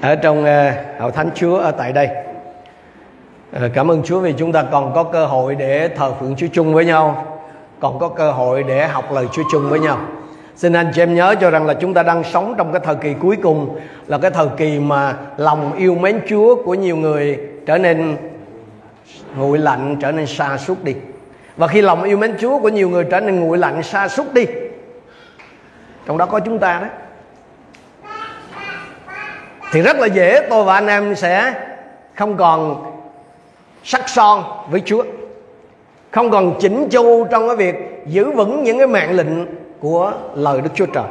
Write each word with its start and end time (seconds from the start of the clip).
ở 0.00 0.16
trong 0.16 0.44
ờ, 0.44 0.72
hậu 0.98 1.10
thánh 1.10 1.30
Chúa 1.34 1.56
ở 1.56 1.70
tại 1.70 1.92
đây. 1.92 2.08
Ờ, 3.52 3.68
cảm 3.74 3.90
ơn 3.90 4.02
Chúa 4.02 4.20
vì 4.20 4.32
chúng 4.32 4.52
ta 4.52 4.64
còn 4.72 4.94
có 4.94 5.02
cơ 5.02 5.26
hội 5.26 5.54
để 5.54 5.88
thờ 5.88 6.12
phượng 6.20 6.36
Chúa 6.36 6.46
chung 6.52 6.74
với 6.74 6.84
nhau, 6.84 7.26
còn 7.80 7.98
có 7.98 8.08
cơ 8.08 8.32
hội 8.32 8.62
để 8.62 8.86
học 8.86 9.12
lời 9.12 9.26
Chúa 9.32 9.42
chung 9.52 9.70
với 9.70 9.80
nhau. 9.80 9.98
Xin 10.56 10.72
anh 10.72 10.90
chị 10.94 11.02
em 11.02 11.14
nhớ 11.14 11.34
cho 11.40 11.50
rằng 11.50 11.66
là 11.66 11.74
chúng 11.74 11.94
ta 11.94 12.02
đang 12.02 12.24
sống 12.24 12.54
trong 12.58 12.72
cái 12.72 12.80
thời 12.84 12.94
kỳ 12.94 13.14
cuối 13.14 13.36
cùng 13.42 13.78
là 14.06 14.18
cái 14.18 14.30
thời 14.30 14.48
kỳ 14.56 14.78
mà 14.78 15.16
lòng 15.36 15.72
yêu 15.72 15.94
mến 15.94 16.20
Chúa 16.28 16.62
của 16.62 16.74
nhiều 16.74 16.96
người 16.96 17.38
trở 17.66 17.78
nên 17.78 18.16
nguội 19.36 19.58
lạnh, 19.58 19.96
trở 20.00 20.12
nên 20.12 20.26
xa 20.26 20.58
suốt 20.58 20.84
đi. 20.84 20.94
Và 21.56 21.66
khi 21.66 21.82
lòng 21.82 22.02
yêu 22.02 22.16
mến 22.16 22.34
Chúa 22.40 22.58
của 22.58 22.68
nhiều 22.68 22.88
người 22.88 23.04
trở 23.04 23.20
nên 23.20 23.40
nguội 23.40 23.58
lạnh, 23.58 23.82
xa 23.82 24.08
suốt 24.08 24.34
đi, 24.34 24.46
trong 26.06 26.18
đó 26.18 26.26
có 26.26 26.40
chúng 26.40 26.58
ta 26.58 26.80
đấy 26.80 26.90
thì 29.72 29.82
rất 29.82 29.96
là 29.96 30.06
dễ, 30.06 30.46
tôi 30.50 30.64
và 30.64 30.74
anh 30.74 30.86
em 30.86 31.14
sẽ 31.14 31.54
không 32.14 32.36
còn 32.36 32.84
sắc 33.84 34.08
son 34.08 34.44
với 34.70 34.82
Chúa, 34.84 35.04
không 36.10 36.30
còn 36.30 36.54
chỉnh 36.60 36.88
chu 36.90 37.26
trong 37.30 37.46
cái 37.46 37.56
việc 37.56 38.02
giữ 38.06 38.30
vững 38.30 38.62
những 38.62 38.78
cái 38.78 38.86
mạng 38.86 39.12
lệnh 39.12 39.46
của 39.80 40.12
lời 40.34 40.60
Đức 40.60 40.70
Chúa 40.74 40.86
Trời. 40.86 41.04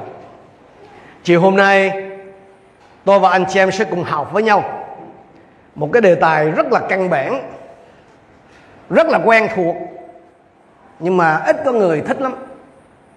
Chiều 1.23 1.41
hôm 1.41 1.55
nay, 1.55 1.91
tôi 3.05 3.19
và 3.19 3.29
anh 3.29 3.45
chị 3.49 3.59
em 3.59 3.71
sẽ 3.71 3.85
cùng 3.85 4.03
học 4.03 4.33
với 4.33 4.43
nhau 4.43 4.63
một 5.75 5.89
cái 5.93 6.01
đề 6.01 6.15
tài 6.15 6.51
rất 6.51 6.71
là 6.71 6.79
căn 6.89 7.09
bản, 7.09 7.51
rất 8.89 9.07
là 9.07 9.19
quen 9.25 9.47
thuộc, 9.55 9.75
nhưng 10.99 11.17
mà 11.17 11.41
ít 11.45 11.57
có 11.65 11.71
người 11.71 12.01
thích 12.01 12.21
lắm. 12.21 12.35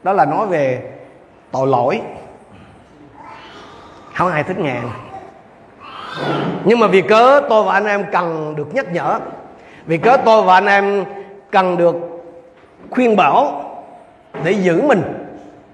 Đó 0.02 0.12
là 0.12 0.24
nói 0.24 0.46
về 0.46 0.82
tội 1.52 1.66
lỗi. 1.66 2.00
Không 4.14 4.32
ai 4.32 4.42
thích 4.42 4.58
nghe 4.58 4.76
nhưng 6.64 6.78
mà 6.78 6.86
vì 6.86 7.02
cớ 7.02 7.40
tôi 7.48 7.64
và 7.64 7.72
anh 7.72 7.86
em 7.86 8.04
cần 8.12 8.54
được 8.56 8.74
nhắc 8.74 8.92
nhở. 8.92 9.18
Vì 9.86 9.96
cớ 9.96 10.16
tôi 10.24 10.42
và 10.42 10.54
anh 10.54 10.66
em 10.66 11.04
cần 11.50 11.76
được 11.76 11.96
khuyên 12.90 13.16
bảo 13.16 13.64
để 14.44 14.52
giữ 14.52 14.82
mình 14.82 15.02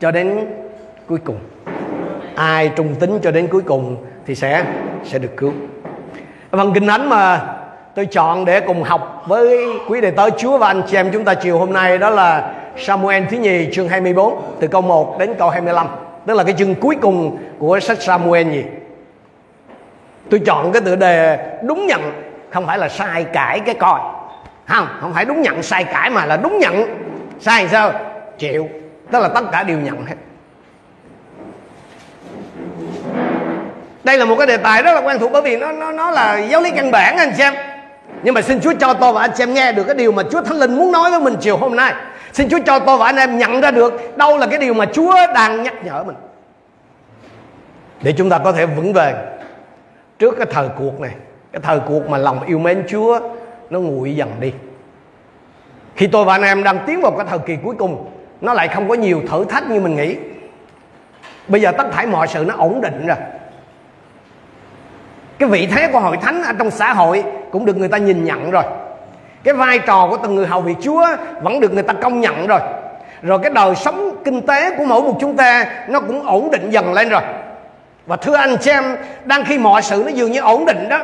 cho 0.00 0.10
đến 0.10 0.46
cuối 1.08 1.18
cùng. 1.24 1.38
Ai 2.34 2.68
trung 2.76 2.94
tính 2.94 3.18
cho 3.22 3.30
đến 3.30 3.46
cuối 3.46 3.62
cùng 3.62 3.96
thì 4.26 4.34
sẽ 4.34 4.64
sẽ 5.04 5.18
được 5.18 5.36
cứu. 5.36 5.52
Phần 6.50 6.72
kinh 6.72 6.86
thánh 6.86 7.08
mà 7.08 7.54
tôi 7.94 8.06
chọn 8.06 8.44
để 8.44 8.60
cùng 8.60 8.82
học 8.82 9.24
với 9.26 9.66
quý 9.88 10.00
đệ 10.00 10.10
tớ 10.10 10.30
Chúa 10.30 10.58
và 10.58 10.66
anh 10.66 10.82
chị 10.86 10.96
em 10.96 11.10
chúng 11.12 11.24
ta 11.24 11.34
chiều 11.34 11.58
hôm 11.58 11.72
nay 11.72 11.98
đó 11.98 12.10
là 12.10 12.54
Samuel 12.76 13.24
thứ 13.30 13.36
nhì, 13.36 13.68
chương 13.72 13.88
24 13.88 14.42
từ 14.60 14.66
câu 14.66 14.80
1 14.80 15.18
đến 15.18 15.34
câu 15.38 15.50
25 15.50 15.86
tức 16.26 16.34
là 16.34 16.44
cái 16.44 16.54
chương 16.58 16.74
cuối 16.74 16.96
cùng 17.00 17.38
của 17.58 17.80
sách 17.80 18.02
Samuel 18.02 18.50
gì 18.50 18.64
tôi 20.30 20.40
chọn 20.46 20.72
cái 20.72 20.82
tựa 20.82 20.96
đề 20.96 21.38
đúng 21.62 21.86
nhận, 21.86 22.12
không 22.50 22.66
phải 22.66 22.78
là 22.78 22.88
sai 22.88 23.24
cãi 23.32 23.60
cái 23.60 23.74
coi. 23.74 24.00
Không 24.66 24.88
không 25.00 25.14
phải 25.14 25.24
đúng 25.24 25.42
nhận 25.42 25.62
sai 25.62 25.84
cãi 25.84 26.10
mà 26.10 26.24
là 26.24 26.36
đúng 26.36 26.58
nhận. 26.58 26.84
Sai 27.40 27.68
sao? 27.68 27.92
Chịu. 28.38 28.68
Tức 29.10 29.20
là 29.20 29.28
tất 29.28 29.44
cả 29.52 29.62
đều 29.62 29.78
nhận 29.78 30.06
hết. 30.06 30.14
Đây 34.04 34.18
là 34.18 34.24
một 34.24 34.36
cái 34.38 34.46
đề 34.46 34.56
tài 34.56 34.82
rất 34.82 34.92
là 34.92 35.00
quen 35.00 35.18
thuộc 35.18 35.32
bởi 35.32 35.42
vì 35.42 35.56
nó 35.56 35.72
nó 35.72 35.92
nó 35.92 36.10
là 36.10 36.38
giáo 36.38 36.60
lý 36.60 36.70
căn 36.70 36.90
bản, 36.90 37.16
anh 37.16 37.34
xem 37.34 37.54
nhưng 38.22 38.34
mà 38.34 38.42
xin 38.42 38.60
Chúa 38.60 38.72
cho 38.80 38.94
tôi 38.94 39.12
và 39.12 39.20
anh 39.20 39.36
xem 39.36 39.54
nghe 39.54 39.72
được 39.72 39.84
cái 39.84 39.94
điều 39.94 40.12
mà 40.12 40.22
Chúa 40.30 40.42
Thánh 40.42 40.56
Linh 40.56 40.76
muốn 40.76 40.92
nói 40.92 41.10
với 41.10 41.20
mình 41.20 41.36
chiều 41.40 41.56
hôm 41.56 41.76
nay. 41.76 41.94
Xin 42.32 42.48
Chúa 42.48 42.58
cho 42.66 42.78
tôi 42.78 42.98
và 42.98 43.06
anh 43.06 43.16
em 43.16 43.38
nhận 43.38 43.60
ra 43.60 43.70
được 43.70 44.16
đâu 44.16 44.38
là 44.38 44.46
cái 44.46 44.58
điều 44.58 44.74
mà 44.74 44.84
Chúa 44.92 45.14
đang 45.34 45.62
nhắc 45.62 45.74
nhở 45.84 46.04
mình. 46.04 46.16
Để 48.02 48.14
chúng 48.18 48.30
ta 48.30 48.38
có 48.38 48.52
thể 48.52 48.66
vững 48.66 48.92
về 48.92 49.14
trước 50.18 50.34
cái 50.38 50.46
thời 50.50 50.68
cuộc 50.78 51.00
này, 51.00 51.10
cái 51.52 51.60
thời 51.62 51.80
cuộc 51.80 52.10
mà 52.10 52.18
lòng 52.18 52.42
yêu 52.46 52.58
mến 52.58 52.84
Chúa 52.88 53.20
nó 53.70 53.80
nguội 53.80 54.16
dần 54.16 54.30
đi. 54.40 54.52
Khi 55.94 56.06
tôi 56.06 56.24
và 56.24 56.34
anh 56.34 56.42
em 56.42 56.64
đang 56.64 56.78
tiến 56.86 57.00
vào 57.00 57.12
cái 57.12 57.26
thời 57.30 57.38
kỳ 57.38 57.56
cuối 57.64 57.74
cùng, 57.78 58.10
nó 58.40 58.54
lại 58.54 58.68
không 58.68 58.88
có 58.88 58.94
nhiều 58.94 59.22
thử 59.30 59.44
thách 59.44 59.70
như 59.70 59.80
mình 59.80 59.96
nghĩ. 59.96 60.16
Bây 61.48 61.60
giờ 61.60 61.72
tất 61.78 61.86
thảy 61.92 62.06
mọi 62.06 62.28
sự 62.28 62.44
nó 62.48 62.54
ổn 62.56 62.80
định 62.80 63.06
rồi. 63.06 63.16
Cái 65.38 65.48
vị 65.48 65.66
thế 65.66 65.88
của 65.92 66.00
hội 66.00 66.16
thánh 66.16 66.42
ở 66.42 66.52
trong 66.58 66.70
xã 66.70 66.92
hội 66.92 67.24
cũng 67.50 67.64
được 67.64 67.76
người 67.76 67.88
ta 67.88 67.98
nhìn 67.98 68.24
nhận 68.24 68.50
rồi. 68.50 68.62
Cái 69.44 69.54
vai 69.54 69.78
trò 69.78 70.08
của 70.10 70.16
từng 70.22 70.34
người 70.34 70.46
hầu 70.46 70.60
việc 70.60 70.76
Chúa 70.82 71.06
vẫn 71.42 71.60
được 71.60 71.72
người 71.72 71.82
ta 71.82 71.92
công 71.92 72.20
nhận 72.20 72.46
rồi. 72.46 72.60
Rồi 73.22 73.38
cái 73.38 73.50
đời 73.50 73.74
sống 73.74 74.16
kinh 74.24 74.46
tế 74.46 74.76
của 74.78 74.84
mỗi 74.84 75.02
một 75.02 75.16
chúng 75.20 75.36
ta 75.36 75.66
nó 75.88 76.00
cũng 76.00 76.26
ổn 76.26 76.50
định 76.50 76.70
dần 76.70 76.92
lên 76.92 77.08
rồi 77.08 77.22
và 78.06 78.16
thưa 78.16 78.34
anh 78.34 78.56
chị 78.60 78.70
em, 78.70 78.96
đang 79.24 79.44
khi 79.44 79.58
mọi 79.58 79.82
sự 79.82 80.02
nó 80.06 80.10
dường 80.10 80.32
như 80.32 80.40
ổn 80.40 80.66
định 80.66 80.88
đó, 80.88 80.98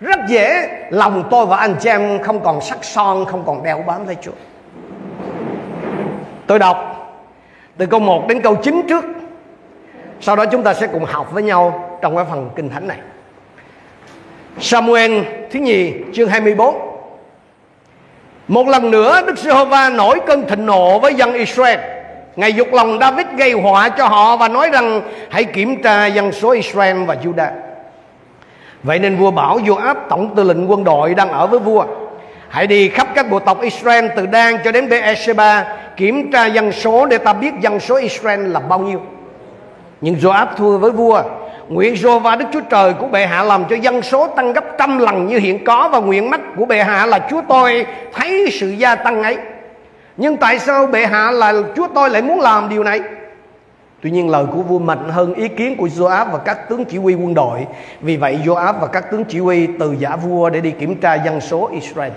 rất 0.00 0.18
dễ 0.28 0.68
lòng 0.90 1.28
tôi 1.30 1.46
và 1.46 1.56
anh 1.56 1.74
chị 1.80 1.88
em 1.88 2.22
không 2.22 2.44
còn 2.44 2.60
sắc 2.60 2.84
son, 2.84 3.24
không 3.24 3.44
còn 3.46 3.62
đeo 3.62 3.84
bám 3.86 4.06
lấy 4.06 4.16
Chúa. 4.22 4.32
Tôi 6.46 6.58
đọc 6.58 6.94
từ 7.76 7.86
câu 7.86 8.00
1 8.00 8.28
đến 8.28 8.40
câu 8.40 8.56
9 8.56 8.82
trước. 8.88 9.04
Sau 10.20 10.36
đó 10.36 10.46
chúng 10.46 10.62
ta 10.62 10.74
sẽ 10.74 10.86
cùng 10.86 11.04
học 11.04 11.32
với 11.32 11.42
nhau 11.42 11.98
trong 12.02 12.16
cái 12.16 12.24
phần 12.30 12.50
kinh 12.56 12.70
thánh 12.70 12.88
này. 12.88 12.98
Samuel 14.60 15.22
thứ 15.50 15.58
nhì, 15.58 15.92
chương 16.14 16.28
24 16.28 16.74
Một 18.48 18.68
lần 18.68 18.90
nữa, 18.90 19.22
Đức 19.26 19.38
Giê-hô-va 19.38 19.88
nổi 19.88 20.20
cơn 20.26 20.48
thịnh 20.48 20.66
nộ 20.66 20.98
với 20.98 21.14
dân 21.14 21.32
Israel. 21.32 21.97
Ngài 22.38 22.52
dục 22.52 22.68
lòng 22.72 22.98
David 23.00 23.26
gây 23.36 23.52
họa 23.52 23.88
cho 23.88 24.08
họ 24.08 24.36
và 24.36 24.48
nói 24.48 24.70
rằng, 24.72 25.00
hãy 25.30 25.44
kiểm 25.44 25.82
tra 25.82 26.06
dân 26.06 26.32
số 26.32 26.50
Israel 26.50 27.04
và 27.04 27.16
Judah. 27.24 27.50
Vậy 28.82 28.98
nên 28.98 29.16
vua 29.16 29.30
bảo 29.30 29.58
Joab, 29.58 29.94
tổng 30.08 30.34
tư 30.36 30.42
lệnh 30.42 30.70
quân 30.70 30.84
đội 30.84 31.14
đang 31.14 31.28
ở 31.28 31.46
với 31.46 31.58
vua. 31.58 31.84
Hãy 32.48 32.66
đi 32.66 32.88
khắp 32.88 33.08
các 33.14 33.30
bộ 33.30 33.38
tộc 33.38 33.60
Israel 33.60 34.06
từ 34.16 34.26
Dan 34.32 34.56
cho 34.64 34.72
đến 34.72 34.88
Beersheba, 34.88 35.76
kiểm 35.96 36.32
tra 36.32 36.46
dân 36.46 36.72
số 36.72 37.06
để 37.06 37.18
ta 37.18 37.32
biết 37.32 37.54
dân 37.60 37.80
số 37.80 37.96
Israel 37.96 38.46
là 38.46 38.60
bao 38.60 38.78
nhiêu. 38.78 39.00
Nhưng 40.00 40.14
Joab 40.14 40.46
thua 40.56 40.78
với 40.78 40.90
vua, 40.90 41.22
Nguyện 41.68 41.96
Rô 41.96 42.18
và 42.18 42.36
Đức 42.36 42.46
Chúa 42.52 42.62
Trời 42.70 42.92
của 42.92 43.06
bệ 43.06 43.26
hạ 43.26 43.42
làm 43.42 43.64
cho 43.70 43.76
dân 43.76 44.02
số 44.02 44.26
tăng 44.26 44.52
gấp 44.52 44.64
trăm 44.78 44.98
lần 44.98 45.26
như 45.26 45.38
hiện 45.38 45.64
có 45.64 45.88
Và 45.88 45.98
nguyện 45.98 46.30
mắt 46.30 46.40
của 46.56 46.64
bệ 46.64 46.82
hạ 46.82 47.06
là 47.06 47.26
Chúa 47.30 47.40
tôi, 47.48 47.86
thấy 48.12 48.48
sự 48.60 48.68
gia 48.68 48.94
tăng 48.94 49.22
ấy 49.22 49.36
nhưng 50.18 50.36
tại 50.36 50.58
sao 50.58 50.86
bệ 50.86 51.06
hạ 51.06 51.30
là 51.30 51.52
chúa 51.76 51.88
tôi 51.94 52.10
lại 52.10 52.22
muốn 52.22 52.40
làm 52.40 52.68
điều 52.68 52.84
này? 52.84 53.00
Tuy 54.02 54.10
nhiên 54.10 54.30
lời 54.30 54.44
của 54.52 54.62
vua 54.62 54.78
mạnh 54.78 55.08
hơn 55.08 55.34
ý 55.34 55.48
kiến 55.48 55.76
của 55.76 55.86
Joab 55.86 56.30
và 56.30 56.38
các 56.38 56.68
tướng 56.68 56.84
chỉ 56.84 56.98
huy 56.98 57.14
quân 57.14 57.34
đội. 57.34 57.66
Vì 58.00 58.16
vậy 58.16 58.38
Joab 58.44 58.72
và 58.80 58.86
các 58.86 59.10
tướng 59.10 59.24
chỉ 59.24 59.38
huy 59.38 59.68
từ 59.78 59.96
giả 59.98 60.16
vua 60.16 60.50
để 60.50 60.60
đi 60.60 60.70
kiểm 60.70 61.00
tra 61.00 61.14
dân 61.14 61.40
số 61.40 61.70
Israel. 61.72 62.12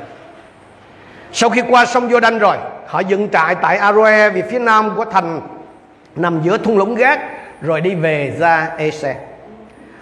Sau 1.31 1.49
khi 1.49 1.61
qua 1.69 1.85
sông 1.85 2.09
Jordan 2.09 2.39
rồi, 2.39 2.57
Họ 2.87 2.99
dựng 2.99 3.29
trại 3.29 3.55
tại 3.55 3.77
Aroe 3.77 4.29
vì 4.29 4.41
phía 4.41 4.59
nam 4.59 4.91
của 4.95 5.05
thành 5.05 5.41
Nằm 6.15 6.41
giữa 6.43 6.57
thung 6.57 6.77
lũng 6.77 6.95
gác, 6.95 7.19
Rồi 7.61 7.81
đi 7.81 7.95
về 7.95 8.35
ra 8.39 8.71
Ese 8.77 9.15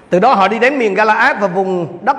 Từ 0.09 0.19
đó 0.19 0.33
họ 0.33 0.47
đi 0.47 0.59
đến 0.59 0.79
miền 0.79 0.93
Galaad 0.93 1.37
và 1.39 1.47
vùng 1.47 1.97
đất 2.01 2.17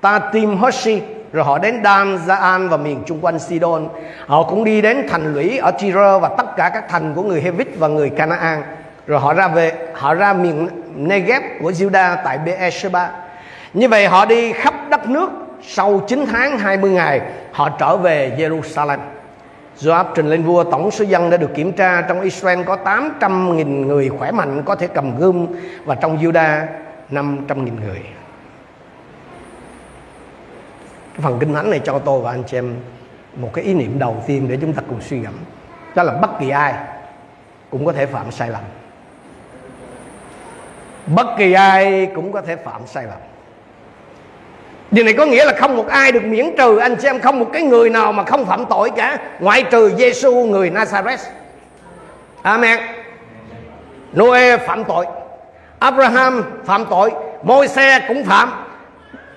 Tatim 0.00 0.56
Hoshi 0.56 1.02
rồi 1.32 1.44
họ 1.44 1.58
đến 1.58 1.80
Dan, 1.84 2.18
Zaan 2.26 2.68
và 2.68 2.76
miền 2.76 3.02
chung 3.06 3.20
quanh 3.20 3.38
Sidon. 3.38 3.88
Họ 4.26 4.42
cũng 4.42 4.64
đi 4.64 4.80
đến 4.80 5.06
thành 5.10 5.34
lũy 5.34 5.58
ở 5.58 5.70
Tyre 5.70 6.18
và 6.20 6.30
tất 6.38 6.56
cả 6.56 6.70
các 6.74 6.88
thành 6.88 7.14
của 7.14 7.22
người 7.22 7.40
Hevit 7.40 7.68
và 7.78 7.88
người 7.88 8.10
Canaan. 8.10 8.62
Rồi 9.06 9.20
họ 9.20 9.34
ra 9.34 9.48
về 9.48 9.72
họ 9.94 10.14
ra 10.14 10.32
miền 10.32 10.68
Negev 10.96 11.42
của 11.62 11.70
Judah 11.70 12.16
tại 12.24 12.38
Beersheba. 12.38 13.10
Như 13.74 13.88
vậy 13.88 14.06
họ 14.06 14.24
đi 14.24 14.52
khắp 14.52 14.74
đất 14.90 15.08
nước 15.08 15.30
sau 15.62 16.00
9 16.08 16.24
tháng 16.32 16.58
20 16.58 16.90
ngày 16.90 17.20
họ 17.52 17.68
trở 17.68 17.96
về 17.96 18.36
Jerusalem. 18.38 18.98
Joab 19.80 20.04
trình 20.14 20.30
lên 20.30 20.42
vua 20.42 20.64
tổng 20.64 20.90
số 20.90 21.04
dân 21.04 21.30
đã 21.30 21.36
được 21.36 21.54
kiểm 21.54 21.72
tra. 21.72 22.02
Trong 22.02 22.20
Israel 22.20 22.62
có 22.62 22.76
800.000 22.84 23.86
người 23.86 24.08
khỏe 24.08 24.30
mạnh 24.30 24.62
có 24.64 24.74
thể 24.74 24.86
cầm 24.86 25.18
gươm 25.18 25.46
và 25.84 25.94
trong 25.94 26.18
Judah 26.18 26.66
500.000 27.10 27.68
người 27.86 28.17
cái 31.18 31.22
phần 31.24 31.38
kinh 31.38 31.54
thánh 31.54 31.70
này 31.70 31.80
cho 31.84 31.98
tôi 31.98 32.20
và 32.20 32.30
anh 32.30 32.42
chị 32.46 32.56
em 32.56 32.76
một 33.36 33.50
cái 33.54 33.64
ý 33.64 33.74
niệm 33.74 33.98
đầu 33.98 34.22
tiên 34.26 34.48
để 34.48 34.58
chúng 34.60 34.72
ta 34.72 34.82
cùng 34.88 35.00
suy 35.00 35.18
ngẫm. 35.18 35.34
Đó 35.94 36.02
là 36.02 36.12
bất 36.12 36.30
kỳ 36.40 36.50
ai 36.50 36.74
cũng 37.70 37.86
có 37.86 37.92
thể 37.92 38.06
phạm 38.06 38.30
sai 38.30 38.48
lầm. 38.48 38.62
Bất 41.06 41.26
kỳ 41.38 41.52
ai 41.52 42.08
cũng 42.14 42.32
có 42.32 42.42
thể 42.42 42.56
phạm 42.56 42.86
sai 42.86 43.04
lầm. 43.04 43.18
Điều 44.90 45.04
này 45.04 45.14
có 45.14 45.26
nghĩa 45.26 45.44
là 45.44 45.52
không 45.58 45.76
một 45.76 45.86
ai 45.88 46.12
được 46.12 46.24
miễn 46.24 46.56
trừ. 46.58 46.78
Anh 46.78 46.96
chị 46.96 47.08
em, 47.08 47.20
không 47.20 47.38
một 47.38 47.50
cái 47.52 47.62
người 47.62 47.90
nào 47.90 48.12
mà 48.12 48.24
không 48.24 48.46
phạm 48.46 48.64
tội 48.66 48.90
cả, 48.96 49.18
Ngoại 49.40 49.62
trừ 49.62 49.94
Giêsu 49.96 50.34
người 50.34 50.70
Nazareth. 50.70 51.30
Amen. 52.42 52.80
Noe 54.12 54.56
phạm 54.56 54.84
tội. 54.84 55.06
Abraham 55.78 56.42
phạm 56.64 56.84
tội. 56.90 57.10
Môi-se 57.42 58.00
cũng 58.08 58.24
phạm. 58.24 58.67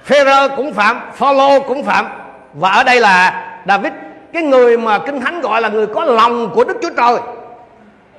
Phêrô 0.03 0.56
cũng 0.56 0.74
phạm, 0.74 1.01
Phaolô 1.13 1.59
cũng 1.59 1.83
phạm. 1.83 2.07
Và 2.53 2.69
ở 2.69 2.83
đây 2.83 3.00
là 3.00 3.48
David, 3.68 3.94
cái 4.33 4.44
người 4.44 4.77
mà 4.77 5.00
kinh 5.00 5.21
thánh 5.21 5.42
gọi 5.42 5.62
là 5.62 5.69
người 5.69 5.88
có 5.88 6.03
lòng 6.03 6.51
của 6.56 6.63
Đức 6.63 6.77
Chúa 6.81 6.89
Trời. 6.98 7.18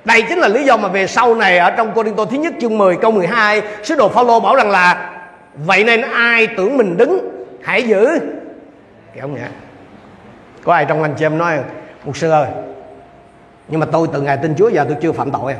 Đây 0.04 0.22
chính 0.22 0.38
là 0.38 0.48
lý 0.48 0.64
do 0.64 0.76
mà 0.76 0.88
về 0.88 1.06
sau 1.06 1.34
này 1.34 1.58
ở 1.58 1.70
trong 1.70 1.92
Cô 1.94 2.02
Tô 2.16 2.24
thứ 2.24 2.36
nhất 2.36 2.54
chương 2.60 2.78
10 2.78 2.96
câu 2.96 3.10
12 3.10 3.62
sứ 3.82 3.94
đồ 3.96 4.08
Phaolô 4.08 4.40
bảo 4.40 4.56
rằng 4.56 4.70
là, 4.70 5.10
vậy 5.54 5.84
nên 5.84 6.00
ai 6.00 6.46
tưởng 6.46 6.76
mình 6.76 6.96
đứng, 6.96 7.30
hãy 7.62 7.82
giữ. 7.82 8.18
Kéo 9.14 9.28
nhỉ 9.28 9.40
có 10.64 10.74
ai 10.74 10.84
trong 10.84 11.02
anh 11.02 11.14
chị 11.18 11.24
em 11.24 11.38
nói, 11.38 11.58
mục 12.04 12.16
sư 12.16 12.30
ơi, 12.30 12.46
nhưng 13.68 13.80
mà 13.80 13.86
tôi 13.92 14.08
từ 14.12 14.20
ngày 14.20 14.38
tin 14.42 14.54
Chúa 14.58 14.68
giờ 14.68 14.84
tôi 14.88 14.96
chưa 15.02 15.12
phạm 15.12 15.30
tội 15.30 15.52
à? 15.52 15.58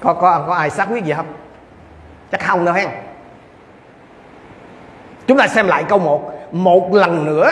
có 0.00 0.14
có 0.14 0.44
có 0.46 0.54
ai 0.54 0.70
xác 0.70 0.86
quyết 0.90 1.04
gì 1.04 1.12
không? 1.12 1.26
Chắc 2.32 2.46
không 2.46 2.64
đâu 2.64 2.74
hen 2.74 2.88
chúng 5.30 5.38
ta 5.38 5.48
xem 5.48 5.68
lại 5.68 5.84
câu 5.88 5.98
một. 5.98 6.32
Một 6.52 6.94
lần 6.94 7.26
nữa 7.26 7.50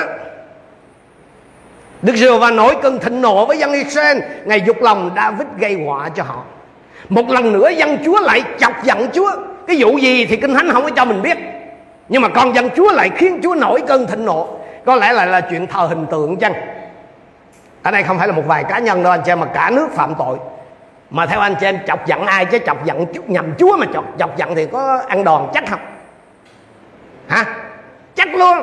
Đức 2.03 2.17
giê 2.17 2.39
va 2.39 2.51
nổi 2.51 2.77
cơn 2.83 2.99
thịnh 2.99 3.21
nộ 3.21 3.47
với 3.47 3.59
dân 3.59 3.73
Israel 3.73 4.19
Ngày 4.45 4.63
dục 4.67 4.83
lòng 4.83 5.11
David 5.17 5.49
gây 5.59 5.85
họa 5.87 6.09
cho 6.09 6.23
họ. 6.23 6.43
Một 7.09 7.31
lần 7.31 7.53
nữa 7.53 7.69
dân 7.69 7.99
Chúa 8.05 8.21
lại 8.21 8.43
chọc 8.59 8.85
giận 8.85 9.09
Chúa. 9.13 9.31
Cái 9.67 9.77
vụ 9.79 9.99
gì 9.99 10.27
thì 10.27 10.37
Kinh 10.37 10.55
Thánh 10.55 10.71
không 10.73 10.83
có 10.83 10.91
cho 10.91 11.05
mình 11.05 11.23
biết. 11.23 11.39
Nhưng 12.09 12.23
mà 12.23 12.29
con 12.29 12.55
dân 12.55 12.71
Chúa 12.77 12.93
lại 12.93 13.11
khiến 13.17 13.41
Chúa 13.43 13.55
nổi 13.55 13.83
cơn 13.87 14.07
thịnh 14.07 14.25
nộ. 14.25 14.49
Có 14.85 14.95
lẽ 14.95 15.13
là 15.13 15.27
là 15.27 15.41
chuyện 15.41 15.67
thờ 15.67 15.87
hình 15.87 16.07
tượng 16.11 16.37
chăng? 16.37 16.55
Ở 17.83 17.91
đây 17.91 18.03
không 18.03 18.19
phải 18.19 18.29
là 18.29 18.35
một 18.35 18.43
vài 18.47 18.65
cá 18.65 18.79
nhân 18.79 19.03
đâu 19.03 19.13
anh 19.13 19.21
chị 19.25 19.33
em 19.33 19.41
Mà 19.41 19.47
cả 19.55 19.71
nước 19.71 19.89
phạm 19.95 20.15
tội. 20.19 20.39
Mà 21.11 21.27
theo 21.27 21.41
anh 21.41 21.55
chị 21.61 21.67
em 21.67 21.79
chọc 21.87 22.07
giận 22.07 22.27
ai 22.27 22.45
chứ? 22.45 22.59
Chọc 22.67 22.85
giận 22.85 23.07
nhầm 23.27 23.55
Chúa 23.59 23.77
mà 23.77 23.87
chọc, 23.95 24.05
chọc 24.19 24.37
giận 24.37 24.55
thì 24.55 24.67
có 24.67 25.03
ăn 25.09 25.25
đòn 25.25 25.49
chắc 25.55 25.65
không? 25.71 25.81
Hả? 27.29 27.45
Luôn. 28.39 28.59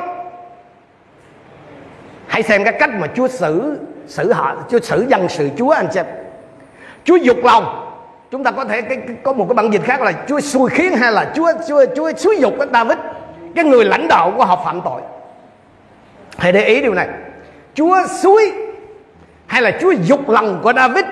Hãy 2.26 2.42
xem 2.42 2.64
cái 2.64 2.72
cách 2.72 2.90
mà 2.98 3.06
Chúa 3.14 3.28
xử 3.28 3.78
xử 4.06 4.32
họ 4.32 4.56
Chúa 4.70 4.80
xử 4.80 5.06
dân 5.08 5.28
sự 5.28 5.50
Chúa 5.58 5.70
anh 5.70 5.92
xem 5.92 6.06
Chúa 7.04 7.16
dục 7.16 7.36
lòng. 7.44 7.82
Chúng 8.30 8.44
ta 8.44 8.50
có 8.50 8.64
thể 8.64 8.80
cái, 8.82 8.96
cái, 8.96 9.16
có 9.22 9.32
một 9.32 9.46
cái 9.48 9.54
bản 9.54 9.72
dịch 9.72 9.84
khác 9.84 10.00
là 10.00 10.12
Chúa 10.28 10.40
xui 10.40 10.70
khiến 10.70 10.96
hay 10.96 11.12
là 11.12 11.32
Chúa 11.34 11.52
Chúa 11.68 11.84
Chúa 11.96 12.12
xúi 12.16 12.36
dục 12.40 12.54
cái 12.58 12.68
David 12.72 12.98
cái 13.54 13.64
người 13.64 13.84
lãnh 13.84 14.08
đạo 14.08 14.32
của 14.36 14.44
họ 14.44 14.62
phạm 14.64 14.80
tội. 14.84 15.00
Hãy 16.38 16.52
để 16.52 16.64
ý 16.64 16.80
điều 16.80 16.94
này. 16.94 17.08
Chúa 17.74 18.06
xúi 18.22 18.52
hay 19.46 19.62
là 19.62 19.72
Chúa 19.80 19.90
dục 19.90 20.28
lòng 20.28 20.60
của 20.62 20.72
David 20.72 21.04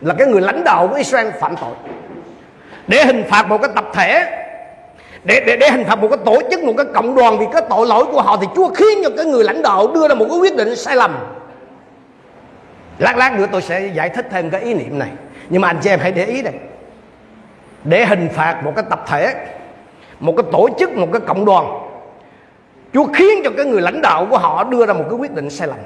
là 0.00 0.14
cái 0.18 0.26
người 0.26 0.40
lãnh 0.40 0.64
đạo 0.64 0.88
của 0.88 0.94
Israel 0.94 1.30
phạm 1.40 1.56
tội. 1.56 1.74
Để 2.86 3.04
hình 3.04 3.24
phạt 3.28 3.48
một 3.48 3.58
cái 3.58 3.70
tập 3.74 3.84
thể 3.92 4.39
để, 5.24 5.44
để, 5.46 5.56
để 5.56 5.70
hình 5.70 5.84
thành 5.84 6.00
một 6.00 6.08
cái 6.08 6.18
tổ 6.24 6.38
chức 6.50 6.64
một 6.64 6.72
cái 6.76 6.86
cộng 6.94 7.14
đoàn 7.14 7.38
vì 7.38 7.46
cái 7.52 7.62
tội 7.70 7.86
lỗi 7.86 8.04
của 8.12 8.22
họ 8.22 8.36
thì 8.40 8.46
Chúa 8.56 8.68
khiến 8.68 8.98
cho 9.04 9.10
cái 9.16 9.26
người 9.26 9.44
lãnh 9.44 9.62
đạo 9.62 9.88
đưa 9.94 10.08
ra 10.08 10.14
một 10.14 10.26
cái 10.28 10.38
quyết 10.38 10.56
định 10.56 10.76
sai 10.76 10.96
lầm. 10.96 11.18
Lát 12.98 13.16
lát 13.16 13.32
nữa 13.38 13.46
tôi 13.52 13.62
sẽ 13.62 13.86
giải 13.86 14.08
thích 14.08 14.26
thêm 14.30 14.50
cái 14.50 14.60
ý 14.60 14.74
niệm 14.74 14.98
này. 14.98 15.10
Nhưng 15.48 15.62
mà 15.62 15.68
anh 15.68 15.78
chị 15.82 15.90
em 15.90 16.00
hãy 16.00 16.12
để 16.12 16.24
ý 16.24 16.42
đây. 16.42 16.54
Để 17.84 18.06
hình 18.06 18.28
phạt 18.34 18.64
một 18.64 18.72
cái 18.76 18.84
tập 18.90 19.04
thể 19.06 19.34
một 20.20 20.34
cái 20.36 20.44
tổ 20.52 20.68
chức 20.78 20.92
một 20.92 21.08
cái 21.12 21.20
cộng 21.20 21.44
đoàn 21.44 21.66
Chúa 22.92 23.06
khiến 23.14 23.40
cho 23.44 23.50
cái 23.56 23.66
người 23.66 23.80
lãnh 23.80 24.02
đạo 24.02 24.26
của 24.30 24.38
họ 24.38 24.64
đưa 24.64 24.86
ra 24.86 24.92
một 24.92 25.04
cái 25.10 25.18
quyết 25.18 25.32
định 25.34 25.50
sai 25.50 25.68
lầm. 25.68 25.78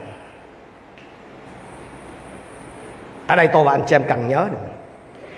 Ở 3.27 3.37
đây 3.37 3.49
tôi 3.53 3.65
và 3.65 3.73
anh 3.73 3.83
chị 3.87 3.95
em 3.95 4.03
cần 4.09 4.29
nhớ 4.29 4.47
được 4.51 4.74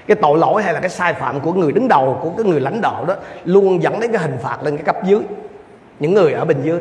cái 0.06 0.16
tội 0.22 0.38
lỗi 0.38 0.62
hay 0.62 0.74
là 0.74 0.80
cái 0.80 0.90
sai 0.90 1.12
phạm 1.12 1.40
của 1.40 1.52
người 1.52 1.72
đứng 1.72 1.88
đầu, 1.88 2.18
của 2.22 2.30
cái 2.36 2.46
người 2.46 2.60
lãnh 2.60 2.80
đạo 2.80 3.04
đó 3.08 3.14
luôn 3.44 3.82
dẫn 3.82 4.00
đến 4.00 4.12
cái 4.12 4.22
hình 4.22 4.36
phạt 4.42 4.58
lên 4.62 4.76
cái 4.76 4.84
cấp 4.84 4.96
dưới, 5.04 5.20
những 6.00 6.14
người 6.14 6.32
ở 6.32 6.44
bên 6.44 6.62
dưới. 6.62 6.80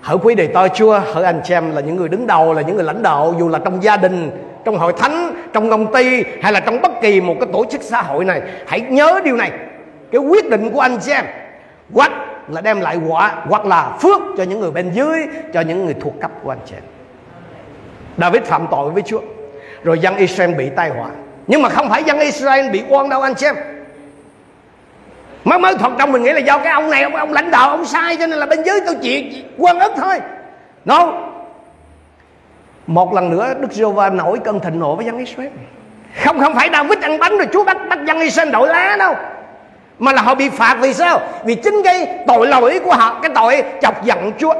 Hỡi 0.00 0.16
quý 0.22 0.34
đề 0.34 0.46
tôi 0.46 0.68
chúa, 0.74 1.00
hỡi 1.14 1.24
anh 1.24 1.40
chị 1.44 1.54
em 1.54 1.74
là 1.74 1.80
những 1.80 1.96
người 1.96 2.08
đứng 2.08 2.26
đầu, 2.26 2.52
là 2.52 2.62
những 2.62 2.76
người 2.76 2.84
lãnh 2.84 3.02
đạo, 3.02 3.34
dù 3.38 3.48
là 3.48 3.58
trong 3.58 3.82
gia 3.82 3.96
đình, 3.96 4.30
trong 4.64 4.78
hội 4.78 4.92
thánh, 4.92 5.34
trong 5.52 5.70
công 5.70 5.94
ty, 5.94 6.24
hay 6.42 6.52
là 6.52 6.60
trong 6.60 6.80
bất 6.82 6.92
kỳ 7.02 7.20
một 7.20 7.34
cái 7.40 7.48
tổ 7.52 7.64
chức 7.64 7.82
xã 7.82 8.02
hội 8.02 8.24
này. 8.24 8.42
Hãy 8.66 8.80
nhớ 8.80 9.20
điều 9.24 9.36
này, 9.36 9.50
cái 10.12 10.20
quyết 10.20 10.50
định 10.50 10.70
của 10.70 10.80
anh 10.80 10.98
chị 11.02 11.12
em 11.12 11.24
hoặc 11.92 12.12
là 12.48 12.60
đem 12.60 12.80
lại 12.80 12.98
quả, 13.08 13.44
hoặc 13.48 13.66
là 13.66 13.96
phước 14.00 14.20
cho 14.36 14.42
những 14.44 14.60
người 14.60 14.70
bên 14.70 14.90
dưới, 14.92 15.20
cho 15.54 15.60
những 15.60 15.84
người 15.84 15.94
thuộc 16.00 16.14
cấp 16.20 16.30
của 16.42 16.52
anh 16.52 16.58
chị 16.66 16.74
em 16.74 16.82
David 18.18 18.42
phạm 18.42 18.66
tội 18.70 18.90
với 18.90 19.02
Chúa, 19.02 19.20
rồi 19.84 19.98
dân 19.98 20.16
Israel 20.16 20.54
bị 20.54 20.70
tai 20.76 20.90
họa 20.90 21.10
nhưng 21.46 21.62
mà 21.62 21.68
không 21.68 21.90
phải 21.90 22.04
dân 22.04 22.20
Israel 22.20 22.70
bị 22.70 22.82
oan 22.88 23.08
đâu 23.08 23.22
anh 23.22 23.34
xem. 23.34 23.56
Mới 25.44 25.58
mới 25.58 25.74
thuật 25.74 25.92
trong 25.98 26.12
mình 26.12 26.22
nghĩ 26.22 26.32
là 26.32 26.38
do 26.38 26.58
cái 26.58 26.72
ông 26.72 26.90
này 26.90 27.02
ông, 27.02 27.16
ông 27.16 27.32
lãnh 27.32 27.50
đạo 27.50 27.70
ông 27.70 27.84
sai 27.84 28.16
cho 28.16 28.26
nên 28.26 28.38
là 28.38 28.46
bên 28.46 28.62
dưới 28.62 28.80
tôi 28.86 28.94
chịu 29.02 29.22
quan 29.58 29.78
ức 29.78 29.92
thôi. 29.96 30.20
No 30.84 31.12
một 32.86 33.14
lần 33.14 33.30
nữa 33.30 33.54
Đức 33.60 33.72
giê 33.72 33.84
va 33.84 34.10
nổi 34.10 34.38
cơn 34.44 34.60
thịnh 34.60 34.80
nộ 34.80 34.96
với 34.96 35.06
dân 35.06 35.18
Israel. 35.18 35.50
Không 36.24 36.40
không 36.40 36.54
phải 36.54 36.68
David 36.72 36.98
ăn 36.98 37.18
bánh 37.18 37.36
rồi 37.36 37.48
Chúa 37.52 37.64
bắt 37.64 37.76
bắt 37.88 37.98
dân 38.06 38.20
Israel 38.20 38.50
đổi 38.50 38.68
lá 38.68 38.96
đâu. 38.98 39.14
Mà 39.98 40.12
là 40.12 40.22
họ 40.22 40.34
bị 40.34 40.48
phạt 40.48 40.76
vì 40.80 40.94
sao? 40.94 41.20
Vì 41.44 41.54
chính 41.54 41.82
cái 41.84 42.18
tội 42.26 42.46
lỗi 42.46 42.80
của 42.84 42.94
họ 42.94 43.18
cái 43.22 43.30
tội 43.34 43.62
chọc 43.82 44.04
giận 44.04 44.32
Chúa. 44.38 44.54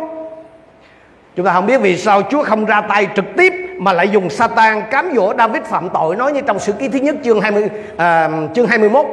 Chúng 1.36 1.46
ta 1.46 1.52
không 1.52 1.66
biết 1.66 1.80
vì 1.80 1.98
sao 1.98 2.22
Chúa 2.30 2.42
không 2.42 2.64
ra 2.64 2.80
tay 2.80 3.08
trực 3.16 3.24
tiếp 3.36 3.52
mà 3.78 3.92
lại 3.92 4.08
dùng 4.08 4.30
Satan 4.30 4.82
cám 4.90 5.12
dỗ 5.16 5.34
David 5.38 5.62
phạm 5.62 5.88
tội 5.94 6.16
nói 6.16 6.32
như 6.32 6.40
trong 6.40 6.58
sự 6.58 6.72
ký 6.72 6.88
thứ 6.88 6.98
nhất 6.98 7.16
chương 7.24 7.40
20 7.40 7.68
à, 7.96 8.30
chương 8.54 8.66
21 8.66 9.06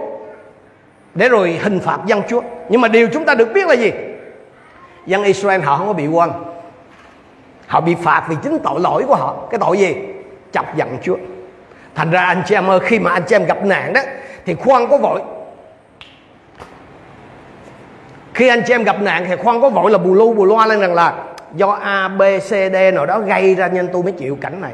để 1.16 1.30
rồi 1.30 1.60
hình 1.64 1.80
phạt 1.80 2.00
dân 2.06 2.22
Chúa. 2.30 2.42
Nhưng 2.70 2.82
mà 2.82 2.88
điều 2.88 3.08
chúng 3.14 3.26
ta 3.26 3.36
được 3.36 3.54
biết 3.54 3.68
là 3.68 3.74
gì? 3.74 3.92
Dân 5.06 5.24
Israel 5.24 5.62
họ 5.62 5.78
không 5.78 5.88
có 5.88 5.94
bị 5.94 6.08
quan. 6.08 6.32
Họ 7.68 7.82
bị 7.82 7.96
phạt 8.04 8.24
vì 8.30 8.36
chính 8.44 8.60
tội 8.64 8.80
lỗi 8.80 9.04
của 9.08 9.16
họ. 9.16 9.36
Cái 9.52 9.60
tội 9.60 9.78
gì? 9.78 9.96
Chọc 10.52 10.76
giận 10.76 10.98
Chúa. 11.04 11.18
Thành 11.96 12.12
ra 12.12 12.26
anh 12.26 12.44
chị 12.48 12.56
em 12.56 12.70
ơi 12.70 12.80
khi 12.84 13.00
mà 13.00 13.12
anh 13.12 13.24
chị 13.28 13.36
em 13.36 13.46
gặp 13.46 13.66
nạn 13.66 13.94
đó 13.94 14.02
thì 14.46 14.54
khoan 14.54 14.88
có 14.90 14.98
vội 14.98 15.22
khi 18.34 18.48
anh 18.48 18.62
chị 18.68 18.74
em 18.74 18.84
gặp 18.84 19.02
nạn 19.02 19.26
thì 19.28 19.36
khoan 19.36 19.62
có 19.62 19.70
vội 19.70 19.92
là 19.92 19.98
bù 19.98 20.14
lu 20.14 20.34
bù 20.34 20.46
loa 20.46 20.66
lên 20.66 20.80
rằng 20.80 20.94
là 20.94 21.14
do 21.56 21.72
A, 21.72 22.08
B, 22.08 22.22
C, 22.40 22.50
D 22.50 22.76
nào 22.94 23.06
đó 23.06 23.20
gây 23.20 23.56
ra 23.56 23.68
nên 23.68 23.90
tôi 23.94 24.04
mới 24.04 24.12
chịu 24.12 24.38
cảnh 24.42 24.62
này. 24.62 24.74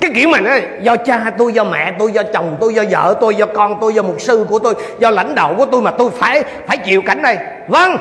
Cái 0.00 0.10
kiểu 0.14 0.28
mà 0.28 0.40
nói 0.40 0.62
do 0.82 0.96
cha 0.96 1.30
tôi, 1.38 1.52
do 1.52 1.64
mẹ 1.64 1.94
tôi, 1.98 2.12
do 2.12 2.22
chồng 2.32 2.56
tôi, 2.60 2.74
do 2.74 2.82
vợ 2.90 3.16
tôi, 3.20 3.34
do 3.34 3.46
con 3.46 3.78
tôi, 3.80 3.94
do 3.94 4.02
mục 4.02 4.20
sư 4.20 4.46
của 4.48 4.58
tôi, 4.58 4.74
do 4.98 5.10
lãnh 5.10 5.34
đạo 5.34 5.54
của 5.58 5.66
tôi 5.66 5.82
mà 5.82 5.90
tôi 5.90 6.10
phải 6.10 6.44
phải 6.66 6.76
chịu 6.76 7.02
cảnh 7.02 7.22
này. 7.22 7.38
Vâng 7.68 7.96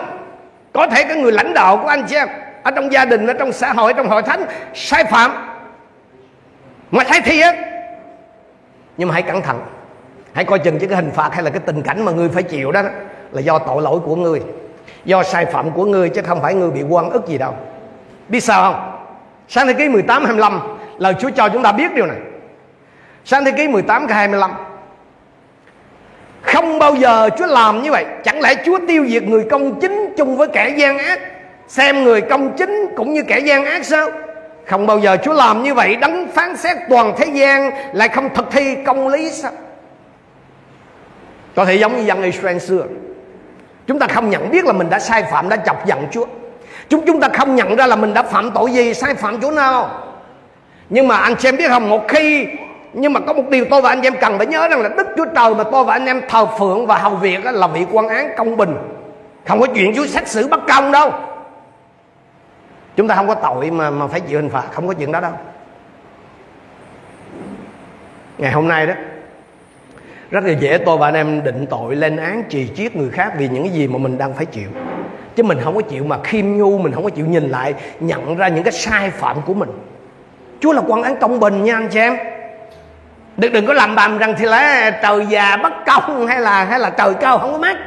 có 0.74 0.88
thể 0.88 1.04
cái 1.04 1.18
người 1.18 1.32
lãnh 1.32 1.54
đạo 1.54 1.78
của 1.78 1.88
anh 1.88 2.06
chị 2.08 2.16
em, 2.16 2.28
ở 2.64 2.72
trong 2.72 2.92
gia 2.92 3.06
đình, 3.06 3.28
ở 3.28 3.34
trong 3.34 3.52
xã 3.52 3.74
hội, 3.74 3.94
trong 3.94 4.08
hội 4.08 4.22
thánh, 4.22 4.46
sai 4.74 5.04
phạm. 5.04 5.32
Mà 6.92 7.04
thấy 7.04 7.22
thiệt 7.22 7.56
nhưng 8.98 9.08
mà 9.08 9.14
hãy 9.14 9.22
cẩn 9.22 9.42
thận, 9.42 9.62
hãy 10.34 10.46
coi 10.46 10.60
chừng 10.60 10.80
chứ 10.80 10.88
cái 10.88 10.96
hình 10.96 11.12
phạt 11.12 11.34
hay 11.34 11.44
là 11.44 11.50
cái 11.50 11.60
tình 11.66 11.82
cảnh 11.82 12.06
mà 12.06 12.12
người 12.12 12.30
phải 12.30 12.44
chịu 12.44 12.72
đó 12.72 12.82
là 13.32 13.42
do 13.42 13.60
tội 13.60 13.82
lỗi 13.82 14.00
của 14.06 14.16
người 14.16 14.42
do 15.06 15.24
sai 15.24 15.46
phạm 15.46 15.72
của 15.72 15.86
ngươi 15.86 16.10
chứ 16.10 16.22
không 16.22 16.42
phải 16.42 16.54
ngươi 16.54 16.72
bị 16.72 16.84
quan 16.90 17.10
ức 17.10 17.28
gì 17.28 17.38
đâu. 17.38 17.54
Biết 18.30 18.40
sao 18.40 18.62
không? 18.62 18.92
Sáng 19.48 19.68
thế 19.68 19.74
ký 19.74 19.90
18 19.90 20.26
25 20.26 20.60
lời 20.98 21.14
Chúa 21.20 21.30
cho 21.30 21.50
chúng 21.50 21.64
ta 21.64 21.72
biết 21.72 21.94
điều 21.96 22.06
này. 22.06 22.18
Sáng 23.26 23.46
thế 23.46 23.52
ký 23.52 23.68
18 23.68 24.08
25 24.08 24.52
không 26.42 26.80
bao 26.80 26.96
giờ 26.96 27.30
Chúa 27.38 27.46
làm 27.46 27.84
như 27.84 27.92
vậy. 27.92 28.06
Chẳng 28.24 28.42
lẽ 28.42 28.56
Chúa 28.66 28.80
tiêu 28.88 29.06
diệt 29.08 29.24
người 29.24 29.46
công 29.50 29.80
chính 29.80 30.14
chung 30.18 30.38
với 30.38 30.48
kẻ 30.48 30.70
gian 30.70 30.98
ác? 30.98 31.20
Xem 31.68 32.04
người 32.04 32.22
công 32.22 32.58
chính 32.58 32.86
cũng 32.96 33.14
như 33.14 33.24
kẻ 33.24 33.40
gian 33.40 33.66
ác 33.66 33.86
sao? 33.86 34.10
Không 34.66 34.88
bao 34.88 35.00
giờ 35.00 35.18
Chúa 35.24 35.34
làm 35.34 35.64
như 35.64 35.74
vậy. 35.74 35.96
Đấng 35.96 36.28
phán 36.28 36.58
xét 36.58 36.78
toàn 36.90 37.14
thế 37.18 37.26
gian 37.26 37.72
Lại 37.94 38.10
không 38.10 38.30
thực 38.36 38.52
thi 38.52 38.76
công 38.86 39.08
lý 39.08 39.30
sao? 39.30 39.52
Có 41.56 41.66
thể 41.66 41.76
giống 41.76 41.98
như 41.98 42.04
dân 42.04 42.22
Israel 42.22 42.58
xưa. 42.58 42.86
Chúng 43.90 44.00
ta 44.00 44.08
không 44.08 44.30
nhận 44.30 44.50
biết 44.52 44.66
là 44.66 44.74
mình 44.74 44.90
đã 44.90 45.00
sai 45.00 45.24
phạm, 45.24 45.50
đã 45.50 45.58
chọc 45.58 45.86
giận 45.86 46.08
Chúa. 46.12 46.26
Chúng 46.90 47.06
chúng 47.06 47.20
ta 47.20 47.28
không 47.34 47.56
nhận 47.56 47.76
ra 47.76 47.88
là 47.88 47.96
mình 47.96 48.14
đã 48.14 48.24
phạm 48.24 48.52
tội 48.52 48.72
gì, 48.72 48.94
sai 48.94 49.14
phạm 49.14 49.42
chỗ 49.42 49.52
nào. 49.52 49.90
Nhưng 50.90 51.08
mà 51.08 51.18
anh 51.18 51.40
xem 51.40 51.58
biết 51.58 51.68
không, 51.68 51.90
một 51.90 52.08
khi 52.08 52.48
nhưng 52.94 53.14
mà 53.14 53.20
có 53.20 53.34
một 53.34 53.50
điều 53.50 53.66
tôi 53.70 53.82
và 53.82 53.90
anh 53.90 54.02
em 54.02 54.14
cần 54.22 54.38
phải 54.38 54.48
nhớ 54.48 54.68
rằng 54.68 54.82
là 54.82 54.90
Đức 54.90 55.08
Chúa 55.18 55.26
Trời 55.36 55.56
mà 55.56 55.64
tôi 55.72 55.84
và 55.84 55.94
anh 55.94 56.06
em 56.06 56.22
thờ 56.30 56.46
phượng 56.46 56.88
và 56.88 56.98
hầu 56.98 57.16
việc 57.16 57.46
là 57.46 57.68
vị 57.68 57.86
quan 57.92 58.08
án 58.08 58.30
công 58.38 58.58
bình. 58.58 58.76
Không 59.48 59.60
có 59.60 59.68
chuyện 59.76 59.94
Chúa 59.96 60.06
xét 60.06 60.28
xử 60.28 60.48
bất 60.48 60.60
công 60.68 60.92
đâu. 60.92 61.14
Chúng 62.96 63.08
ta 63.08 63.16
không 63.16 63.28
có 63.28 63.36
tội 63.36 63.72
mà 63.72 63.90
mà 63.90 64.08
phải 64.08 64.20
chịu 64.20 64.40
hình 64.42 64.50
phạt, 64.50 64.64
không 64.72 64.88
có 64.88 64.94
chuyện 64.94 65.12
đó 65.12 65.20
đâu. 65.20 65.32
Ngày 68.38 68.52
hôm 68.52 68.68
nay 68.68 68.88
đó 68.88 68.94
rất 70.32 70.44
là 70.44 70.52
dễ, 70.52 70.78
tôi 70.78 70.98
và 70.98 71.08
anh 71.08 71.14
em 71.14 71.44
định 71.44 71.66
tội 71.70 71.96
lên 71.96 72.18
án, 72.18 72.44
trì 72.50 72.68
chiết 72.76 72.96
người 72.96 73.10
khác 73.10 73.34
vì 73.38 73.48
những 73.48 73.64
cái 73.64 73.74
gì 73.74 73.88
mà 73.88 73.98
mình 73.98 74.18
đang 74.18 74.34
phải 74.34 74.46
chịu. 74.46 74.70
Chứ 75.36 75.44
mình 75.44 75.60
không 75.64 75.76
có 75.76 75.82
chịu 75.82 76.04
mà 76.04 76.18
khiêm 76.24 76.46
nhu, 76.58 76.78
mình 76.78 76.94
không 76.94 77.04
có 77.04 77.10
chịu 77.10 77.26
nhìn 77.26 77.50
lại, 77.50 77.74
nhận 78.00 78.38
ra 78.38 78.48
những 78.48 78.64
cái 78.64 78.72
sai 78.72 79.10
phạm 79.10 79.42
của 79.42 79.54
mình. 79.54 79.70
Chúa 80.60 80.74
là 80.74 80.82
quan 80.88 81.04
án 81.04 81.16
công 81.22 81.40
bình 81.40 81.64
nha 81.64 81.76
anh 81.76 81.88
chị 81.88 82.00
em. 82.00 82.18
Đừng 83.38 83.54
đừng 83.54 83.66
có 83.66 83.74
làm 83.74 83.96
bầm 83.96 84.18
rằng 84.18 84.36
thì 84.38 84.46
là 84.46 84.92
trời 84.92 85.26
già 85.30 85.58
bất 85.58 85.74
công 85.86 86.28
hay 86.28 86.42
là 86.42 86.64
hay 86.64 86.80
là 86.80 86.90
trời 86.90 87.14
cao 87.14 87.40
không 87.40 87.52
có 87.52 87.58
mắt 87.58 87.78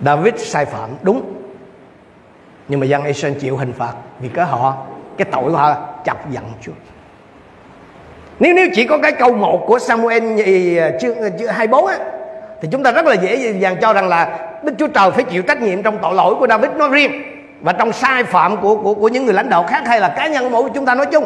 David 0.00 0.34
sai 0.36 0.64
phạm, 0.64 0.90
đúng. 1.02 1.34
Nhưng 2.68 2.80
mà 2.80 2.86
dân 2.86 3.04
Israel 3.04 3.38
chịu 3.38 3.56
hình 3.56 3.72
phạt 3.72 3.92
vì 4.20 4.28
cái 4.28 4.46
họ? 4.46 4.76
Cái 5.16 5.26
tội 5.32 5.44
của 5.44 5.56
họ 5.56 5.76
chọc 6.04 6.30
giận 6.30 6.44
Chúa 6.60 6.72
nếu 8.40 8.54
nếu 8.54 8.68
chỉ 8.74 8.84
có 8.84 8.98
cái 8.98 9.12
câu 9.12 9.32
một 9.32 9.64
của 9.66 9.78
Samuel 9.78 10.40
ờ, 10.78 10.98
chương, 11.00 11.16
ờ, 11.20 11.30
chương 11.38 11.48
24 11.48 11.86
á 11.86 11.98
thì 12.62 12.68
chúng 12.72 12.82
ta 12.82 12.92
rất 12.92 13.06
là 13.06 13.14
dễ 13.14 13.52
dàng 13.52 13.76
cho 13.80 13.92
rằng 13.92 14.08
là 14.08 14.38
Đức 14.62 14.72
Chúa 14.78 14.86
Trời 14.86 15.10
phải 15.10 15.24
chịu 15.24 15.42
trách 15.42 15.62
nhiệm 15.62 15.82
trong 15.82 15.98
tội 16.02 16.14
lỗi 16.14 16.34
của 16.34 16.46
David 16.46 16.70
nói 16.70 16.88
riêng 16.88 17.22
và 17.60 17.72
trong 17.72 17.92
sai 17.92 18.24
phạm 18.24 18.56
của 18.56 18.76
của 18.76 18.94
của 18.94 19.08
những 19.08 19.24
người 19.24 19.34
lãnh 19.34 19.50
đạo 19.50 19.64
khác 19.68 19.82
hay 19.86 20.00
là 20.00 20.08
cá 20.08 20.26
nhân 20.26 20.50
mỗi 20.50 20.70
chúng 20.74 20.86
ta 20.86 20.94
nói 20.94 21.06
chung. 21.06 21.24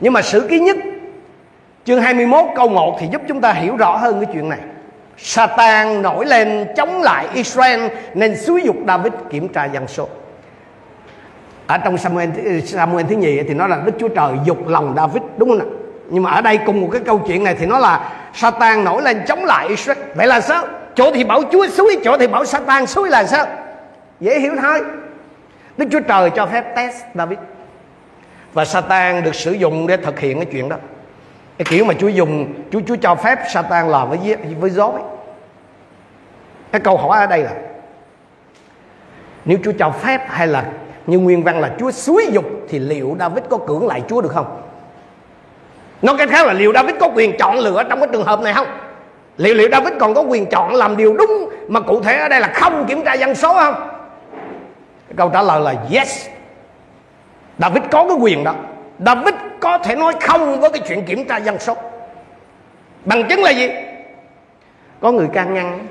Nhưng 0.00 0.12
mà 0.12 0.22
sử 0.22 0.46
ký 0.50 0.60
nhất 0.60 0.76
chương 1.84 2.00
21 2.00 2.44
câu 2.56 2.68
1 2.68 2.96
thì 3.00 3.06
giúp 3.12 3.22
chúng 3.28 3.40
ta 3.40 3.52
hiểu 3.52 3.76
rõ 3.76 3.96
hơn 3.96 4.20
cái 4.20 4.34
chuyện 4.34 4.48
này. 4.48 4.58
Satan 5.18 6.02
nổi 6.02 6.26
lên 6.26 6.66
chống 6.76 7.02
lại 7.02 7.26
Israel 7.34 7.86
nên 8.14 8.36
xúi 8.36 8.62
dục 8.64 8.76
David 8.86 9.12
kiểm 9.30 9.48
tra 9.48 9.64
dân 9.64 9.86
số. 9.88 10.08
Ở 11.66 11.78
trong 11.78 11.98
Samuel 11.98 12.30
Samuel 12.64 13.06
thứ 13.08 13.16
nhì 13.16 13.42
thì 13.42 13.54
nói 13.54 13.68
là 13.68 13.82
Đức 13.84 13.92
Chúa 13.98 14.08
Trời 14.08 14.32
dục 14.44 14.68
lòng 14.68 14.94
David 14.96 15.22
đúng 15.36 15.48
không 15.48 15.58
nào? 15.58 15.68
Nhưng 16.10 16.22
mà 16.22 16.30
ở 16.30 16.40
đây 16.40 16.58
cùng 16.66 16.80
một 16.80 16.88
cái 16.92 17.00
câu 17.06 17.22
chuyện 17.26 17.44
này 17.44 17.54
thì 17.58 17.66
nó 17.66 17.78
là 17.78 18.10
Satan 18.34 18.84
nổi 18.84 19.02
lên 19.02 19.22
chống 19.26 19.44
lại 19.44 19.68
Israel. 19.68 19.98
Vậy 20.14 20.26
là 20.26 20.40
sao? 20.40 20.64
Chỗ 20.94 21.10
thì 21.14 21.24
bảo 21.24 21.42
Chúa 21.52 21.66
suối, 21.68 21.96
chỗ 22.04 22.16
thì 22.18 22.26
bảo 22.26 22.44
Satan 22.44 22.86
suối 22.86 23.10
là 23.10 23.24
sao? 23.24 23.46
Dễ 24.20 24.40
hiểu 24.40 24.52
thôi. 24.62 24.80
Đức 25.76 25.86
Chúa 25.92 26.00
Trời 26.00 26.30
cho 26.30 26.46
phép 26.46 26.76
test 26.76 26.96
David. 27.14 27.38
Và 28.52 28.64
Satan 28.64 29.22
được 29.22 29.34
sử 29.34 29.52
dụng 29.52 29.86
để 29.86 29.96
thực 29.96 30.18
hiện 30.18 30.36
cái 30.36 30.46
chuyện 30.52 30.68
đó 30.68 30.76
cái 31.58 31.66
kiểu 31.68 31.84
mà 31.84 31.94
Chúa 31.94 32.08
dùng 32.08 32.54
Chúa 32.70 32.80
Chúa 32.86 32.96
cho 32.96 33.14
phép 33.14 33.38
Satan 33.54 33.88
làm 33.88 34.10
với 34.10 34.36
với 34.60 34.70
dối 34.70 34.92
cái 36.72 36.80
câu 36.80 36.96
hỏi 36.96 37.20
ở 37.20 37.26
đây 37.26 37.42
là 37.42 37.52
nếu 39.44 39.58
Chúa 39.64 39.72
cho 39.78 39.90
phép 39.90 40.20
hay 40.28 40.46
là 40.46 40.64
như 41.06 41.18
nguyên 41.18 41.42
văn 41.42 41.60
là 41.60 41.70
Chúa 41.78 41.90
suối 41.90 42.26
dục 42.32 42.44
thì 42.68 42.78
liệu 42.78 43.16
David 43.20 43.44
có 43.50 43.58
cưỡng 43.58 43.86
lại 43.86 44.02
Chúa 44.08 44.20
được 44.20 44.32
không? 44.32 44.62
Nói 46.02 46.14
cách 46.18 46.28
khác 46.30 46.46
là 46.46 46.52
liệu 46.52 46.72
David 46.72 46.96
có 47.00 47.08
quyền 47.14 47.38
chọn 47.38 47.58
lựa 47.58 47.82
trong 47.88 48.00
cái 48.00 48.08
trường 48.12 48.24
hợp 48.24 48.40
này 48.40 48.52
không? 48.52 48.66
Liệu 49.36 49.54
liệu 49.54 49.68
David 49.72 49.92
còn 50.00 50.14
có 50.14 50.20
quyền 50.20 50.46
chọn 50.46 50.74
làm 50.74 50.96
điều 50.96 51.16
đúng 51.16 51.50
mà 51.68 51.80
cụ 51.80 52.00
thể 52.00 52.16
ở 52.18 52.28
đây 52.28 52.40
là 52.40 52.48
không 52.54 52.84
kiểm 52.88 53.04
tra 53.04 53.12
dân 53.12 53.34
số 53.34 53.54
không? 53.54 53.74
Câu 55.16 55.30
trả 55.32 55.42
lời 55.42 55.60
là 55.60 55.74
yes. 55.92 56.26
David 57.58 57.82
có 57.90 58.08
cái 58.08 58.16
quyền 58.20 58.44
đó. 58.44 58.54
David 59.06 59.34
có 59.60 59.78
thể 59.78 59.96
nói 59.96 60.14
không 60.20 60.60
với 60.60 60.70
cái 60.70 60.82
chuyện 60.88 61.04
kiểm 61.04 61.24
tra 61.24 61.36
dân 61.36 61.58
số 61.58 61.76
bằng 63.04 63.28
chứng 63.28 63.42
là 63.42 63.50
gì 63.50 63.70
có 65.00 65.12
người 65.12 65.28
can 65.32 65.54
ngăn 65.54 65.86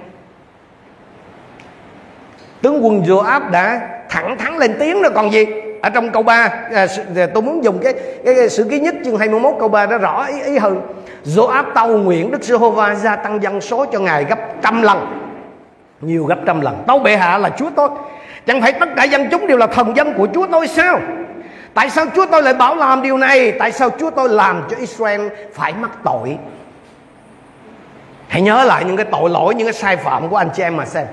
tướng 2.61 2.85
quân 2.85 3.03
Joab 3.03 3.51
đã 3.51 3.89
thẳng 4.09 4.37
thắn 4.37 4.57
lên 4.57 4.75
tiếng 4.79 5.01
rồi 5.01 5.11
còn 5.15 5.31
gì 5.31 5.45
ở 5.85 5.89
trong 5.89 6.11
câu 6.11 6.23
3 6.23 6.33
à, 6.73 6.87
à, 7.15 7.27
tôi 7.33 7.43
muốn 7.43 7.63
dùng 7.63 7.79
cái, 7.83 7.93
cái, 8.25 8.35
cái 8.35 8.49
sự 8.49 8.63
ký 8.63 8.79
nhất 8.79 8.95
chương 9.05 9.17
21 9.17 9.55
câu 9.59 9.67
3 9.67 9.85
đó 9.85 9.97
rõ 9.97 10.25
ý, 10.25 10.41
ý 10.41 10.57
hơn. 10.57 10.81
Áp 11.51 11.65
tàu 11.73 11.87
nguyện 11.87 12.31
Đức 12.31 12.43
Giê-hô-va 12.43 12.95
gia 12.95 13.15
tăng 13.15 13.43
dân 13.43 13.61
số 13.61 13.85
cho 13.85 13.99
ngài 13.99 14.23
gấp 14.23 14.39
trăm 14.61 14.81
lần. 14.81 15.07
Nhiều 16.01 16.25
gấp 16.25 16.37
trăm 16.45 16.61
lần. 16.61 16.83
Tâu 16.87 16.99
bệ 16.99 17.17
hạ 17.17 17.37
là 17.37 17.49
Chúa 17.49 17.69
tôi. 17.75 17.89
Chẳng 18.45 18.61
phải 18.61 18.73
tất 18.73 18.89
cả 18.95 19.03
dân 19.03 19.27
chúng 19.31 19.47
đều 19.47 19.57
là 19.57 19.67
thần 19.67 19.95
dân 19.97 20.13
của 20.13 20.27
Chúa 20.33 20.47
tôi 20.51 20.67
sao? 20.67 20.99
Tại 21.73 21.89
sao 21.89 22.05
Chúa 22.15 22.25
tôi 22.25 22.43
lại 22.43 22.53
bảo 22.53 22.75
làm 22.75 23.01
điều 23.01 23.17
này? 23.17 23.51
Tại 23.51 23.71
sao 23.71 23.89
Chúa 23.99 24.09
tôi 24.09 24.29
làm 24.29 24.63
cho 24.69 24.77
Israel 24.77 25.21
phải 25.53 25.73
mắc 25.73 25.91
tội? 26.03 26.37
Hãy 28.27 28.41
nhớ 28.41 28.63
lại 28.63 28.85
những 28.85 28.97
cái 28.97 29.05
tội 29.11 29.29
lỗi 29.29 29.55
Những 29.55 29.67
cái 29.67 29.73
sai 29.73 29.97
phạm 29.97 30.29
của 30.29 30.37
anh 30.37 30.49
chị 30.55 30.63
em 30.63 30.77
mà 30.77 30.85
xem. 30.85 31.05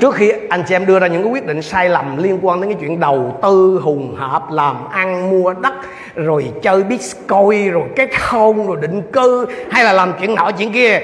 Trước 0.00 0.14
khi 0.14 0.32
anh 0.48 0.64
chị 0.68 0.74
em 0.74 0.86
đưa 0.86 0.98
ra 0.98 1.06
những 1.06 1.22
cái 1.22 1.32
quyết 1.32 1.46
định 1.46 1.62
sai 1.62 1.88
lầm 1.88 2.16
Liên 2.16 2.38
quan 2.42 2.60
đến 2.60 2.70
cái 2.70 2.76
chuyện 2.80 3.00
đầu 3.00 3.38
tư 3.42 3.80
hùng 3.82 4.14
hợp 4.18 4.50
Làm 4.50 4.88
ăn, 4.90 5.30
mua 5.30 5.52
đất, 5.52 5.72
Rồi 6.14 6.52
chơi 6.62 6.82
bitcoin, 6.82 7.70
Rồi 7.70 7.84
kết 7.96 8.10
hôn 8.28 8.66
rồi 8.66 8.76
định 8.80 9.02
cư, 9.12 9.46
Hay 9.70 9.84
là 9.84 9.92
làm 9.92 10.12
chuyện 10.20 10.34
nọ 10.34 10.50
chuyện 10.58 10.72
kia 10.72 11.00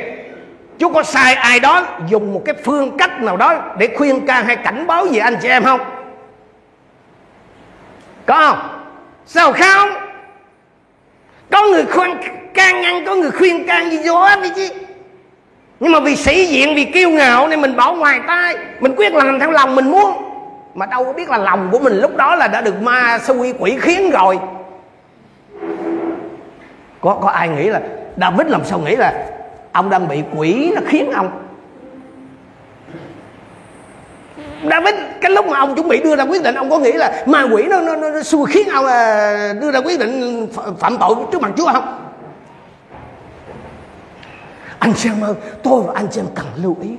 chú 0.78 0.88
có 0.88 1.02
sai 1.02 1.34
ai 1.34 1.60
đó 1.60 1.86
Dùng 2.08 2.34
một 2.34 2.42
cái 2.44 2.54
phương 2.64 2.96
cách 2.98 3.22
nào 3.22 3.36
đó 3.36 3.54
Để 3.78 3.88
khuyên 3.96 4.26
can 4.26 4.44
hay 4.44 4.56
cảnh 4.56 4.86
báo 4.86 5.06
gì 5.06 5.18
anh 5.18 5.36
chị 5.42 5.48
em 5.48 5.64
không? 5.64 5.80
Có 8.26 8.40
không? 8.40 8.58
Sao 9.26 9.52
không? 9.52 9.88
Có 11.50 11.62
người 11.62 11.84
khuyên 11.86 12.16
can 12.54 12.82
ngăn 12.82 13.06
có 13.06 13.14
người 13.14 13.30
khuyên 13.30 13.66
can 13.66 13.90
gì 13.90 13.98
vô 14.04 14.18
hết 14.18 14.42
đi 14.42 14.50
chứ 14.56 14.85
nhưng 15.80 15.92
mà 15.92 16.00
vì 16.00 16.16
sĩ 16.16 16.46
diện 16.46 16.74
vì 16.74 16.84
kiêu 16.84 17.10
ngạo 17.10 17.48
nên 17.48 17.60
mình 17.60 17.76
bỏ 17.76 17.92
ngoài 17.92 18.20
tay. 18.26 18.56
Mình 18.80 18.94
quyết 18.96 19.14
làm 19.14 19.40
theo 19.40 19.50
lòng 19.50 19.74
mình 19.74 19.90
muốn. 19.90 20.12
Mà 20.74 20.86
đâu 20.86 21.04
có 21.04 21.12
biết 21.12 21.30
là 21.30 21.38
lòng 21.38 21.68
của 21.72 21.78
mình 21.78 22.00
lúc 22.00 22.16
đó 22.16 22.34
là 22.34 22.48
đã 22.48 22.60
được 22.60 22.82
ma 22.82 23.18
xui 23.18 23.54
quỷ 23.58 23.76
khiến 23.80 24.10
rồi. 24.10 24.38
Có 27.00 27.18
có 27.22 27.28
ai 27.28 27.48
nghĩ 27.48 27.68
là 27.68 27.80
David 28.16 28.46
làm 28.46 28.64
sao 28.64 28.78
nghĩ 28.78 28.96
là 28.96 29.26
ông 29.72 29.90
đang 29.90 30.08
bị 30.08 30.22
quỷ 30.36 30.72
nó 30.74 30.80
khiến 30.86 31.10
ông? 31.10 31.30
David 34.70 34.94
cái 35.20 35.30
lúc 35.30 35.46
mà 35.46 35.58
ông 35.58 35.74
chuẩn 35.74 35.88
bị 35.88 36.00
đưa 36.02 36.16
ra 36.16 36.24
quyết 36.24 36.42
định 36.42 36.54
ông 36.54 36.70
có 36.70 36.78
nghĩ 36.78 36.92
là 36.92 37.24
ma 37.26 37.42
quỷ 37.52 37.62
nó 37.62 37.80
nó, 37.80 37.96
nó, 37.96 38.10
nó 38.10 38.22
xui 38.22 38.46
khiến 38.46 38.68
ông 38.68 38.86
à, 38.86 39.52
đưa 39.60 39.70
ra 39.70 39.78
quyết 39.78 40.00
định 40.00 40.46
phạm 40.78 40.98
tội 40.98 41.14
trước 41.32 41.42
mặt 41.42 41.50
Chúa 41.56 41.72
không? 41.72 42.05
Anh 44.86 44.94
chị 44.94 45.08
em 45.08 45.24
ơi, 45.24 45.34
tôi 45.62 45.82
và 45.82 45.92
anh 45.96 46.06
chị 46.10 46.20
em 46.20 46.26
cần 46.34 46.46
lưu 46.56 46.76
ý. 46.82 46.90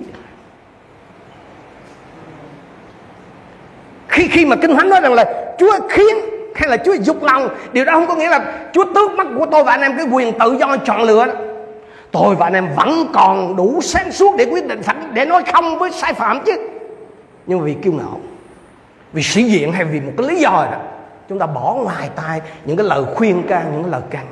Khi 4.07 4.27
khi 4.27 4.45
mà 4.45 4.55
Kinh 4.55 4.75
Thánh 4.75 4.89
nói 4.89 5.01
rằng 5.01 5.13
là 5.13 5.53
Chúa 5.59 5.71
khiến 5.89 6.15
hay 6.55 6.69
là 6.69 6.77
Chúa 6.77 6.93
dục 6.93 7.23
lòng 7.23 7.49
Điều 7.73 7.85
đó 7.85 7.93
không 7.93 8.07
có 8.07 8.15
nghĩa 8.15 8.29
là 8.29 8.69
Chúa 8.73 8.83
tước 8.93 9.11
mắt 9.11 9.27
của 9.37 9.45
tôi 9.51 9.63
và 9.63 9.71
anh 9.71 9.81
em 9.81 9.97
cái 9.97 10.05
quyền 10.11 10.39
tự 10.39 10.57
do 10.59 10.77
chọn 10.77 11.03
lựa 11.03 11.25
đó. 11.25 11.33
Tôi 12.11 12.35
và 12.35 12.45
anh 12.45 12.53
em 12.53 12.67
vẫn 12.75 13.07
còn 13.13 13.55
đủ 13.55 13.79
sáng 13.81 14.11
suốt 14.11 14.35
để 14.37 14.45
quyết 14.51 14.67
định 14.67 14.83
phản 14.83 15.11
để 15.13 15.25
nói 15.25 15.43
không 15.53 15.79
với 15.79 15.91
sai 15.91 16.13
phạm 16.13 16.41
chứ 16.45 16.53
nhưng 17.45 17.61
vì 17.61 17.73
kiêu 17.73 17.93
ngạo 17.93 18.19
vì 19.13 19.23
sĩ 19.23 19.43
diện 19.43 19.71
hay 19.71 19.85
vì 19.85 19.99
một 20.01 20.11
cái 20.17 20.27
lý 20.27 20.35
do 20.35 20.67
đó 20.71 20.77
chúng 21.29 21.39
ta 21.39 21.45
bỏ 21.45 21.73
ngoài 21.73 22.09
tai 22.15 22.41
những 22.65 22.77
cái 22.77 22.85
lời 22.85 23.03
khuyên 23.15 23.43
can 23.47 23.65
những 23.71 23.83
cái 23.83 23.91
lời 23.91 24.01
can 24.09 24.25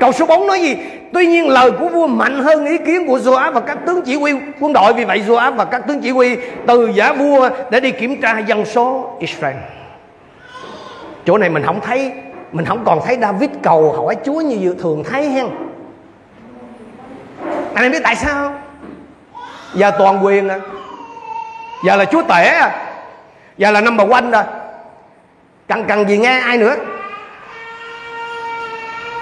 câu 0.00 0.12
số 0.12 0.26
4 0.26 0.46
nói 0.46 0.60
gì? 0.60 0.76
Tuy 1.12 1.26
nhiên 1.26 1.48
lời 1.48 1.70
của 1.70 1.88
vua 1.88 2.06
mạnh 2.06 2.38
hơn 2.38 2.66
ý 2.66 2.78
kiến 2.78 3.06
của 3.06 3.18
Joab 3.18 3.52
và 3.52 3.60
các 3.60 3.78
tướng 3.86 4.02
chỉ 4.02 4.16
huy 4.16 4.32
quân 4.60 4.72
đội. 4.72 4.92
Vì 4.92 5.04
vậy 5.04 5.22
Joab 5.26 5.54
và 5.54 5.64
các 5.64 5.86
tướng 5.86 6.00
chỉ 6.00 6.10
huy 6.10 6.36
từ 6.66 6.86
giả 6.94 7.12
vua 7.12 7.50
để 7.70 7.80
đi 7.80 7.90
kiểm 7.90 8.20
tra 8.20 8.38
dân 8.38 8.64
số 8.64 9.16
Israel. 9.20 9.56
Chỗ 11.26 11.38
này 11.38 11.50
mình 11.50 11.62
không 11.62 11.80
thấy, 11.80 12.12
mình 12.52 12.64
không 12.64 12.84
còn 12.84 13.00
thấy 13.06 13.18
David 13.20 13.50
cầu 13.62 13.92
hỏi 13.92 14.16
Chúa 14.24 14.40
như 14.40 14.56
dự 14.60 14.74
thường 14.82 15.04
thấy 15.04 15.28
hen 15.28 15.46
anh 17.74 17.84
em 17.84 17.92
biết 17.92 18.02
tại 18.02 18.16
sao 18.16 18.54
giờ 19.74 19.90
toàn 19.98 20.24
quyền 20.24 20.48
à 20.48 20.60
giờ 21.84 21.96
là 21.96 22.04
chúa 22.04 22.22
tể 22.22 22.44
à. 22.44 22.90
Giờ 23.58 23.70
là 23.70 23.80
number 23.80 24.10
one 24.10 24.30
rồi. 24.30 24.42
Cần 25.68 25.84
cần 25.88 26.08
gì 26.08 26.18
nghe 26.18 26.38
ai 26.38 26.58
nữa? 26.58 26.76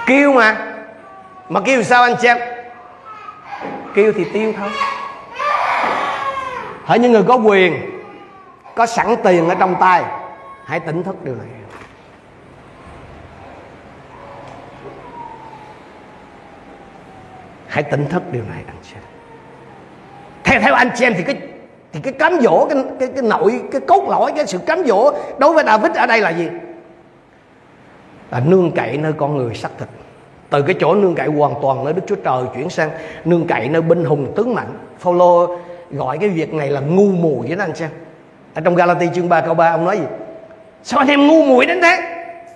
Kêu 0.05 0.33
mà. 0.33 0.57
Mà 1.49 1.59
kêu 1.65 1.83
sao 1.83 2.03
anh 2.03 2.15
xem 2.21 2.37
kêu 3.93 4.13
thì 4.15 4.25
tiêu 4.33 4.53
thôi. 4.57 4.69
Hỡi 6.85 6.99
những 6.99 7.11
người 7.11 7.23
có 7.27 7.35
quyền 7.35 8.01
có 8.75 8.85
sẵn 8.85 9.15
tiền 9.23 9.49
ở 9.49 9.55
trong 9.55 9.75
tay 9.79 10.03
hãy 10.65 10.79
tỉnh 10.79 11.03
thức 11.03 11.15
điều 11.23 11.35
này. 11.35 11.47
Hãy 17.67 17.83
tỉnh 17.83 18.09
thức 18.09 18.23
điều 18.31 18.43
này 18.43 18.63
anh 18.67 18.77
chị 18.83 18.95
theo 20.43 20.61
theo 20.61 20.73
anh 20.73 20.89
chị 20.95 21.05
em 21.05 21.13
thì 21.17 21.23
cái 21.23 21.35
thì 21.93 21.99
cái 21.99 22.13
cám 22.13 22.39
dỗ 22.41 22.67
cái, 22.69 22.83
cái, 22.99 23.09
cái 23.15 23.21
nội 23.23 23.61
cái 23.71 23.81
cốt 23.87 24.09
lõi 24.09 24.31
cái 24.35 24.47
sự 24.47 24.57
cám 24.57 24.83
dỗ 24.85 25.13
đối 25.37 25.53
với 25.53 25.63
David 25.63 25.91
ở 25.91 26.05
đây 26.05 26.21
là 26.21 26.29
gì? 26.29 26.49
À, 28.33 28.41
nương 28.45 28.71
cậy 28.71 28.97
nơi 28.97 29.13
con 29.17 29.37
người 29.37 29.55
xác 29.55 29.69
thịt. 29.79 29.87
Từ 30.49 30.61
cái 30.61 30.75
chỗ 30.79 30.95
nương 30.95 31.15
cậy 31.15 31.27
hoàn 31.27 31.53
toàn 31.61 31.83
nơi 31.83 31.93
Đức 31.93 32.01
Chúa 32.07 32.15
Trời 32.15 32.43
chuyển 32.55 32.69
sang 32.69 32.89
nương 33.25 33.47
cậy 33.47 33.69
nơi 33.69 33.81
binh 33.81 34.05
hùng 34.05 34.33
tướng 34.35 34.55
mạnh 34.55 34.77
Phaolô 34.99 35.57
gọi 35.91 36.17
cái 36.17 36.29
việc 36.29 36.53
này 36.53 36.69
là 36.69 36.79
ngu 36.79 37.05
muội 37.05 37.47
với 37.47 37.57
anh 37.59 37.75
xem. 37.75 37.89
Ở 38.53 38.61
trong 38.61 38.75
Galati 38.75 39.05
chương 39.15 39.29
3 39.29 39.41
câu 39.41 39.53
3 39.53 39.71
ông 39.71 39.85
nói 39.85 39.97
gì? 39.97 40.03
Sao 40.83 40.99
anh 40.99 41.07
em 41.07 41.27
ngu 41.27 41.45
muội 41.45 41.65
đến 41.65 41.81
thế? 41.81 41.99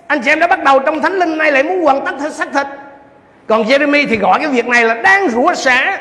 Anh 0.06 0.20
chị 0.24 0.30
em 0.30 0.40
đã 0.40 0.46
bắt 0.46 0.64
đầu 0.64 0.78
trong 0.78 1.00
thánh 1.00 1.12
linh 1.12 1.38
nay 1.38 1.52
lại 1.52 1.62
muốn 1.62 1.82
hoàn 1.82 2.04
tất 2.04 2.20
hết 2.20 2.32
xác 2.34 2.48
thịt. 2.54 2.66
Còn 3.46 3.62
Jeremy 3.62 4.06
thì 4.08 4.16
gọi 4.16 4.38
cái 4.38 4.48
việc 4.48 4.66
này 4.66 4.84
là 4.84 4.94
đáng 4.94 5.28
rủa 5.28 5.54
xả. 5.54 6.00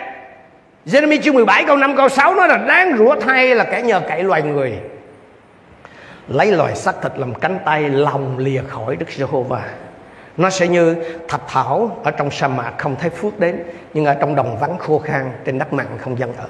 Jeremy 0.86 1.22
chương 1.22 1.36
17 1.36 1.63
câu 1.63 1.77
5 1.77 1.96
câu 1.96 2.10
6 2.10 2.36
nói 2.36 2.48
là 2.48 2.57
đáng 2.57 2.98
rủa 2.98 3.15
thay 3.15 3.55
là 3.55 3.63
kẻ 3.63 3.81
nhờ 3.81 4.01
cậy 4.07 4.24
loài 4.24 4.41
người 4.41 4.74
lấy 6.27 6.51
loài 6.51 6.75
xác 6.75 7.01
thịt 7.01 7.12
làm 7.15 7.34
cánh 7.34 7.60
tay, 7.65 7.89
lòng 7.89 8.38
lìa 8.38 8.62
khỏi 8.67 8.96
Đức 8.96 9.05
Giê-hô-va. 9.10 9.63
Nó 10.38 10.50
sẽ 10.50 10.67
như 10.67 10.96
thạch 11.27 11.41
thảo 11.48 11.98
ở 12.03 12.12
trong 12.12 12.31
sa 12.31 12.48
mạc 12.48 12.74
không 12.77 12.96
thấy 13.00 13.10
phước 13.10 13.39
đến, 13.39 13.63
nhưng 13.93 14.05
ở 14.05 14.13
trong 14.13 14.36
đồng 14.36 14.57
vắng 14.60 14.77
khô 14.77 15.00
khan 15.00 15.31
trên 15.46 15.60
đất 15.60 15.74
mặn 15.74 15.86
không 16.00 16.19
dân 16.19 16.34
ở. 16.38 16.46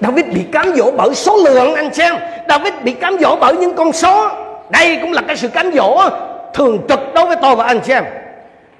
David 0.00 0.24
bị 0.34 0.44
cám 0.52 0.72
dỗ 0.76 0.90
bởi 0.90 1.14
số 1.14 1.36
lượng, 1.44 1.74
anh 1.74 1.94
xem. 1.94 2.14
David 2.48 2.72
bị 2.82 2.92
cám 2.92 3.16
dỗ 3.20 3.36
bởi 3.40 3.56
những 3.56 3.74
con 3.76 3.92
số. 3.92 4.28
Đây 4.70 4.98
cũng 5.02 5.12
là 5.12 5.22
cái 5.26 5.36
sự 5.36 5.48
cám 5.48 5.70
dỗ 5.72 6.00
thường 6.54 6.78
trực 6.88 7.00
đối 7.14 7.26
với 7.26 7.36
tôi 7.42 7.56
và 7.56 7.64
anh 7.64 7.84
xem. 7.84 8.04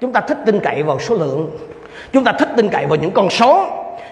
Chúng 0.01 0.11
ta 0.11 0.21
thích 0.21 0.37
tin 0.45 0.59
cậy 0.59 0.83
vào 0.83 0.99
số 0.99 1.15
lượng. 1.15 1.57
Chúng 2.13 2.23
ta 2.23 2.31
thích 2.39 2.49
tin 2.57 2.69
cậy 2.69 2.85
vào 2.85 2.97
những 3.01 3.11
con 3.11 3.29
số. 3.29 3.67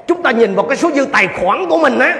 Chúng 0.07 0.23
ta 0.23 0.31
nhìn 0.31 0.55
vào 0.55 0.65
cái 0.65 0.77
số 0.77 0.91
dư 0.91 1.05
tài 1.05 1.27
khoản 1.27 1.69
của 1.69 1.77
mình 1.77 1.99
á 1.99 2.17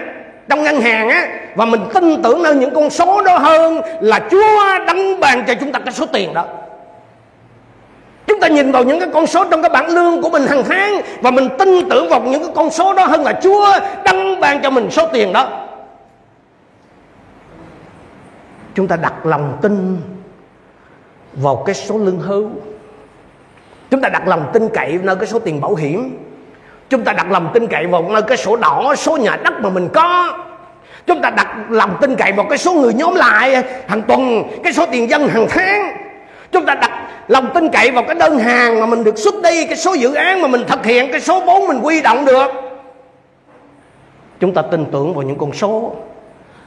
trong 0.50 0.64
ngân 0.64 0.82
hàng 0.82 1.10
á, 1.10 1.28
và 1.56 1.66
mình 1.66 1.82
tin 1.94 2.24
tưởng 2.24 2.44
nơi 2.44 2.56
những 2.56 2.74
con 2.76 2.90
số 2.90 3.22
đó 3.22 3.38
hơn 3.38 3.82
là 4.02 4.20
Chúa 4.32 4.86
đóng 4.88 5.20
bàn 5.20 5.44
cho 5.48 5.54
chúng 5.60 5.72
ta 5.72 5.80
cái 5.80 5.94
số 5.94 6.06
tiền 6.06 6.34
đó. 6.34 6.46
Chúng 8.28 8.40
ta 8.40 8.48
nhìn 8.48 8.72
vào 8.72 8.84
những 8.84 9.00
cái 9.00 9.10
con 9.14 9.28
số 9.28 9.46
trong 9.52 9.62
cái 9.62 9.70
bảng 9.70 9.88
lương 9.88 10.22
của 10.22 10.30
mình 10.30 10.48
hàng 10.48 10.64
tháng, 10.70 11.02
và 11.22 11.32
mình 11.32 11.50
tin 11.60 11.90
tưởng 11.90 12.10
vào 12.10 12.22
những 12.22 12.44
cái 12.44 12.52
con 12.56 12.70
số 12.70 12.94
đó 12.94 13.06
hơn 13.06 13.24
là 13.24 13.40
Chúa 13.44 13.80
đăng 14.06 14.40
ban 14.40 14.62
cho 14.62 14.70
mình 14.70 14.92
số 14.92 15.08
tiền 15.08 15.34
đó. 15.34 15.66
Chúng 18.76 18.88
ta 18.88 18.96
đặt 18.96 19.26
lòng 19.26 19.58
tin 19.62 19.98
vào 21.34 21.64
cái 21.66 21.76
số 21.76 21.98
lương 21.98 22.20
hưu. 22.20 22.50
Chúng 23.92 24.02
ta 24.02 24.10
đặt 24.10 24.28
lòng 24.28 24.50
tin 24.54 24.70
cậy 24.74 25.00
nơi 25.04 25.16
cái 25.16 25.28
số 25.28 25.40
tiền 25.40 25.62
bảo 25.62 25.76
hiểm 25.76 26.18
chúng 26.90 27.04
ta 27.04 27.14
đặt 27.14 27.32
lòng 27.32 27.50
tin 27.54 27.68
cậy 27.68 27.88
vào 27.88 28.10
nơi 28.10 28.22
cái 28.22 28.38
sổ 28.38 28.56
đỏ, 28.56 28.96
số 28.98 29.18
nhà 29.18 29.38
đất 29.44 29.54
mà 29.62 29.70
mình 29.70 29.90
có. 29.94 30.38
Chúng 31.08 31.22
ta 31.22 31.30
đặt 31.30 31.48
lòng 31.70 31.98
tin 32.02 32.16
cậy 32.16 32.32
vào 32.32 32.46
cái 32.50 32.58
số 32.58 32.74
người 32.74 32.94
nhóm 32.94 33.16
lại. 33.16 33.64
Hàng 33.88 34.02
tuần, 34.02 34.44
cái 34.64 34.74
số 34.74 34.86
tiền 34.92 35.10
dân 35.10 35.28
hàng 35.28 35.48
tháng. 35.50 35.98
Chúng 36.52 36.66
ta 36.66 36.76
đặt 36.76 36.92
lòng 37.28 37.52
tin 37.54 37.70
cậy 37.70 37.92
vào 37.92 38.04
cái 38.04 38.16
đơn 38.16 38.40
hàng 38.40 38.80
mà 38.80 38.86
mình 38.86 39.04
được 39.04 39.18
xuất 39.18 39.34
đi, 39.44 39.66
cái 39.66 39.76
số 39.76 39.94
dự 39.94 40.14
án 40.14 40.42
mà 40.42 40.48
mình 40.48 40.64
thực 40.68 40.86
hiện, 40.86 41.12
cái 41.12 41.22
số 41.22 41.40
vốn 41.46 41.68
mình 41.68 41.80
quy 41.84 42.02
động 42.02 42.26
được. 42.26 42.48
Chúng 44.40 44.54
ta 44.54 44.62
tin 44.62 44.86
tưởng 44.92 45.14
vào 45.14 45.24
những 45.24 45.38
con 45.38 45.54
số. 45.54 45.96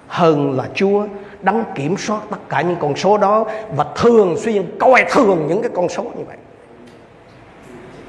Hơn 0.09 0.57
là 0.57 0.65
Chúa 0.75 1.07
đấng 1.41 1.65
kiểm 1.75 1.97
soát 1.97 2.21
tất 2.31 2.37
cả 2.49 2.61
những 2.61 2.77
con 2.81 2.97
số 2.97 3.19
đó 3.19 3.45
và 3.77 3.85
thường 3.97 4.37
xuyên 4.39 4.79
coi 4.79 5.05
thường 5.11 5.47
những 5.49 5.63
cái 5.63 5.71
con 5.75 5.89
số 5.89 6.03
như 6.03 6.25
vậy. 6.27 6.37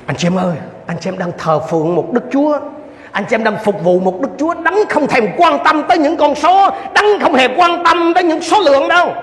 Anh 0.05 0.17
chị 0.17 0.27
em 0.27 0.37
ơi 0.37 0.55
anh 0.85 0.97
chị 0.99 1.09
em 1.09 1.17
đang 1.17 1.31
thờ 1.37 1.59
phượng 1.59 1.95
một 1.95 2.13
đức 2.13 2.23
chúa. 2.31 2.59
Anh 3.11 3.23
chị 3.29 3.35
em 3.35 3.43
đang 3.43 3.57
phục 3.63 3.83
vụ 3.83 3.99
một 3.99 4.21
đức 4.21 4.29
chúa 4.37 4.53
đấng 4.53 4.75
không 4.89 5.07
thèm 5.07 5.27
quan 5.37 5.59
tâm 5.63 5.83
tới 5.87 5.97
những 5.97 6.17
con 6.17 6.35
số, 6.35 6.69
đấng 6.93 7.19
không 7.21 7.35
hề 7.35 7.47
quan 7.57 7.83
tâm 7.83 8.13
tới 8.13 8.23
những 8.23 8.41
số 8.41 8.59
lượng 8.59 8.87
đâu. 8.87 9.13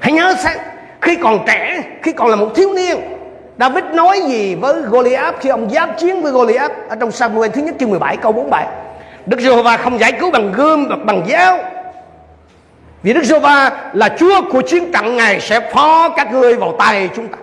Hãy 0.00 0.12
nhớ 0.12 0.34
xem, 0.38 0.58
khi 1.00 1.16
còn 1.16 1.38
trẻ, 1.46 1.82
khi 2.02 2.12
còn 2.12 2.28
là 2.28 2.36
một 2.36 2.48
thiếu 2.54 2.72
niên, 2.72 2.96
David 3.58 3.84
nói 3.84 4.20
gì 4.20 4.54
với 4.54 4.82
Goliath 4.82 5.40
khi 5.40 5.48
ông 5.48 5.70
giáp 5.70 5.98
chiến 5.98 6.22
với 6.22 6.32
Goliath 6.32 6.72
ở 6.88 6.96
trong 7.00 7.10
Samuel 7.10 7.50
thứ 7.50 7.62
nhất 7.62 7.74
chương 7.80 7.90
17 7.90 8.16
câu 8.16 8.32
47 8.32 8.66
Đức 9.26 9.40
Giê-hô-va 9.40 9.76
không 9.76 10.00
giải 10.00 10.12
cứu 10.12 10.30
bằng 10.30 10.52
gươm 10.52 10.86
và 10.88 10.96
bằng 10.96 11.22
giáo. 11.26 11.58
Vì 13.02 13.12
Đức 13.12 13.24
Giê-hô-va 13.24 13.70
là 13.92 14.08
Chúa 14.18 14.42
của 14.50 14.60
chiến 14.60 14.92
trận, 14.92 15.16
Ngài 15.16 15.40
sẽ 15.40 15.60
phó 15.72 16.08
các 16.08 16.32
ngươi 16.32 16.54
vào 16.54 16.74
tay 16.78 17.08
chúng 17.16 17.28
ta 17.28 17.38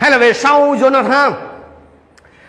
hay 0.00 0.10
là 0.10 0.18
về 0.18 0.32
sau 0.32 0.74
Jonathan? 0.74 1.32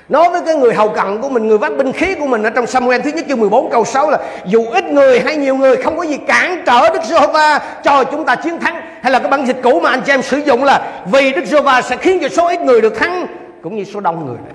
Nói 0.10 0.29
với 0.29 0.41
cái 0.46 0.55
người 0.55 0.74
hầu 0.74 0.89
cận 0.89 1.22
của 1.22 1.29
mình, 1.29 1.48
người 1.48 1.58
vác 1.58 1.77
binh 1.77 1.91
khí 1.91 2.15
của 2.15 2.25
mình 2.25 2.43
ở 2.43 2.50
trong 2.50 2.67
Samuel 2.67 3.01
thứ 3.01 3.12
nhất 3.12 3.25
chương 3.29 3.39
14 3.39 3.72
câu 3.72 3.86
6 3.86 4.10
là, 4.10 4.17
dù 4.46 4.65
ít 4.65 4.86
người 4.86 5.20
hay 5.20 5.36
nhiều 5.36 5.55
người, 5.55 5.77
không 5.77 5.98
có 5.98 6.03
gì 6.03 6.17
cản 6.17 6.63
trở 6.65 6.89
Đức 6.89 7.03
Giê-hô-va 7.03 7.60
cho 7.84 8.03
chúng 8.03 8.25
ta 8.25 8.36
chiến 8.36 8.60
thắng. 8.60 8.81
Hay 9.01 9.12
là 9.12 9.20
cái 9.20 9.31
bản 9.31 9.46
dịch 9.46 9.58
cũ 9.63 9.79
mà 9.79 9.89
anh 9.89 10.01
chị 10.05 10.13
em 10.13 10.22
sử 10.22 10.38
dụng 10.38 10.63
là, 10.63 11.03
vì 11.12 11.34
Đức 11.34 11.46
Giê-hô-va 11.46 11.81
sẽ 11.81 11.98
khiến 11.98 12.20
cho 12.22 12.29
số 12.29 12.48
ít 12.48 12.62
người 12.62 12.81
được 12.81 13.00
thắng, 13.00 13.27
cũng 13.62 13.75
như 13.75 13.84
số 13.84 14.00
đông 14.00 14.25
người 14.25 14.38
này. 14.46 14.53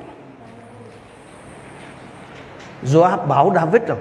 Joab 2.85 3.27
bảo 3.27 3.53
David 3.55 3.83
rồi 3.89 3.99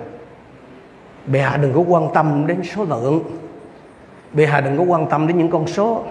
Bệ 1.25 1.39
hạ 1.39 1.57
đừng 1.57 1.73
có 1.73 1.79
quan 1.87 2.07
tâm 2.13 2.47
đến 2.47 2.61
số 2.75 2.83
lượng. 2.83 3.23
Bệ 4.33 4.45
hạ 4.45 4.61
đừng 4.61 4.77
có 4.77 4.83
quan 4.83 5.07
tâm 5.09 5.27
đến 5.27 5.37
những 5.37 5.51
con 5.51 5.67
số. 5.67 6.03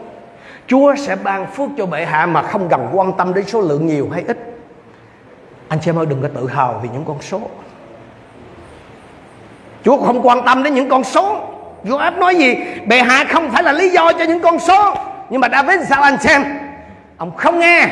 Chúa 0.66 0.94
sẽ 0.94 1.16
ban 1.16 1.46
phước 1.46 1.68
cho 1.78 1.86
bệ 1.86 2.04
hạ 2.04 2.26
mà 2.26 2.42
không 2.42 2.68
cần 2.68 2.88
quan 2.92 3.12
tâm 3.12 3.34
đến 3.34 3.44
số 3.46 3.60
lượng 3.60 3.86
nhiều 3.86 4.08
hay 4.12 4.24
ít. 4.26 4.38
Anh 5.68 5.78
chị 5.82 5.90
em 5.90 5.98
ơi, 5.98 6.06
đừng 6.06 6.22
có 6.22 6.28
tự 6.34 6.48
hào 6.48 6.80
vì 6.82 6.88
những 6.92 7.04
con 7.04 7.22
số. 7.22 7.40
Chúa 9.84 9.96
không 9.96 10.26
quan 10.26 10.44
tâm 10.46 10.62
đến 10.62 10.74
những 10.74 10.88
con 10.88 11.04
số. 11.04 11.36
Joab 11.84 12.18
nói 12.18 12.34
gì? 12.34 12.56
Bệ 12.86 12.98
hạ 12.98 13.24
không 13.28 13.50
phải 13.50 13.62
là 13.62 13.72
lý 13.72 13.88
do 13.90 14.12
cho 14.12 14.24
những 14.24 14.40
con 14.40 14.58
số. 14.58 14.94
Nhưng 15.30 15.40
mà 15.40 15.48
David 15.52 15.80
sao 15.88 16.02
anh 16.02 16.18
xem? 16.18 16.44
Ông 17.16 17.36
không 17.36 17.58
nghe. 17.58 17.88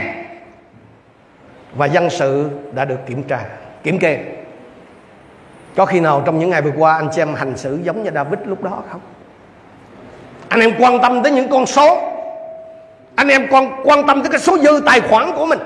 Và 1.74 1.86
dân 1.86 2.10
sự 2.10 2.50
đã 2.72 2.84
được 2.84 3.06
kiểm 3.06 3.22
tra, 3.22 3.40
Kiểm 3.82 3.98
kê. 3.98 4.24
Có 5.76 5.86
khi 5.86 6.00
nào 6.00 6.22
trong 6.26 6.38
những 6.38 6.50
ngày 6.50 6.62
vừa 6.62 6.72
qua 6.76 6.96
Anh 6.96 7.08
chị 7.14 7.22
em 7.22 7.34
hành 7.34 7.56
xử 7.56 7.78
giống 7.82 8.02
như 8.02 8.10
David 8.14 8.40
lúc 8.44 8.62
đó 8.62 8.82
không? 8.90 9.00
Anh 10.48 10.60
em 10.60 10.72
quan 10.78 11.00
tâm 11.02 11.22
tới 11.22 11.32
những 11.32 11.48
con 11.48 11.66
số 11.66 12.12
anh 13.16 13.28
em 13.28 13.46
quan 13.50 13.72
quan 13.84 14.06
tâm 14.06 14.22
tới 14.22 14.30
cái 14.30 14.40
số 14.40 14.58
dư 14.58 14.82
tài 14.86 15.00
khoản 15.00 15.32
của 15.32 15.46
mình. 15.46 15.58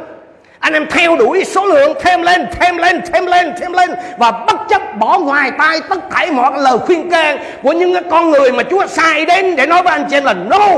Anh 0.58 0.72
em 0.72 0.86
theo 0.90 1.16
đuổi 1.16 1.44
số 1.44 1.64
lượng 1.66 1.96
thêm 2.00 2.22
lên 2.22 2.46
thêm 2.52 2.76
lên 2.76 3.00
thêm 3.12 3.26
lên 3.26 3.52
thêm 3.60 3.72
lên 3.72 3.90
và 4.18 4.30
bất 4.30 4.56
chấp 4.68 4.82
bỏ 4.98 5.18
ngoài 5.18 5.50
tai 5.58 5.80
tất 5.88 6.10
cả 6.10 6.26
mọi 6.32 6.52
lời 6.56 6.78
khuyên 6.78 7.10
can 7.10 7.38
của 7.62 7.72
những 7.72 7.94
cái 7.94 8.02
con 8.10 8.30
người 8.30 8.52
mà 8.52 8.62
Chúa 8.70 8.86
sai 8.86 9.26
đến 9.26 9.56
để 9.56 9.66
nói 9.66 9.82
với 9.82 9.92
anh 9.92 10.06
chị 10.10 10.16
em 10.16 10.24
là 10.24 10.32
no. 10.32 10.68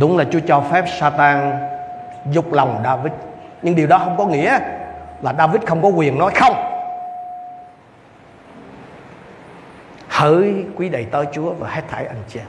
Đúng 0.00 0.18
là 0.18 0.24
Chúa 0.32 0.40
cho 0.48 0.62
phép 0.72 0.84
Satan 1.00 1.52
dục 2.32 2.52
lòng 2.52 2.80
David. 2.84 3.12
Nhưng 3.62 3.76
điều 3.76 3.86
đó 3.86 3.98
không 3.98 4.16
có 4.18 4.26
nghĩa 4.26 4.58
là 5.22 5.34
David 5.38 5.62
không 5.66 5.82
có 5.82 5.88
quyền 5.88 6.18
nói 6.18 6.30
không. 6.34 6.67
Hỡi 10.18 10.64
quý 10.76 10.88
đầy 10.88 11.04
tớ 11.04 11.24
Chúa 11.32 11.52
và 11.52 11.68
hết 11.68 11.82
thảy 11.88 12.06
anh 12.06 12.22
chị 12.28 12.38
em. 12.38 12.48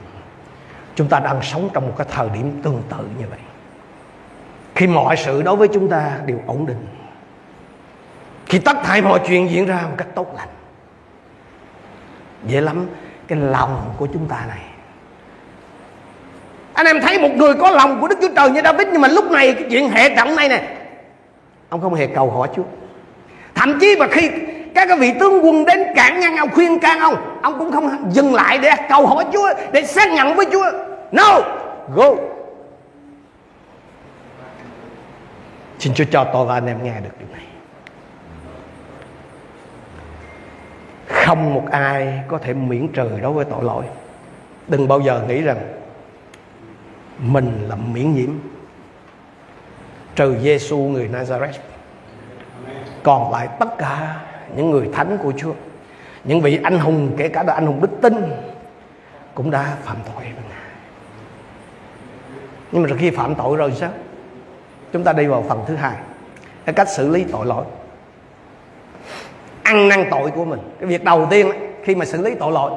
Chúng 0.94 1.08
ta 1.08 1.20
đang 1.20 1.42
sống 1.42 1.68
trong 1.72 1.86
một 1.86 1.94
cái 1.98 2.06
thời 2.10 2.28
điểm 2.28 2.60
tương 2.62 2.82
tự 2.90 3.08
như 3.18 3.24
vậy. 3.30 3.38
Khi 4.74 4.86
mọi 4.86 5.16
sự 5.16 5.42
đối 5.42 5.56
với 5.56 5.68
chúng 5.68 5.88
ta 5.88 6.12
đều 6.26 6.38
ổn 6.46 6.66
định. 6.66 6.86
Khi 8.46 8.58
tất 8.58 8.76
thảy 8.84 9.02
mọi 9.02 9.20
chuyện 9.28 9.50
diễn 9.50 9.66
ra 9.66 9.80
một 9.82 9.94
cách 9.96 10.08
tốt 10.14 10.34
lành. 10.36 10.48
Dễ 12.46 12.60
lắm, 12.60 12.86
cái 13.28 13.38
lòng 13.38 13.94
của 13.96 14.08
chúng 14.12 14.28
ta 14.28 14.44
này. 14.48 14.62
Anh 16.72 16.86
em 16.86 17.00
thấy 17.00 17.18
một 17.18 17.30
người 17.36 17.54
có 17.54 17.70
lòng 17.70 18.00
của 18.00 18.08
Đức 18.08 18.18
Chúa 18.20 18.34
Trời 18.36 18.50
như 18.50 18.60
David, 18.64 18.88
nhưng 18.92 19.00
mà 19.00 19.08
lúc 19.08 19.30
này 19.30 19.54
cái 19.54 19.64
chuyện 19.70 19.90
hệ 19.90 20.16
trọng 20.16 20.36
này 20.36 20.48
nè. 20.48 20.76
Ông 21.68 21.80
không 21.80 21.94
hề 21.94 22.06
cầu 22.06 22.30
hỏi 22.30 22.48
Chúa. 22.56 22.64
Thậm 23.54 23.78
chí 23.80 23.96
mà 23.98 24.06
khi 24.10 24.30
các 24.74 24.88
cái 24.88 24.98
vị 24.98 25.12
tướng 25.20 25.44
quân 25.44 25.64
đến 25.64 25.78
cản 25.96 26.20
ngăn 26.20 26.36
ông 26.36 26.50
khuyên 26.50 26.80
can 26.80 27.00
ông 27.00 27.40
ông 27.42 27.58
cũng 27.58 27.72
không 27.72 28.12
dừng 28.12 28.34
lại 28.34 28.58
để 28.58 28.70
cầu 28.88 29.06
hỏi 29.06 29.24
chúa, 29.32 29.48
để 29.72 29.84
xác 29.84 30.12
nhận 30.12 30.36
với 30.36 30.46
chúa. 30.52 30.66
No, 31.12 31.40
go. 31.94 32.14
Xin 35.78 35.94
chúa 35.94 36.04
cho 36.10 36.24
tôi 36.32 36.46
và 36.46 36.54
anh 36.54 36.66
em 36.66 36.84
nghe 36.84 37.00
được 37.00 37.10
điều 37.18 37.28
này. 37.32 37.42
Không 41.06 41.54
một 41.54 41.64
ai 41.70 42.20
có 42.28 42.38
thể 42.38 42.54
miễn 42.54 42.88
trừ 42.88 43.08
đối 43.22 43.32
với 43.32 43.44
tội 43.44 43.64
lỗi. 43.64 43.84
Đừng 44.68 44.88
bao 44.88 45.00
giờ 45.00 45.22
nghĩ 45.28 45.40
rằng 45.42 45.58
mình 47.18 47.66
là 47.68 47.76
miễn 47.76 48.14
nhiễm. 48.14 48.30
Trừ 50.14 50.36
Giêsu 50.42 50.78
người 50.78 51.08
Nazareth, 51.12 51.58
còn 53.02 53.32
lại 53.32 53.48
tất 53.60 53.78
cả 53.78 54.16
những 54.56 54.70
người 54.70 54.88
thánh 54.92 55.18
của 55.22 55.32
Chúa. 55.36 55.52
Những 56.24 56.40
vị 56.40 56.60
anh 56.62 56.78
hùng, 56.78 57.12
kể 57.16 57.28
cả 57.28 57.42
là 57.42 57.52
anh 57.52 57.66
hùng 57.66 57.80
đức 57.80 57.90
tin, 58.02 58.14
cũng 59.34 59.50
đã 59.50 59.76
phạm 59.82 59.96
tội 60.06 60.22
với 60.22 60.32
ngài. 60.48 60.70
Nhưng 62.72 62.82
mà 62.82 62.88
khi 62.98 63.10
phạm 63.10 63.34
tội 63.34 63.56
rồi 63.56 63.72
sao? 63.72 63.90
Chúng 64.92 65.04
ta 65.04 65.12
đi 65.12 65.26
vào 65.26 65.44
phần 65.48 65.64
thứ 65.66 65.76
hai. 65.76 65.96
Cái 66.64 66.74
cách 66.74 66.88
xử 66.88 67.08
lý 67.08 67.24
tội 67.32 67.46
lỗi. 67.46 67.64
Ăn 69.62 69.88
năn 69.88 70.04
tội 70.10 70.30
của 70.30 70.44
mình. 70.44 70.60
Cái 70.80 70.88
việc 70.88 71.04
đầu 71.04 71.26
tiên 71.30 71.50
khi 71.84 71.94
mà 71.94 72.04
xử 72.04 72.22
lý 72.22 72.34
tội 72.34 72.52
lỗi 72.52 72.72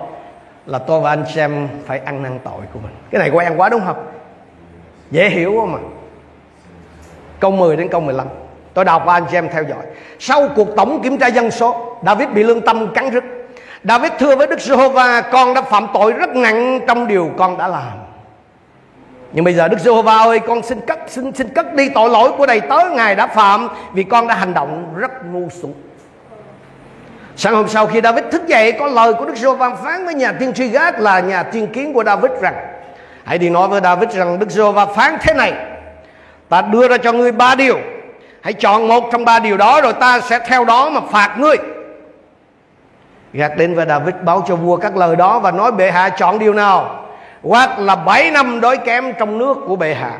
là 0.65 0.79
tôi 0.79 1.01
và 1.01 1.09
anh 1.09 1.23
xem 1.35 1.67
phải 1.85 1.99
ăn 1.99 2.23
năn 2.23 2.39
tội 2.43 2.61
của 2.73 2.79
mình. 2.79 2.93
Cái 3.11 3.19
này 3.19 3.29
quen 3.29 3.53
quá 3.57 3.69
đúng 3.69 3.81
không? 3.85 4.05
Dễ 5.11 5.29
hiểu 5.29 5.55
không 5.59 5.71
mà 5.71 5.79
câu 7.39 7.51
10 7.51 7.77
đến 7.77 7.87
câu 7.87 8.01
15 8.01 8.27
Tôi 8.73 8.85
đọc 8.85 9.03
và 9.05 9.13
anh 9.13 9.25
chị 9.31 9.37
em 9.37 9.49
theo 9.49 9.63
dõi. 9.63 9.83
Sau 10.19 10.49
cuộc 10.55 10.75
tổng 10.75 11.01
kiểm 11.03 11.17
tra 11.17 11.27
dân 11.27 11.51
số 11.51 11.97
David 12.05 12.29
bị 12.29 12.43
lương 12.43 12.61
tâm 12.61 12.93
cắn 12.93 13.09
rứt. 13.09 13.23
David 13.83 14.11
thưa 14.19 14.35
với 14.35 14.47
Đức 14.47 14.61
Giê-hô-va 14.61 15.21
Con 15.21 15.53
đã 15.53 15.61
phạm 15.61 15.87
tội 15.93 16.11
rất 16.11 16.35
nặng 16.35 16.79
trong 16.87 17.07
điều 17.07 17.31
con 17.37 17.57
đã 17.57 17.67
làm. 17.67 17.91
Nhưng 19.33 19.45
bây 19.45 19.53
giờ 19.53 19.67
Đức 19.67 19.79
Giê-hô-va 19.79 20.17
ơi 20.17 20.39
Con 20.39 20.63
xin 20.63 20.81
cất 20.81 20.99
xin, 21.07 21.33
xin 21.33 21.47
cất 21.47 21.73
đi 21.73 21.89
tội 21.89 22.09
lỗi 22.09 22.31
của 22.37 22.45
đầy 22.45 22.61
tớ 22.61 22.77
Ngài 22.91 23.15
đã 23.15 23.27
phạm 23.27 23.69
Vì 23.93 24.03
con 24.03 24.27
đã 24.27 24.35
hành 24.35 24.53
động 24.53 24.93
rất 24.97 25.11
ngu 25.25 25.49
xuẩn. 25.49 25.73
Sáng 27.35 27.55
hôm 27.55 27.67
sau 27.67 27.87
khi 27.87 28.01
David 28.01 28.23
thức 28.31 28.47
dậy 28.47 28.71
Có 28.71 28.87
lời 28.87 29.13
của 29.13 29.25
Đức 29.25 29.35
Giê-hô-va 29.35 29.75
phán 29.83 30.05
với 30.05 30.13
nhà 30.13 30.31
tiên 30.31 30.53
tri 30.53 30.67
gác 30.67 30.99
Là 30.99 31.19
nhà 31.19 31.43
tiên 31.43 31.67
kiến 31.67 31.93
của 31.93 32.03
David 32.03 32.31
rằng 32.41 32.55
Hãy 33.23 33.37
đi 33.37 33.49
nói 33.49 33.67
với 33.67 33.81
David 33.83 34.09
rằng 34.09 34.39
Đức 34.39 34.49
Giê-hô-va 34.49 34.85
phán 34.85 35.17
thế 35.21 35.33
này 35.33 35.53
Ta 36.49 36.61
đưa 36.61 36.87
ra 36.87 36.97
cho 36.97 37.11
ngươi 37.11 37.31
ba 37.31 37.55
điều. 37.55 37.79
Hãy 38.43 38.53
chọn 38.53 38.87
một 38.87 39.09
trong 39.11 39.25
ba 39.25 39.39
điều 39.39 39.57
đó 39.57 39.81
rồi 39.81 39.93
ta 39.93 40.19
sẽ 40.19 40.39
theo 40.39 40.65
đó 40.65 40.89
mà 40.89 41.01
phạt 41.11 41.35
ngươi. 41.39 41.55
Gạt 43.33 43.51
đến 43.57 43.75
và 43.75 43.85
David 43.85 44.15
báo 44.23 44.43
cho 44.47 44.55
vua 44.55 44.77
các 44.77 44.97
lời 44.97 45.15
đó 45.15 45.39
và 45.39 45.51
nói, 45.51 45.71
bệ 45.71 45.91
hạ, 45.91 46.09
chọn 46.09 46.39
điều 46.39 46.53
nào? 46.53 47.05
Hoặc 47.43 47.79
là 47.79 47.95
7 47.95 48.31
năm 48.31 48.61
đói 48.61 48.77
kém 48.77 49.13
trong 49.19 49.37
nước 49.37 49.57
của 49.67 49.75
bệ 49.75 49.93
hạ. 49.93 50.11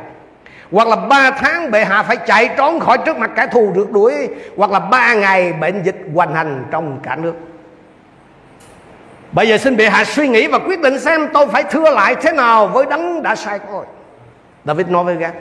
Hoặc 0.72 0.88
là 0.88 0.96
ba 0.96 1.32
tháng 1.32 1.72
bệ 1.72 1.86
hạ 1.86 2.04
phải 2.04 2.18
chạy 2.18 2.50
trốn 2.58 2.80
khỏi 2.80 2.98
trước 2.98 3.18
mặt 3.18 3.32
kẻ 3.36 3.48
thù 3.48 3.72
rượt 3.76 3.92
đuổi. 3.92 4.30
Hoặc 4.58 4.72
là 4.72 4.80
ba 4.80 5.14
ngày 5.14 5.54
bệnh 5.54 5.84
dịch 5.84 6.02
hoành 6.16 6.36
hành 6.36 6.66
trong 6.72 7.00
cả 7.04 7.16
nước. 7.16 7.34
Bây 9.32 9.48
giờ 9.48 9.58
xin 9.58 9.78
bệ 9.78 9.90
hạ 9.90 10.04
suy 10.04 10.28
nghĩ 10.28 10.48
và 10.48 10.60
quyết 10.60 10.82
định 10.82 11.00
xem 11.00 11.30
tôi 11.34 11.48
phải 11.48 11.64
thưa 11.64 11.90
lại 11.92 12.16
thế 12.16 12.32
nào 12.32 12.68
với 12.68 12.86
đấng 12.86 13.24
đã 13.24 13.36
sai 13.36 13.60
tôi. 13.72 13.86
David 14.66 14.88
nói 14.88 15.04
với 15.04 15.16
gác 15.16 15.34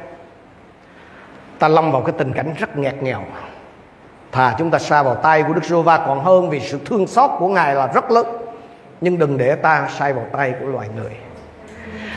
ta 1.62 1.68
lâm 1.68 1.92
vào 1.92 2.02
cái 2.02 2.14
tình 2.18 2.32
cảnh 2.32 2.54
rất 2.58 2.78
nghẹt 2.78 3.02
nghèo. 3.02 3.20
Thà 4.32 4.54
chúng 4.58 4.70
ta 4.70 4.78
xa 4.78 5.02
vào 5.02 5.14
tay 5.14 5.42
của 5.42 5.52
Đức 5.52 5.64
giê 5.64 5.76
va 5.82 5.98
còn 6.06 6.24
hơn 6.24 6.50
vì 6.50 6.60
sự 6.60 6.78
thương 6.84 7.06
xót 7.06 7.30
của 7.38 7.48
ngài 7.48 7.74
là 7.74 7.86
rất 7.86 8.10
lớn. 8.10 8.26
Nhưng 9.00 9.18
đừng 9.18 9.38
để 9.38 9.54
ta 9.54 9.88
sai 9.98 10.12
vào 10.12 10.26
tay 10.32 10.54
của 10.60 10.66
loài 10.66 10.88
người. 10.96 11.10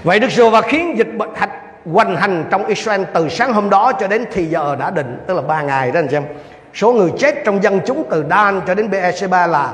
Vậy 0.03 0.19
Đức 0.19 0.31
giê 0.31 0.49
va 0.49 0.62
khiến 0.62 0.97
dịch 0.97 1.17
bệnh 1.17 1.29
hạch 1.36 1.51
hoành 1.86 2.15
hành 2.15 2.45
trong 2.49 2.65
Israel 2.65 3.03
từ 3.13 3.29
sáng 3.29 3.53
hôm 3.53 3.69
đó 3.69 3.91
cho 3.99 4.08
đến 4.08 4.25
thì 4.31 4.45
giờ 4.45 4.75
đã 4.79 4.91
định, 4.91 5.23
tức 5.27 5.34
là 5.34 5.41
ba 5.41 5.62
ngày 5.62 5.91
đó 5.91 5.99
anh 5.99 6.10
xem 6.10 6.23
số 6.73 6.93
người 6.93 7.12
chết 7.17 7.36
trong 7.45 7.63
dân 7.63 7.79
chúng 7.86 8.03
từ 8.10 8.25
Dan 8.29 8.62
cho 8.67 8.75
đến 8.75 8.89
Beersheba 8.89 9.47
là 9.47 9.73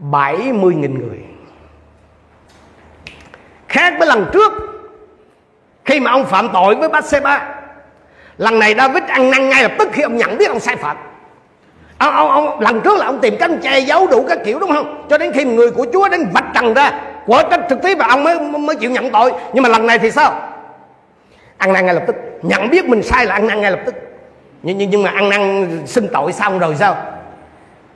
70.000 0.00 0.98
người. 0.98 1.18
Khác 3.68 3.94
với 3.98 4.08
lần 4.08 4.30
trước, 4.32 4.52
khi 5.84 6.00
mà 6.00 6.10
ông 6.10 6.24
phạm 6.24 6.48
tội 6.52 6.74
với 6.74 6.88
Bathsheba 6.88 7.55
lần 8.38 8.58
này 8.58 8.74
David 8.78 9.02
ăn 9.08 9.30
năn 9.30 9.48
ngay 9.48 9.62
lập 9.62 9.72
tức 9.78 9.88
khi 9.92 10.02
ông 10.02 10.16
nhận 10.16 10.38
biết 10.38 10.48
ông 10.48 10.60
sai 10.60 10.76
phạm. 10.76 10.96
Ông, 11.98 12.14
ông, 12.14 12.30
ông 12.30 12.60
lần 12.60 12.80
trước 12.80 12.98
là 12.98 13.06
ông 13.06 13.20
tìm 13.20 13.36
cách 13.40 13.50
che 13.62 13.78
giấu 13.78 14.06
đủ 14.06 14.24
các 14.28 14.38
kiểu 14.44 14.58
đúng 14.58 14.72
không? 14.72 15.06
Cho 15.10 15.18
đến 15.18 15.32
khi 15.32 15.44
người 15.44 15.70
của 15.70 15.86
Chúa 15.92 16.08
đến 16.08 16.28
vạch 16.32 16.44
trần 16.54 16.74
ra 16.74 17.00
quả 17.26 17.42
cách 17.50 17.60
thực 17.68 17.82
tế 17.82 17.94
và 17.94 18.06
ông 18.06 18.24
mới 18.24 18.40
mới 18.40 18.76
chịu 18.76 18.90
nhận 18.90 19.10
tội. 19.10 19.32
Nhưng 19.52 19.62
mà 19.62 19.68
lần 19.68 19.86
này 19.86 19.98
thì 19.98 20.10
sao? 20.10 20.48
Ăn 21.56 21.72
năn 21.72 21.86
ngay 21.86 21.94
lập 21.94 22.02
tức. 22.06 22.16
Nhận 22.42 22.70
biết 22.70 22.84
mình 22.84 23.02
sai 23.02 23.26
là 23.26 23.34
ăn 23.34 23.46
năn 23.46 23.60
ngay 23.60 23.70
lập 23.70 23.80
tức. 23.86 23.94
Nhưng 24.62 24.78
nhưng, 24.78 24.90
nhưng 24.90 25.02
mà 25.02 25.10
ăn 25.10 25.28
năn 25.28 25.68
xin 25.86 26.08
tội 26.12 26.32
xong 26.32 26.58
rồi 26.58 26.74
sao? 26.76 26.96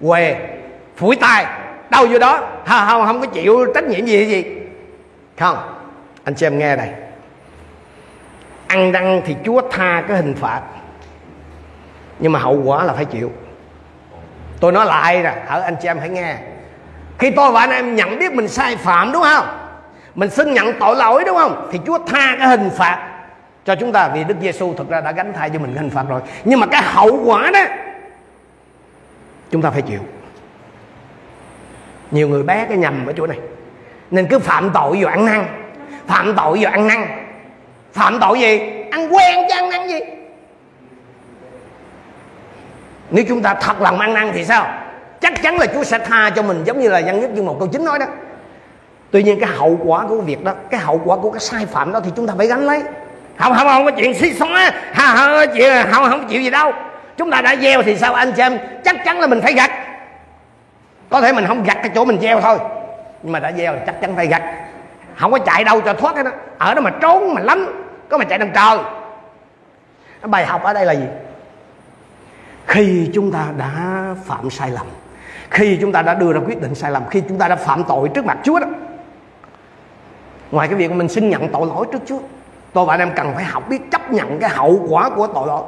Què 0.07 0.37
phủi 0.96 1.16
tay. 1.16 1.46
Đâu 1.90 2.07
vô 2.11 2.18
đó? 2.18 2.40
Không 2.66 2.87
không 2.88 3.07
không 3.07 3.20
có 3.20 3.26
chịu 3.26 3.66
trách 3.74 3.85
nhiệm 3.85 4.07
gì 4.07 4.26
gì. 4.26 4.44
Không. 5.38 5.57
Anh 6.24 6.35
chị 6.35 6.46
em 6.46 6.59
nghe 6.59 6.76
này 6.76 6.88
ăn 8.70 8.92
năn 8.92 9.22
thì 9.24 9.37
chúa 9.44 9.61
tha 9.70 10.04
cái 10.09 10.16
hình 10.16 10.35
phạt. 10.35 10.61
Nhưng 12.18 12.33
mà 12.33 12.38
hậu 12.38 12.62
quả 12.64 12.85
là 12.85 12.92
phải 12.92 13.04
chịu. 13.04 13.33
Tôi 14.61 14.72
nói 14.72 14.87
lại 14.87 15.22
rồi? 15.22 15.33
Ở 15.46 15.61
anh 15.61 15.76
chị 15.83 15.88
em 15.88 15.98
hãy 15.98 16.09
nghe. 16.09 16.37
Khi 17.18 17.30
tôi 17.30 17.52
và 17.52 17.61
anh 17.61 17.70
em 17.70 17.96
nhận 17.96 18.18
biết 18.18 18.33
mình 18.33 18.48
sai 18.48 18.76
phạm 18.76 19.12
đúng 19.12 19.22
không? 19.22 19.46
Mình 20.14 20.30
xin 20.30 20.54
nhận 20.54 20.78
tội 20.80 20.96
lỗi 20.96 21.24
đúng 21.26 21.37
không? 21.37 21.68
Thì 21.72 21.80
chúa 21.87 21.98
tha 22.06 22.37
cái 22.38 22.48
hình 22.48 22.70
phạt 22.76 23.09
cho 23.64 23.74
chúng 23.74 23.92
ta 23.92 24.09
vì 24.09 24.24
Đức 24.24 24.35
Giêsu 24.40 24.74
thực 24.74 24.88
ra 24.90 25.00
đã 25.00 25.12
gánh 25.12 25.33
thay 25.33 25.50
cho 25.50 25.59
mình 25.59 25.76
hình 25.76 25.90
phạt 25.90 26.04
rồi. 26.09 26.20
Nhưng 26.44 26.61
mà 26.61 26.66
cái 26.66 26.83
hậu 26.85 27.24
quả 27.24 27.50
đó, 27.54 27.61
chúng 29.50 29.62
ta 29.62 29.70
phải 29.70 29.83
chịu. 29.83 30.00
Nhiều 32.11 32.28
người 32.28 32.42
bé 32.42 32.66
cái 32.68 32.76
nhầm 32.76 33.06
ở 33.06 33.12
chỗ 33.12 33.26
này. 33.26 33.38
Nên 34.11 34.26
cứ 34.26 34.38
phạm 34.38 34.70
tội 34.70 35.00
rồi 35.00 35.11
ăn 35.11 35.26
năn. 35.26 35.44
Phạm 36.06 36.35
tội 36.37 36.61
rồi 36.62 36.72
ăn 36.72 36.88
năn 36.88 37.19
phạm 37.92 38.20
tội 38.20 38.40
gì? 38.40 38.61
Ăn 38.90 39.14
quen 39.14 39.38
chứ 39.48 39.57
ăn 39.57 39.70
năn 39.70 39.88
gì? 39.88 39.98
Nếu 43.11 43.24
chúng 43.29 43.42
ta 43.42 43.55
thật 43.55 43.81
lòng 43.81 43.98
ăn 43.98 44.14
năn 44.14 44.31
thì 44.35 44.44
sao? 44.44 44.66
Chắc 45.20 45.42
chắn 45.42 45.59
là 45.59 45.66
Chúa 45.66 45.85
sẽ 45.85 45.98
tha 45.98 46.31
cho 46.31 46.42
mình 46.42 46.64
giống 46.64 46.81
như 46.81 46.88
là 46.88 46.98
dân 46.98 47.20
nhất 47.20 47.31
như 47.31 47.42
một 47.42 47.57
câu 47.59 47.68
chính 47.68 47.85
nói 47.85 47.98
đó. 47.98 48.07
Tuy 49.11 49.22
nhiên 49.22 49.40
cái 49.40 49.50
hậu 49.57 49.79
quả 49.85 50.07
của 50.07 50.20
việc 50.20 50.44
đó 50.44 50.53
cái 50.70 50.81
hậu 50.81 51.00
quả 51.05 51.16
của 51.16 51.31
cái 51.31 51.40
sai 51.40 51.66
phạm 51.66 51.92
đó 51.92 52.00
thì 52.05 52.11
chúng 52.16 52.26
ta 52.26 52.35
phải 52.38 52.46
gánh 52.46 52.66
lấy. 52.66 52.83
Không 53.37 53.55
không 53.55 53.66
không 53.66 53.85
có 53.85 53.90
chuyện 53.90 54.14
xí 54.14 54.33
xóa. 54.33 54.72
Không, 54.96 55.16
không, 55.16 55.55
chuyện, 55.55 55.87
không 55.92 56.11
không 56.11 56.29
chịu 56.29 56.42
gì 56.42 56.50
đâu. 56.50 56.72
Chúng 57.16 57.31
ta 57.31 57.40
đã 57.40 57.57
gieo 57.57 57.83
thì 57.83 57.96
sao 57.96 58.14
anh 58.14 58.33
chị 58.33 58.42
em? 58.42 58.59
Chắc 58.85 59.05
chắn 59.05 59.20
là 59.20 59.26
mình 59.26 59.40
phải 59.40 59.53
gặt. 59.53 59.70
Có 61.11 61.20
thể 61.20 61.33
mình 61.33 61.46
không 61.46 61.64
gặt 61.64 61.79
cái 61.83 61.90
chỗ 61.94 62.05
mình 62.05 62.18
gieo 62.20 62.40
thôi 62.40 62.59
nhưng 63.22 63.33
mà 63.33 63.38
đã 63.38 63.53
gieo 63.53 63.72
thì 63.72 63.81
chắc 63.87 64.00
chắn 64.00 64.16
phải 64.16 64.26
gặt 64.26 64.42
không 65.20 65.33
có 65.33 65.38
chạy 65.38 65.64
đâu 65.64 65.80
cho 65.80 65.94
thoát 65.94 66.16
hết 66.16 66.22
đó 66.22 66.30
ở 66.59 66.74
đó 66.74 66.80
mà 66.80 66.90
trốn 66.90 67.35
mà 67.35 67.40
lắm 67.40 67.66
có 68.09 68.18
mà 68.18 68.24
chạy 68.24 68.38
đằng 68.38 68.50
trời. 68.54 68.78
Bài 70.22 70.46
học 70.46 70.62
ở 70.62 70.72
đây 70.72 70.85
là 70.85 70.92
gì? 70.92 71.04
Khi 72.66 73.11
chúng 73.14 73.33
ta 73.33 73.44
đã 73.59 73.70
phạm 74.24 74.50
sai 74.50 74.70
lầm, 74.70 74.87
khi 75.50 75.78
chúng 75.80 75.92
ta 75.92 76.02
đã 76.02 76.14
đưa 76.14 76.33
ra 76.33 76.40
quyết 76.46 76.61
định 76.62 76.74
sai 76.74 76.90
lầm, 76.90 77.02
khi 77.11 77.22
chúng 77.28 77.38
ta 77.38 77.48
đã 77.48 77.56
phạm 77.56 77.85
tội 77.85 78.09
trước 78.14 78.24
mặt 78.24 78.38
Chúa 78.42 78.61
đó, 78.61 78.66
ngoài 80.50 80.68
cái 80.68 80.76
việc 80.76 80.92
mình 80.92 81.09
xin 81.09 81.30
nhận 81.30 81.48
tội 81.48 81.66
lỗi 81.66 81.87
trước 81.92 82.02
Chúa, 82.06 82.18
tôi 82.72 82.85
và 82.85 82.94
anh 82.94 83.00
em 83.00 83.11
cần 83.16 83.33
phải 83.35 83.44
học 83.44 83.68
biết 83.68 83.90
chấp 83.90 84.12
nhận 84.12 84.38
cái 84.38 84.50
hậu 84.50 84.87
quả 84.88 85.11
của 85.11 85.26
tội 85.26 85.46
lỗi. 85.46 85.62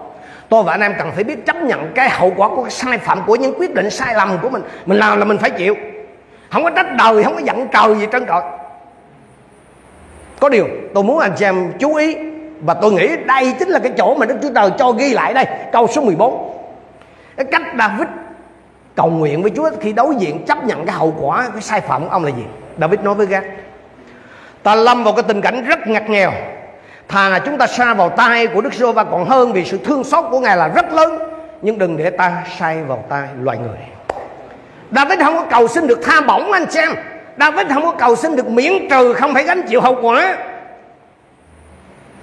Tôi 0.48 0.62
và 0.62 0.72
anh 0.72 0.80
em 0.80 0.94
cần 0.98 1.12
phải 1.14 1.24
biết 1.24 1.46
chấp 1.46 1.56
nhận 1.56 1.92
cái 1.94 2.10
hậu 2.10 2.32
quả 2.36 2.48
của 2.48 2.62
cái 2.62 2.70
sai 2.70 2.98
phạm 2.98 3.22
của 3.26 3.36
những 3.36 3.54
quyết 3.58 3.74
định 3.74 3.90
sai 3.90 4.14
lầm 4.14 4.38
của 4.42 4.48
mình. 4.48 4.62
Mình 4.86 4.98
làm 4.98 5.18
là 5.18 5.24
mình 5.24 5.38
phải 5.38 5.50
chịu. 5.50 5.76
Không 6.50 6.64
có 6.64 6.70
trách 6.70 6.96
đời, 6.98 7.24
không 7.24 7.34
có 7.34 7.40
giận 7.40 7.68
trời 7.72 7.94
gì 7.94 8.06
trơn 8.12 8.26
trọi 8.26 8.42
có 10.42 10.48
điều, 10.48 10.68
tôi 10.94 11.04
muốn 11.04 11.18
anh 11.18 11.32
chị 11.36 11.44
em 11.44 11.72
chú 11.78 11.94
ý 11.94 12.16
và 12.60 12.74
tôi 12.74 12.92
nghĩ 12.92 13.16
đây 13.26 13.54
chính 13.58 13.68
là 13.68 13.78
cái 13.78 13.92
chỗ 13.96 14.14
mà 14.14 14.26
Đức 14.26 14.36
Chúa 14.42 14.50
Trời 14.54 14.70
cho 14.78 14.92
ghi 14.92 15.12
lại 15.12 15.34
đây, 15.34 15.46
câu 15.72 15.86
số 15.86 16.02
14 16.02 16.52
cái 17.36 17.46
cách 17.52 17.62
David 17.78 18.08
cầu 18.94 19.10
nguyện 19.10 19.42
với 19.42 19.52
Chúa 19.56 19.70
khi 19.80 19.92
đối 19.92 20.14
diện 20.14 20.44
chấp 20.46 20.64
nhận 20.64 20.86
cái 20.86 20.96
hậu 20.96 21.14
quả, 21.20 21.48
cái 21.52 21.62
sai 21.62 21.80
phạm 21.80 22.02
của 22.02 22.10
ông 22.10 22.24
là 22.24 22.30
gì? 22.30 22.44
David 22.80 23.00
nói 23.00 23.14
với 23.14 23.26
Gác 23.26 23.44
ta 24.62 24.74
lâm 24.74 25.04
vào 25.04 25.12
cái 25.12 25.22
tình 25.22 25.40
cảnh 25.40 25.64
rất 25.64 25.86
ngặt 25.86 26.10
nghèo. 26.10 26.32
Thà 27.08 27.28
là 27.28 27.38
chúng 27.38 27.58
ta 27.58 27.66
xa 27.66 27.94
vào 27.94 28.08
tay 28.08 28.46
của 28.46 28.60
Đức 28.60 28.74
giê 28.74 28.92
va 28.92 29.04
còn 29.04 29.24
hơn 29.24 29.52
vì 29.52 29.64
sự 29.64 29.78
thương 29.84 30.04
xót 30.04 30.24
của 30.30 30.40
Ngài 30.40 30.56
là 30.56 30.68
rất 30.68 30.92
lớn. 30.92 31.18
Nhưng 31.62 31.78
đừng 31.78 31.96
để 31.96 32.10
ta 32.10 32.44
sai 32.58 32.82
vào 32.82 33.04
tay 33.08 33.28
loài 33.40 33.58
người. 33.58 33.78
David 34.90 35.18
không 35.18 35.36
có 35.36 35.44
cầu 35.50 35.68
xin 35.68 35.86
được 35.86 36.00
tha 36.02 36.20
bổng, 36.20 36.52
anh 36.52 36.70
xem 36.70 36.92
David 37.38 37.66
không 37.74 37.82
có 37.82 37.94
cầu 37.98 38.16
xin 38.16 38.36
được 38.36 38.48
miễn 38.48 38.72
trừ, 38.90 39.12
không 39.12 39.34
phải 39.34 39.44
gánh 39.44 39.62
chịu 39.68 39.80
hậu 39.80 39.96
quả. 40.02 40.36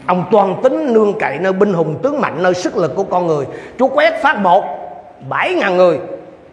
Ông 0.06 0.26
toàn 0.32 0.60
tính 0.64 0.94
nương 0.94 1.20
cậy 1.20 1.38
nơi 1.40 1.54
binh 1.54 1.74
hùng 1.74 2.00
tướng 2.04 2.22
mạnh, 2.22 2.44
nơi 2.44 2.54
sức 2.54 2.78
lực 2.78 2.96
của 2.96 3.04
con 3.04 3.28
người. 3.28 3.46
Chúa 3.80 3.88
quét 3.88 4.14
phát 4.22 4.38
một 4.38 4.64
bảy 5.30 5.54
ngàn 5.54 5.78
người 5.78 6.00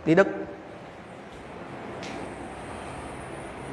đi 0.04 0.14
Đức. 0.14 0.26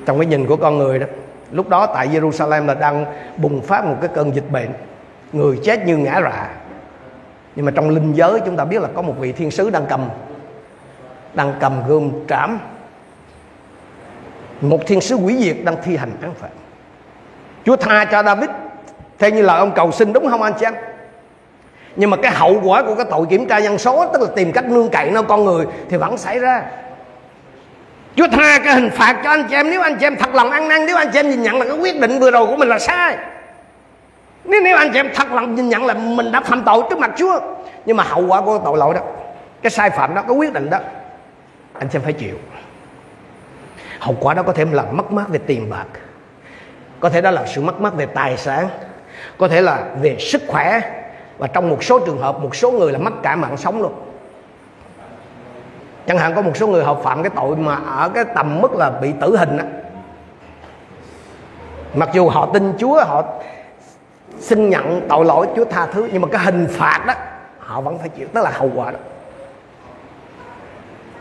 Trong 0.06 0.20
cái 0.20 0.26
nhìn 0.26 0.46
của 0.46 0.56
con 0.56 0.78
người 0.78 1.00
đó, 1.00 1.08
lúc 1.52 1.70
đó 1.70 1.86
tại 1.86 2.08
Jerusalem 2.08 2.66
là 2.66 2.74
đang 2.74 3.06
bùng 3.38 3.62
phát 3.62 3.86
một 3.86 3.96
cái 4.02 4.10
cơn 4.14 4.36
dịch 4.36 4.52
bệnh. 4.52 4.70
Người 5.34 5.60
chết 5.64 5.86
như 5.86 5.98
ngã 5.98 6.22
rạ. 6.22 6.50
Nhưng 7.56 7.66
mà 7.66 7.72
trong 7.76 7.90
linh 7.90 8.14
giới 8.14 8.40
chúng 8.46 8.58
ta 8.58 8.66
biết 8.66 8.82
là 8.82 8.88
có 8.96 9.02
một 9.02 9.14
vị 9.20 9.32
thiên 9.32 9.52
sứ 9.52 9.70
đang 9.70 9.86
cầm 9.90 10.10
đang 11.34 11.54
cầm 11.60 11.88
gươm 11.88 12.12
trảm 12.28 12.60
một 14.62 14.80
thiên 14.88 15.02
sứ 15.02 15.16
quỷ 15.16 15.44
diệt 15.44 15.56
đang 15.64 15.76
thi 15.84 15.98
hành 15.98 16.12
án 16.22 16.34
phạt. 16.34 16.50
Chúa 17.66 17.76
tha 17.76 18.06
cho 18.06 18.24
David. 18.24 18.50
Theo 19.20 19.30
như 19.30 19.42
là 19.42 19.56
ông 19.58 19.72
cầu 19.76 19.92
xin 19.92 20.14
đúng 20.14 20.30
không 20.30 20.42
anh 20.42 20.54
chị 20.60 20.66
em? 20.66 20.74
Nhưng 21.96 22.10
mà 22.10 22.18
cái 22.18 22.32
hậu 22.32 22.62
quả 22.64 22.84
của 22.84 22.96
cái 22.96 23.06
tội 23.10 23.26
kiểm 23.30 23.46
tra 23.46 23.58
dân 23.58 23.78
số 23.78 24.06
tức 24.14 24.22
là 24.22 24.28
tìm 24.36 24.52
cách 24.52 24.66
nương 24.66 24.90
cậy 24.90 25.12
nơi 25.12 25.24
con 25.24 25.46
người 25.46 25.66
thì 25.90 25.98
vẫn 25.98 26.18
xảy 26.18 26.40
ra. 26.40 26.64
Chúa 28.16 28.28
tha 28.32 28.60
cái 28.60 28.74
hình 28.74 28.90
phạt 28.90 29.22
cho 29.24 29.30
anh 29.30 29.44
chị 29.50 29.56
em. 29.56 29.70
Nếu 29.70 29.82
anh 29.82 29.96
chị 30.00 30.06
em 30.06 30.16
thật 30.16 30.36
lòng 30.36 30.52
ăn 30.52 30.68
năn 30.68 30.86
Nếu 30.86 30.98
anh 30.98 31.10
chị 31.14 31.20
em 31.20 31.30
nhìn 31.30 31.44
nhận 31.44 31.60
là 31.60 31.66
cái 31.66 31.78
quyết 31.78 32.00
định 32.00 32.20
vừa 32.20 32.32
rồi 32.32 32.46
của 32.48 32.56
mình 32.56 32.70
là 32.70 32.80
sai 32.80 33.18
Nếu 34.46 34.62
nếu 34.62 34.78
anh 34.78 34.92
chị 34.94 35.00
em 35.00 35.10
thật 35.14 35.32
lòng 35.32 35.56
nhìn 35.56 35.70
nhận 35.70 35.86
là 35.86 35.94
mình 35.94 36.32
đã 36.32 36.42
phạm 36.42 36.64
tội 36.64 36.84
trước 36.90 37.00
mặt 37.00 37.12
Chúa 37.18 37.40
Nhưng 37.86 37.98
mà 37.98 38.04
hậu 38.04 38.28
quả 38.28 38.42
của 38.42 38.58
tội 38.66 38.78
lỗi 38.78 38.94
đó 38.94 39.02
Cái 39.62 39.72
sai 39.72 39.90
phạm 39.90 40.16
đó, 40.16 40.22
cái 40.28 40.38
quyết 40.38 40.54
định 40.54 40.70
đó 40.70 40.80
Anh 41.80 41.88
chị 41.90 41.98
em 41.98 42.04
phải 42.04 42.14
chịu. 42.14 42.36
Hậu 44.04 44.16
quả 44.20 44.34
đó 44.34 44.44
có 44.44 44.54
thể 44.54 44.66
là 44.66 44.84
mất 44.92 45.12
mát 45.12 45.30
về 45.30 45.40
tiền 45.46 45.70
bạc, 45.70 45.86
Có 47.00 47.10
thể 47.10 47.22
đó 47.22 47.32
là 47.32 47.46
sự 47.46 47.62
mất 47.62 47.82
mát 47.82 47.94
về 47.94 48.06
tài 48.06 48.38
sản, 48.38 48.68
Có 49.38 49.48
thể 49.48 49.62
là 49.62 49.86
về 50.02 50.18
sức 50.20 50.42
khỏe. 50.48 50.82
Và 51.38 51.48
trong 51.48 51.70
một 51.70 51.84
số 51.84 52.00
trường 52.00 52.22
hợp, 52.22 52.40
Một 52.40 52.56
số 52.56 52.72
người 52.72 52.92
là 52.92 53.00
mất 53.00 53.12
cả 53.24 53.36
mạng 53.36 53.58
sống 53.58 53.82
luôn. 53.82 53.94
Chẳng 56.08 56.18
hạn 56.18 56.36
có 56.36 56.42
một 56.42 56.58
số 56.58 56.68
người 56.68 56.84
họ 56.84 56.96
phạm 56.96 57.24
cái 57.24 57.30
tội 57.36 57.56
mà 57.56 57.76
ở 57.76 58.10
cái 58.10 58.26
tầm 58.36 58.62
mức 58.62 58.74
là 58.74 58.90
bị 58.90 59.14
tử 59.22 59.38
hình 59.38 59.58
á. 59.58 59.66
Mặc 61.94 62.10
dù 62.14 62.30
họ 62.30 62.50
tin 62.54 62.74
chúa, 62.78 63.04
họ 63.04 63.24
xin 64.40 64.70
nhận 64.70 65.02
tội 65.10 65.26
lỗi, 65.26 65.48
chúa 65.56 65.66
tha 65.66 65.86
thứ, 65.86 66.10
nhưng 66.12 66.22
mà 66.22 66.28
cái 66.32 66.46
hình 66.46 66.68
phạt 66.72 67.04
đó, 67.08 67.14
họ 67.60 67.82
vẫn 67.82 68.00
phải 68.00 68.10
chịu. 68.10 68.28
Tức 68.34 68.42
là 68.42 68.50
hậu 68.50 68.72
quả 68.76 68.92
đó. 68.92 68.98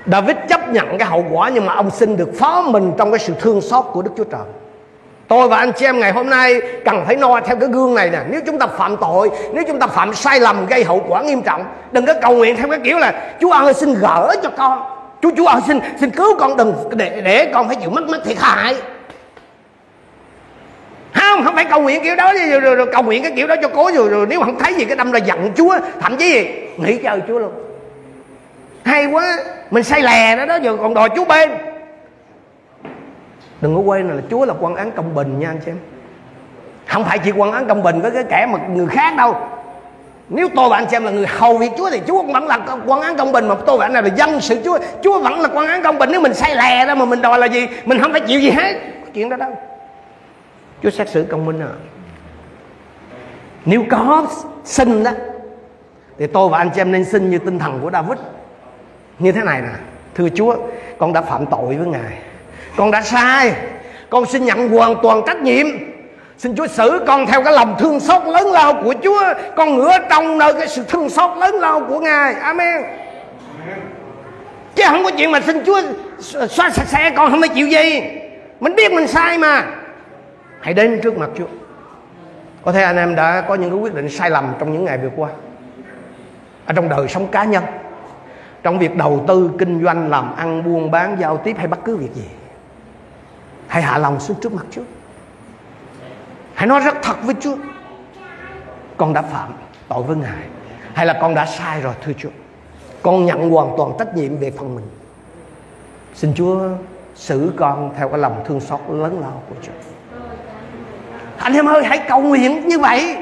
David 0.07 0.37
chấp 0.49 0.69
nhận 0.69 0.99
cái 0.99 1.09
hậu 1.09 1.25
quả 1.31 1.49
nhưng 1.55 1.67
mà 1.67 1.75
ông 1.75 1.91
xin 1.91 2.17
được 2.17 2.31
phó 2.39 2.63
mình 2.63 2.93
trong 2.99 3.11
cái 3.11 3.19
sự 3.19 3.33
thương 3.41 3.61
xót 3.61 3.85
của 3.93 4.03
Đức 4.03 4.11
Chúa 4.17 4.25
Trời. 4.25 4.41
Tôi 5.29 5.49
và 5.49 5.57
anh 5.57 5.73
chị 5.73 5.87
em 5.87 6.01
ngày 6.01 6.13
hôm 6.13 6.31
nay 6.31 6.61
cần 6.85 7.05
phải 7.07 7.17
noi 7.17 7.41
theo 7.45 7.57
cái 7.57 7.69
gương 7.69 7.95
này 7.95 8.11
nè. 8.11 8.19
Nếu 8.31 8.41
chúng 8.47 8.59
ta 8.59 8.67
phạm 8.67 8.97
tội 8.97 9.31
Nếu 9.53 9.65
chúng 9.69 9.79
ta 9.79 9.87
phạm 9.87 10.15
sai 10.15 10.41
lầm 10.41 10.67
gây 10.67 10.85
hậu 10.85 11.05
quả 11.09 11.23
nghiêm 11.23 11.43
trọng 11.43 11.65
Đừng 11.93 12.07
có 12.07 12.15
cầu 12.23 12.33
nguyện 12.33 12.57
theo 12.57 12.69
cái 12.69 12.81
kiểu 12.85 12.99
là 12.99 13.35
Chúa 13.41 13.53
ơi 13.53 13.75
xin 13.75 13.95
gỡ 13.95 14.35
cho 14.43 14.51
con. 14.57 14.83
Chúa 15.23 15.31
Chúa 15.37 15.47
ơi 15.47 15.61
xin 15.67 15.81
xin 16.01 16.11
cứu 16.11 16.39
con 16.39 16.57
đừng 16.57 16.75
để 16.93 17.21
để 17.25 17.51
con 17.55 17.67
phải 17.67 17.77
chịu 17.77 17.91
mất 17.91 18.09
mất 18.09 18.25
thiệt 18.25 18.39
hại. 18.41 18.77
Không 21.15 21.45
không 21.45 21.55
phải 21.55 21.65
cầu 21.65 21.81
nguyện 21.81 22.03
kiểu 22.03 22.17
đó 22.17 22.33
rồi, 22.33 22.61
rồi, 22.61 22.75
rồi 22.75 22.87
cầu 22.93 23.03
nguyện 23.03 23.23
cái 23.23 23.33
kiểu 23.37 23.47
đó 23.47 23.55
cho 23.63 23.69
cố 23.69 23.91
rồi, 23.95 24.09
rồi 24.09 24.27
nếu 24.29 24.41
không 24.41 24.59
thấy 24.59 24.75
gì 24.75 24.85
cái 24.85 24.97
đâm 24.97 25.13
là 25.13 25.19
giận 25.19 25.53
Chúa 25.57 25.79
thậm 26.01 26.17
chí 26.17 26.31
gì? 26.31 26.49
Nghĩ 26.77 26.97
chơi 26.97 27.21
Chúa 27.29 27.39
luôn 27.39 27.53
hay 28.85 29.07
quá, 29.07 29.37
mình 29.71 29.85
say 29.85 30.03
lè 30.03 30.37
đó 30.37 30.47
đó, 30.47 30.57
giờ 30.63 30.77
còn 30.77 30.95
đòi 30.95 31.09
Chúa 31.17 31.25
bên. 31.25 31.51
Đừng 33.61 33.75
có 33.75 33.81
quên 33.81 34.09
là 34.09 34.23
Chúa 34.31 34.45
là 34.45 34.55
quan 34.61 34.77
án 34.77 34.91
công 34.91 35.15
bình 35.15 35.39
nha 35.39 35.49
anh 35.49 35.61
chị 35.65 35.71
em. 35.71 35.79
Không 36.87 37.05
phải 37.05 37.19
chỉ 37.19 37.31
quan 37.31 37.53
án 37.53 37.67
công 37.67 37.83
bình 37.83 38.01
với 38.01 38.11
cái 38.11 38.25
kẻ 38.31 38.47
mà 38.53 38.59
người 38.75 38.87
khác 38.87 39.17
đâu. 39.17 39.37
Nếu 40.29 40.49
tôi 40.57 40.69
và 40.69 40.77
anh 40.77 40.91
xem 40.91 41.05
là 41.05 41.11
người 41.11 41.27
hầu 41.27 41.59
việc 41.59 41.71
Chúa 41.79 41.91
thì 41.91 42.01
Chúa 42.07 42.23
vẫn 42.23 42.47
là 42.47 42.59
quan 42.87 43.01
án 43.01 43.17
công 43.17 43.33
bình, 43.33 43.49
mà 43.49 43.55
tôi 43.67 43.79
và 43.79 43.87
anh 43.87 43.93
là 43.93 44.01
dân 44.17 44.41
sự 44.41 44.61
Chúa. 44.65 44.79
Chúa 45.03 45.19
vẫn 45.19 45.41
là 45.41 45.49
quan 45.49 45.67
án 45.67 45.83
công 45.83 45.99
bình. 45.99 46.09
Nếu 46.13 46.21
mình 46.21 46.35
sai 46.35 46.57
lè 46.57 46.87
đó 46.87 46.95
mà 46.95 47.05
mình 47.05 47.23
đòi 47.23 47.39
là 47.39 47.47
gì? 47.47 47.69
Mình 47.85 47.99
không 47.99 48.13
phải 48.13 48.21
chịu 48.21 48.41
gì 48.41 48.51
hết. 48.51 48.77
Chuyện 49.15 49.29
đó 49.29 49.37
đâu. 49.37 49.57
Chúa 50.83 50.91
xét 50.91 51.09
xử 51.09 51.27
công 51.31 51.47
minh 51.47 51.61
à. 51.61 51.73
Nếu 53.65 53.85
có 53.91 54.27
xin 54.65 55.05
đó, 55.05 55.11
thì 56.19 56.27
tôi 56.27 56.49
và 56.49 56.59
anh 56.59 56.71
chị 56.75 56.81
em 56.81 56.93
nên 56.93 57.05
xin 57.05 57.31
như 57.31 57.39
tinh 57.39 57.59
thần 57.59 57.81
của 57.83 57.91
David 57.91 58.19
như 59.23 59.33
thế 59.33 59.43
này 59.43 59.61
nè, 59.61 59.69
thưa 60.15 60.29
Chúa, 60.35 60.57
con 60.99 61.13
đã 61.13 61.23
phạm 61.23 61.47
tội 61.47 61.77
với 61.77 61.87
Ngài. 61.87 62.19
Con 62.77 62.91
đã 62.91 63.03
sai. 63.03 63.53
Con 64.11 64.27
xin 64.27 64.45
nhận 64.45 64.69
hoàn 64.69 64.95
toàn 65.03 65.23
trách 65.27 65.43
nhiệm. 65.43 65.67
Xin 66.39 66.57
Chúa 66.57 66.67
xử 66.67 67.05
con 67.07 67.27
theo 67.27 67.43
cái 67.43 67.53
lòng 67.53 67.77
thương 67.79 68.01
xót 68.01 68.23
lớn 68.27 68.53
lao 68.53 68.83
của 68.85 68.95
Chúa. 69.03 69.23
Con 69.57 69.75
ngửa 69.77 69.99
trong 70.11 70.39
nơi 70.39 70.55
cái 70.55 70.69
sự 70.69 70.85
thương 70.89 71.09
xót 71.09 71.39
lớn 71.39 71.55
lao 71.55 71.81
của 71.89 72.01
Ngài. 72.01 72.35
Amen. 72.35 72.83
Chứ 74.75 74.85
không 74.87 75.05
có 75.05 75.11
chuyện 75.11 75.31
mà 75.31 75.41
xin 75.41 75.65
Chúa 75.65 75.83
xóa 76.21 76.71
sạch 76.71 76.87
sẽ 76.87 77.11
con 77.17 77.31
không 77.31 77.41
phải 77.41 77.49
chịu 77.49 77.69
gì. 77.69 78.03
Mình 78.61 78.75
biết 78.75 78.93
mình 78.93 79.07
sai 79.07 79.39
mà. 79.39 79.67
Hãy 80.61 80.75
đến 80.75 81.01
trước 81.03 81.19
mặt 81.19 81.31
Chúa. 81.39 81.47
Có 82.65 82.73
thể 82.73 82.83
anh 82.83 82.97
em 82.97 83.15
đã 83.15 83.45
có 83.49 83.55
những 83.55 83.71
cái 83.71 83.79
quyết 83.79 83.95
định 83.95 84.09
sai 84.09 84.31
lầm 84.31 84.53
trong 84.59 84.73
những 84.73 84.85
ngày 84.85 84.99
vừa 84.99 85.11
qua. 85.17 85.29
Ở 86.67 86.75
trong 86.75 86.89
đời 86.89 87.09
sống 87.09 87.27
cá 87.27 87.45
nhân. 87.45 87.63
Trong 88.63 88.79
việc 88.79 88.97
đầu 88.97 89.25
tư, 89.29 89.51
kinh 89.59 89.85
doanh, 89.85 90.11
làm 90.11 90.37
ăn, 90.37 90.65
buôn 90.65 90.91
bán, 90.91 91.17
giao 91.21 91.37
tiếp 91.37 91.57
hay 91.59 91.67
bất 91.67 91.79
cứ 91.85 91.97
việc 91.97 92.15
gì 92.15 92.27
Hãy 93.67 93.83
hạ 93.83 93.99
lòng 93.99 94.21
xuống 94.21 94.37
trước 94.41 94.53
mặt 94.53 94.67
Chúa. 94.71 94.83
Hãy 96.55 96.67
nói 96.67 96.81
rất 96.81 96.95
thật 97.03 97.17
với 97.23 97.35
Chúa. 97.41 97.57
Con 98.97 99.13
đã 99.13 99.23
phạm 99.23 99.53
tội 99.89 100.03
với 100.03 100.17
Ngài 100.17 100.47
Hay 100.95 101.07
là 101.07 101.19
con 101.21 101.35
đã 101.35 101.47
sai 101.47 101.81
rồi 101.81 101.95
thưa 102.05 102.13
Chúa? 102.19 102.29
Con 103.03 103.25
nhận 103.25 103.51
hoàn 103.51 103.75
toàn 103.77 103.93
trách 103.99 104.17
nhiệm 104.17 104.37
về 104.37 104.51
phần 104.51 104.75
mình. 104.75 104.85
Xin 106.15 106.35
Chúa 106.35 106.61
xử 107.15 107.53
con 107.57 107.91
theo 107.97 108.09
cái 108.09 108.19
lòng 108.19 108.43
thương 108.47 108.61
xót 108.61 108.81
lớn 108.89 109.21
lao 109.21 109.43
của 109.49 109.55
Chúa. 109.63 109.73
Anh 111.39 111.53
em 111.53 111.69
ơi 111.69 111.85
hãy 111.85 112.05
cầu 112.09 112.21
nguyện 112.21 112.69
như 112.69 112.79
vậy. 112.79 113.17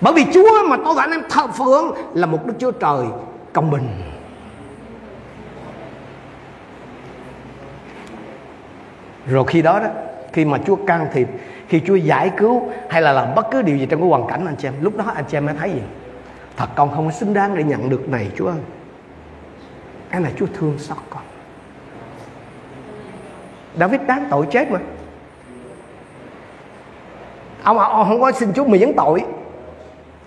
Bởi 0.00 0.12
vì 0.12 0.26
Chúa 0.34 0.68
mà 0.68 0.76
tôi 0.84 0.94
và 0.94 1.02
anh 1.02 1.10
em 1.10 1.22
thờ 1.30 1.46
phượng 1.46 1.94
Là 2.14 2.26
một 2.26 2.46
Đức 2.46 2.54
Chúa 2.58 2.70
Trời 2.70 3.06
công 3.56 3.70
bình. 3.70 3.88
Rồi 9.26 9.44
khi 9.46 9.62
đó 9.62 9.80
đó 9.80 9.88
khi 10.32 10.44
mà 10.44 10.58
Chúa 10.66 10.76
can 10.86 11.06
thiệp 11.12 11.28
khi 11.68 11.82
Chúa 11.86 11.94
giải 11.94 12.30
cứu 12.36 12.68
hay 12.90 13.02
là 13.02 13.12
làm 13.12 13.34
bất 13.34 13.46
cứ 13.50 13.62
điều 13.62 13.76
gì 13.76 13.86
trong 13.86 14.00
cái 14.00 14.08
hoàn 14.08 14.26
cảnh 14.26 14.46
anh 14.46 14.56
chị 14.56 14.68
em 14.68 14.74
lúc 14.80 14.96
đó 14.96 15.04
anh 15.14 15.24
chị 15.28 15.36
em 15.36 15.46
mới 15.46 15.54
thấy 15.54 15.70
gì? 15.70 15.82
Thật 16.56 16.66
con 16.76 16.90
không 16.94 17.12
xứng 17.12 17.34
đáng 17.34 17.54
để 17.56 17.64
nhận 17.64 17.88
được 17.88 18.08
này 18.08 18.30
Chúa 18.36 18.46
ơi. 18.46 18.58
Cái 20.10 20.20
này 20.20 20.32
Chúa 20.38 20.46
thương 20.54 20.78
xót 20.78 20.98
con. 21.10 21.22
David 23.78 24.00
đáng 24.06 24.26
tội 24.30 24.46
chết 24.50 24.70
mà. 24.70 24.78
Ông, 27.62 27.78
ông 27.78 28.08
không 28.08 28.20
có 28.20 28.32
xin 28.32 28.52
Chúa 28.52 28.64
miễn 28.64 28.92
tội. 28.96 29.24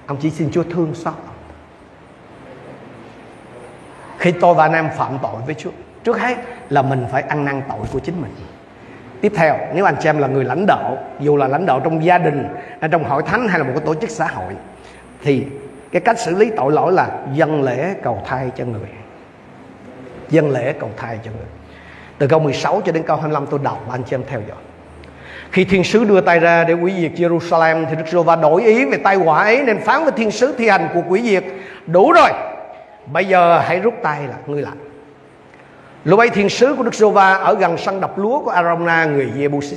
Ông 0.06 0.18
chỉ 0.22 0.30
xin 0.30 0.52
Chúa 0.52 0.64
thương 0.64 0.96
xót 0.96 1.29
khi 4.20 4.32
tôi 4.32 4.54
và 4.54 4.66
anh 4.66 4.74
em 4.74 4.90
phạm 4.98 5.18
tội 5.22 5.42
với 5.46 5.56
Chúa, 5.56 5.70
trước 6.04 6.20
hết 6.20 6.38
là 6.70 6.82
mình 6.82 7.06
phải 7.12 7.22
ăn 7.22 7.46
năn 7.46 7.62
tội 7.70 7.80
của 7.94 8.00
chính 8.00 8.22
mình. 8.22 8.32
Tiếp 9.22 9.32
theo, 9.36 9.58
nếu 9.74 9.86
anh 9.86 9.96
chị 10.00 10.10
em 10.10 10.18
là 10.18 10.28
người 10.28 10.44
lãnh 10.44 10.66
đạo, 10.66 10.98
dù 11.20 11.38
là 11.38 11.48
lãnh 11.48 11.66
đạo 11.66 11.80
trong 11.84 12.04
gia 12.04 12.18
đình, 12.18 12.48
hay 12.82 12.90
trong 12.90 13.04
hội 13.04 13.24
thánh, 13.24 13.48
hay 13.48 13.60
là 13.60 13.66
một 13.66 13.72
cái 13.76 13.86
tổ 13.86 13.96
chức 13.96 14.10
xã 14.10 14.28
hội, 14.28 14.54
thì 15.24 15.46
cái 15.92 16.02
cách 16.02 16.20
xử 16.20 16.36
lý 16.36 16.52
tội 16.58 16.72
lỗi 16.72 16.94
là 16.94 17.10
dân 17.34 17.64
lễ 17.64 17.94
cầu 18.04 18.22
thai 18.26 18.52
cho 18.56 18.66
người. 18.66 18.90
Dân 20.30 20.52
lễ 20.52 20.74
cầu 20.80 20.90
thai 20.98 21.20
cho 21.24 21.32
người. 21.32 21.48
Từ 22.18 22.28
câu 22.28 22.40
16 22.40 22.82
cho 22.86 22.92
đến 22.92 23.04
câu 23.04 23.18
25 23.18 23.46
tôi 23.46 23.60
đọc 23.64 23.84
và 23.88 23.94
anh 23.94 24.04
chị 24.04 24.16
em 24.16 24.24
theo 24.28 24.42
dõi. 24.48 24.58
Khi 25.52 25.66
thiên 25.66 25.84
sứ 25.84 26.04
đưa 26.04 26.22
tay 26.22 26.40
ra 26.40 26.64
để 26.64 26.74
quỷ 26.74 26.94
diệt 27.02 27.12
Jerusalem, 27.16 27.86
thì 27.90 27.96
Đức 27.96 28.04
Giê-hô-va 28.08 28.36
đổi 28.36 28.64
ý 28.64 28.86
về 28.86 28.98
tay 28.98 29.16
quả 29.16 29.44
ấy, 29.44 29.64
nên 29.64 29.82
phán 29.82 30.04
với 30.04 30.12
thiên 30.12 30.32
sứ 30.32 30.56
thi 30.58 30.70
hành 30.70 30.90
cuộc 30.94 31.04
quỷ 31.08 31.22
diệt. 31.22 31.44
Đủ 31.88 32.12
rồi 32.12 32.30
bây 33.14 33.26
giờ 33.26 33.60
hãy 33.60 33.80
rút 33.80 33.94
tay 34.04 34.28
là 34.28 34.36
ngươi 34.48 34.62
lại 34.62 34.76
Lúc 36.04 36.20
ấy 36.20 36.30
thiên 36.30 36.50
sứ 36.50 36.76
của 36.78 36.84
Đức 36.84 36.96
Sô-va 36.96 37.34
ở 37.34 37.56
gần 37.56 37.78
sân 37.78 38.02
đập 38.02 38.18
lúa 38.18 38.40
của 38.40 38.52
Arona, 38.52 39.06
người 39.06 39.30
Jebusit. 39.38 39.76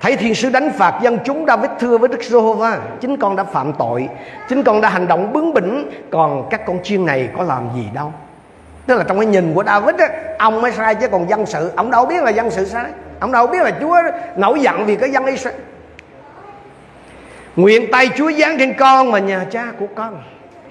Thấy 0.00 0.16
thiên 0.16 0.34
sứ 0.34 0.50
đánh 0.50 0.70
phạt 0.78 1.00
dân 1.02 1.18
chúng 1.24 1.46
David 1.46 1.70
thưa 1.80 1.98
với 1.98 2.08
Đức 2.08 2.22
Giê-hô-va 2.22 2.78
Chính 3.00 3.16
con 3.16 3.36
đã 3.36 3.44
phạm 3.44 3.72
tội, 3.72 4.08
Chính 4.48 4.62
con 4.62 4.80
đã 4.80 4.88
hành 4.88 5.08
động 5.08 5.32
bướng 5.32 5.54
bỉnh, 5.54 5.90
Còn 6.10 6.48
các 6.50 6.66
con 6.66 6.82
chiên 6.82 7.06
này 7.06 7.28
có 7.36 7.42
làm 7.42 7.68
gì 7.74 7.84
đâu? 7.94 8.12
Tức 8.86 8.96
là 8.96 9.04
trong 9.08 9.18
cái 9.18 9.26
nhìn 9.26 9.54
của 9.54 9.64
David 9.64 9.96
á, 9.96 10.08
Ông 10.38 10.62
mới 10.62 10.72
sai 10.72 10.94
chứ 10.94 11.08
còn 11.08 11.28
dân 11.28 11.46
sự, 11.46 11.72
Ông 11.76 11.90
đâu 11.90 12.06
biết 12.06 12.22
là 12.22 12.30
dân 12.30 12.50
sự 12.50 12.64
sai, 12.64 12.90
Ông 13.20 13.32
đâu 13.32 13.46
biết 13.46 13.62
là 13.62 13.70
Chúa 13.80 13.96
nổi 14.36 14.60
giận 14.60 14.86
vì 14.86 14.96
cái 14.96 15.10
dân 15.10 15.26
Israel. 15.26 15.56
Nguyện 17.56 17.90
tay 17.92 18.10
Chúa 18.16 18.32
giáng 18.32 18.58
trên 18.58 18.74
con 18.78 19.12
và 19.12 19.18
nhà 19.18 19.46
cha 19.50 19.72
của 19.78 19.86
con 19.94 20.22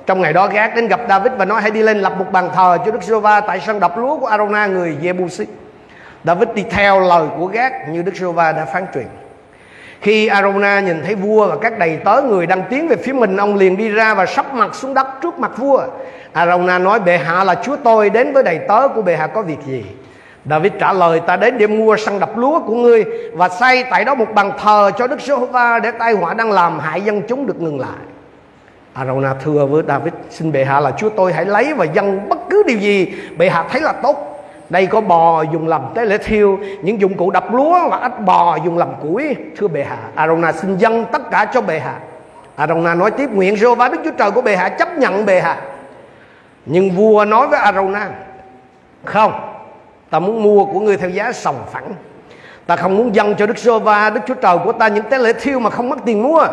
trong 0.10 0.22
ngày 0.22 0.34
đó 0.34 0.48
Gác 0.48 0.76
đến 0.76 0.88
gặp 0.88 1.00
David 1.10 1.32
và 1.38 1.46
nói 1.46 1.62
hãy 1.62 1.72
đi 1.72 1.82
lên 1.82 1.98
lập 1.98 2.14
một 2.18 2.26
bàn 2.32 2.50
thờ 2.56 2.78
cho 2.86 2.92
Đức 2.92 3.04
Giê-va 3.04 3.42
tại 3.42 3.60
sân 3.60 3.80
đập 3.80 3.98
lúa 3.98 4.20
của 4.20 4.26
Arona, 4.26 4.68
người 4.68 4.98
Jebusi. 5.02 5.46
David 6.24 6.50
đi 6.56 6.64
theo 6.70 7.00
lời 7.00 7.28
của 7.38 7.46
Gác 7.46 7.90
như 7.90 8.02
Đức 8.02 8.16
Giê-va 8.16 8.52
đã 8.52 8.66
phán 8.66 8.86
truyền. 8.94 9.06
Khi 10.02 10.28
Arona 10.28 10.80
nhìn 10.80 11.02
thấy 11.06 11.16
vua 11.16 11.48
và 11.48 11.56
các 11.62 11.80
đầy 11.80 11.98
tớ 12.06 12.22
người 12.22 12.48
đang 12.48 12.64
tiến 12.70 12.88
về 12.88 12.96
phía 12.96 13.14
mình, 13.14 13.38
Ông 13.38 13.56
liền 13.56 13.78
đi 13.78 13.90
ra 13.90 14.14
và 14.14 14.26
sắp 14.26 14.54
mặt 14.54 14.76
xuống 14.76 14.94
đất 14.94 15.08
trước 15.22 15.40
mặt 15.40 15.58
vua 15.58 15.84
Arona 16.34 16.80
nói, 16.80 17.00
bệ 17.00 17.18
hạ 17.18 17.44
là 17.44 17.56
chúa 17.56 17.76
tôi, 17.84 18.10
Đến 18.10 18.34
với 18.34 18.44
đầy 18.44 18.60
tớ 18.68 18.88
của 18.88 19.02
bệ 19.02 19.16
hạ 19.16 19.28
có 19.28 19.42
việc 19.42 19.60
gì 19.66 19.86
David 20.46 20.72
trả 20.80 20.94
lời, 20.94 21.20
ta 21.28 21.36
đến 21.36 21.58
để 21.58 21.68
mua 21.68 21.98
sân 21.98 22.20
đập 22.20 22.38
lúa 22.38 22.60
của 22.60 22.76
ngươi 22.76 23.06
Và 23.34 23.50
xây 23.50 23.84
tại 23.84 24.06
đó 24.06 24.16
một 24.16 24.34
bàn 24.34 24.52
thờ 24.60 24.92
cho 24.98 25.08
Đức 25.08 25.22
Giê-hô-va 25.22 25.80
Để 25.80 25.92
tai 25.92 26.14
họa 26.14 26.34
đang 26.34 26.52
làm 26.52 26.80
hại 26.80 27.02
dân 27.02 27.22
chúng 27.28 27.48
được 27.48 27.62
ngừng 27.62 27.80
lại 27.80 28.00
Arona 28.94 29.34
thưa 29.34 29.66
với 29.66 29.84
David, 29.88 30.14
Xin 30.30 30.52
bệ 30.52 30.66
hạ 30.66 30.80
là 30.80 30.92
chúa 30.92 31.10
tôi, 31.10 31.34
hãy 31.34 31.46
lấy 31.46 31.74
và 31.74 31.86
dâng 31.86 32.30
bất 32.30 32.40
cứ 32.50 32.64
điều 32.68 32.78
gì 32.78 33.14
Bệ 33.38 33.50
hạ 33.50 33.66
thấy 33.70 33.82
là 33.82 33.92
tốt. 33.92 34.46
Đây 34.70 34.86
có 34.86 35.02
bò 35.02 35.42
dùng 35.42 35.68
làm 35.68 35.82
tế 35.96 36.06
lễ 36.06 36.18
thiêu, 36.18 36.60
Những 36.82 37.02
dụng 37.02 37.18
cụ 37.18 37.32
đập 37.32 37.54
lúa 37.54 37.90
và 37.90 38.00
ếch 38.02 38.20
bò 38.20 38.58
dùng 38.66 38.78
làm 38.78 38.90
củi. 39.02 39.36
Thưa 39.58 39.68
bệ 39.68 39.84
hạ, 39.84 39.98
Arona 40.16 40.52
xin 40.52 40.78
dâng 40.78 41.06
tất 41.12 41.32
cả 41.32 41.46
cho 41.54 41.62
bệ 41.62 41.80
hạ. 41.80 42.00
Arona 42.56 42.96
nói 42.96 43.12
tiếp, 43.12 43.30
nguyện 43.32 43.58
rô 43.58 43.76
vá 43.76 43.88
Đức 43.90 44.02
Chúa 44.04 44.12
Trời 44.18 44.32
của 44.32 44.42
bệ 44.42 44.56
hạ 44.56 44.70
chấp 44.70 44.98
nhận 44.98 45.26
bệ 45.26 45.42
hạ. 45.42 45.58
Nhưng 46.66 46.92
vua 46.92 47.26
nói 47.26 47.48
với 47.48 47.60
Arona, 47.60 48.10
Không, 49.04 49.32
Ta 50.10 50.20
muốn 50.20 50.44
mua 50.44 50.66
của 50.66 50.80
ngươi 50.80 50.98
theo 50.98 51.10
giá 51.10 51.32
sòng 51.32 51.56
phẳng. 51.72 51.94
Ta 52.66 52.76
không 52.76 52.98
muốn 52.98 53.16
dâng 53.16 53.36
cho 53.36 53.46
Đức 53.46 53.58
Giô 53.58 53.80
Va 53.80 54.10
Đức 54.10 54.22
Chúa 54.28 54.34
Trời 54.34 54.58
của 54.64 54.72
ta 54.72 54.88
những 54.88 55.06
tế 55.10 55.18
lễ 55.18 55.34
thiêu 55.34 55.60
mà 55.60 55.70
không 55.70 55.90
mất 55.90 56.00
tiền 56.06 56.24
mua. 56.24 56.48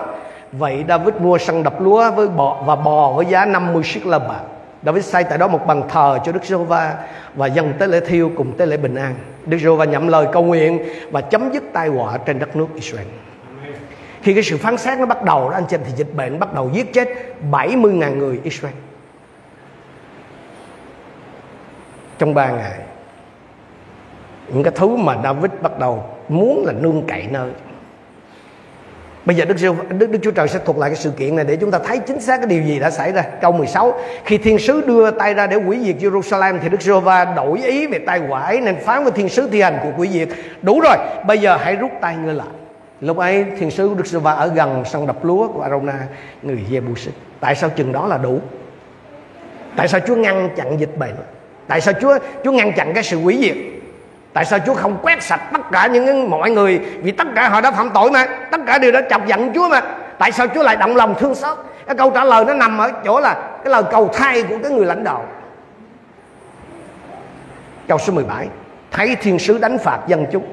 Vậy 0.53 0.85
David 0.89 1.15
mua 1.19 1.39
săn 1.39 1.63
đập 1.63 1.81
lúa 1.81 2.11
với 2.11 2.29
bò 2.29 2.63
và 2.67 2.77
bò 2.77 3.13
với 3.13 3.27
giá 3.27 3.45
50 3.45 3.83
siết 3.85 4.07
lâm 4.07 4.23
bạc. 4.29 4.41
David 4.83 5.05
xây 5.05 5.25
tại 5.25 5.39
đó 5.39 5.49
một 5.49 5.67
bàn 5.67 5.83
thờ 5.89 6.19
cho 6.25 6.33
Đức 6.33 6.45
Giê-hô-va 6.45 6.95
và 7.35 7.47
dân 7.47 7.73
tế 7.79 7.87
lễ 7.87 8.01
thiêu 8.01 8.31
cùng 8.37 8.57
tế 8.57 8.67
lễ 8.67 8.77
bình 8.77 8.95
an. 8.95 9.15
Đức 9.47 9.59
Giê-hô-va 9.59 9.85
nhậm 9.85 10.09
lời 10.09 10.27
cầu 10.33 10.45
nguyện 10.45 10.79
và 11.11 11.21
chấm 11.21 11.51
dứt 11.53 11.63
tai 11.73 11.89
họa 11.89 12.19
trên 12.19 12.39
đất 12.39 12.57
nước 12.57 12.67
Israel. 12.75 13.07
Khi 14.23 14.35
cái 14.35 14.43
sự 14.43 14.57
phán 14.57 14.77
xét 14.77 14.99
nó 14.99 15.07
bắt 15.07 15.23
đầu 15.23 15.51
đó, 15.51 15.55
anh 15.57 15.65
chị 15.69 15.77
em, 15.77 15.81
thì 15.87 15.93
dịch 15.97 16.15
bệnh 16.15 16.39
bắt 16.39 16.55
đầu 16.55 16.71
giết 16.73 16.93
chết 16.93 17.09
70.000 17.51 18.17
người 18.17 18.41
Israel. 18.43 18.75
Trong 22.19 22.35
ba 22.35 22.51
ngày, 22.51 22.79
những 24.49 24.63
cái 24.63 24.73
thứ 24.77 24.97
mà 24.97 25.17
David 25.25 25.51
bắt 25.63 25.79
đầu 25.79 26.05
muốn 26.29 26.65
là 26.67 26.73
nương 26.73 27.03
cậy 27.07 27.27
nơi 27.31 27.51
Bây 29.27 29.37
giờ 29.37 29.45
Đức, 29.45 29.57
Đức, 29.89 30.11
Đức 30.11 30.19
Chúa 30.23 30.31
Trời 30.31 30.49
sẽ 30.49 30.59
thuật 30.65 30.79
lại 30.79 30.91
cái 30.91 30.97
sự 30.97 31.11
kiện 31.11 31.37
này 31.37 31.45
để 31.45 31.57
chúng 31.57 31.71
ta 31.71 31.79
thấy 31.79 31.99
chính 31.99 32.21
xác 32.21 32.37
cái 32.37 32.47
điều 32.47 32.63
gì 32.63 32.79
đã 32.79 32.91
xảy 32.91 33.13
ra. 33.13 33.23
Câu 33.41 33.53
16, 33.53 33.95
khi 34.25 34.39
thiên 34.39 34.59
sứ 34.59 34.81
đưa 34.87 35.11
tay 35.11 35.35
ra 35.35 35.47
để 35.47 35.57
hủy 35.57 35.79
diệt 35.85 35.97
Jerusalem 35.97 36.59
thì 36.63 36.69
Đức 36.69 36.83
giê 36.83 37.01
va 37.01 37.25
đổi 37.25 37.63
ý 37.63 37.87
về 37.87 37.99
tay 37.99 38.19
họa 38.19 38.41
ấy 38.41 38.61
nên 38.61 38.77
phán 38.85 39.03
với 39.03 39.13
thiên 39.13 39.29
sứ 39.29 39.49
thi 39.53 39.61
hành 39.61 39.79
của 39.83 39.91
hủy 39.97 40.09
diệt. 40.09 40.29
Đủ 40.63 40.81
rồi, 40.81 40.97
bây 41.27 41.39
giờ 41.39 41.57
hãy 41.57 41.77
rút 41.77 41.91
tay 42.01 42.17
ngươi 42.17 42.35
lại. 42.35 42.47
Lúc 43.01 43.17
ấy 43.17 43.45
thiên 43.59 43.71
sứ 43.71 43.89
của 43.89 43.95
Đức 43.95 44.07
giê 44.07 44.19
va 44.19 44.33
ở 44.33 44.49
gần 44.49 44.83
sân 44.85 45.07
đập 45.07 45.25
lúa 45.25 45.49
của 45.49 45.63
Arona, 45.63 45.99
người 46.43 46.59
Jebusit. 46.71 47.11
Tại 47.41 47.55
sao 47.55 47.71
chừng 47.71 47.93
đó 47.93 48.07
là 48.07 48.19
đủ? 48.19 48.41
Tại 49.77 49.89
sao 49.89 50.01
Chúa 50.07 50.17
ngăn 50.17 50.49
chặn 50.57 50.81
dịch 50.81 50.99
bệnh? 50.99 51.15
tại 51.67 51.81
sao 51.81 51.95
Chúa 52.01 52.19
Chúa 52.45 52.53
ngăn 52.53 52.73
chặn 52.73 52.95
cái 52.95 53.03
sự 53.03 53.19
hủy 53.19 53.39
diệt 53.41 53.57
tại 54.37 54.45
sao 54.45 54.59
Chúa 54.67 54.75
không 54.75 54.99
quét 55.03 55.23
sạch 55.23 55.41
tất 55.53 55.61
cả 55.73 55.87
những 55.87 56.31
mọi 56.31 56.51
người? 56.51 56.79
Vì 56.79 57.13
tất 57.13 57.27
cả 57.37 57.49
họ 57.49 57.61
đã 57.61 57.71
phạm 57.71 57.91
tội 57.95 58.11
mà, 58.11 58.27
tất 58.51 58.61
cả 58.67 58.79
đều 58.79 58.93
đã 58.93 59.01
chọc 59.11 59.27
giận 59.27 59.53
Chúa 59.55 59.69
mà. 59.69 59.81
Tại 60.19 60.33
sao 60.33 60.47
Chúa 60.55 60.63
lại 60.63 60.77
động 60.77 60.97
lòng 60.97 61.15
thương 61.19 61.35
xót? 61.35 61.59
Cái 61.87 61.97
câu 61.97 62.11
trả 62.11 62.25
lời 62.25 62.45
nó 62.45 62.55
nằm 62.55 62.79
ở 62.79 62.91
chỗ 63.05 63.21
là 63.21 63.35
cái 63.35 63.73
lời 63.73 63.83
cầu 63.91 64.11
thay 64.15 64.43
của 64.43 64.57
cái 64.63 64.73
người 64.73 64.87
lãnh 64.87 65.05
đạo. 65.05 65.25
Câu 67.89 67.99
số 67.99 68.13
17 68.13 68.49
thấy 68.91 69.17
thiên 69.17 69.39
sứ 69.39 69.59
đánh 69.59 69.79
phạt 69.79 69.99
dân 70.07 70.27
chúng. 70.33 70.45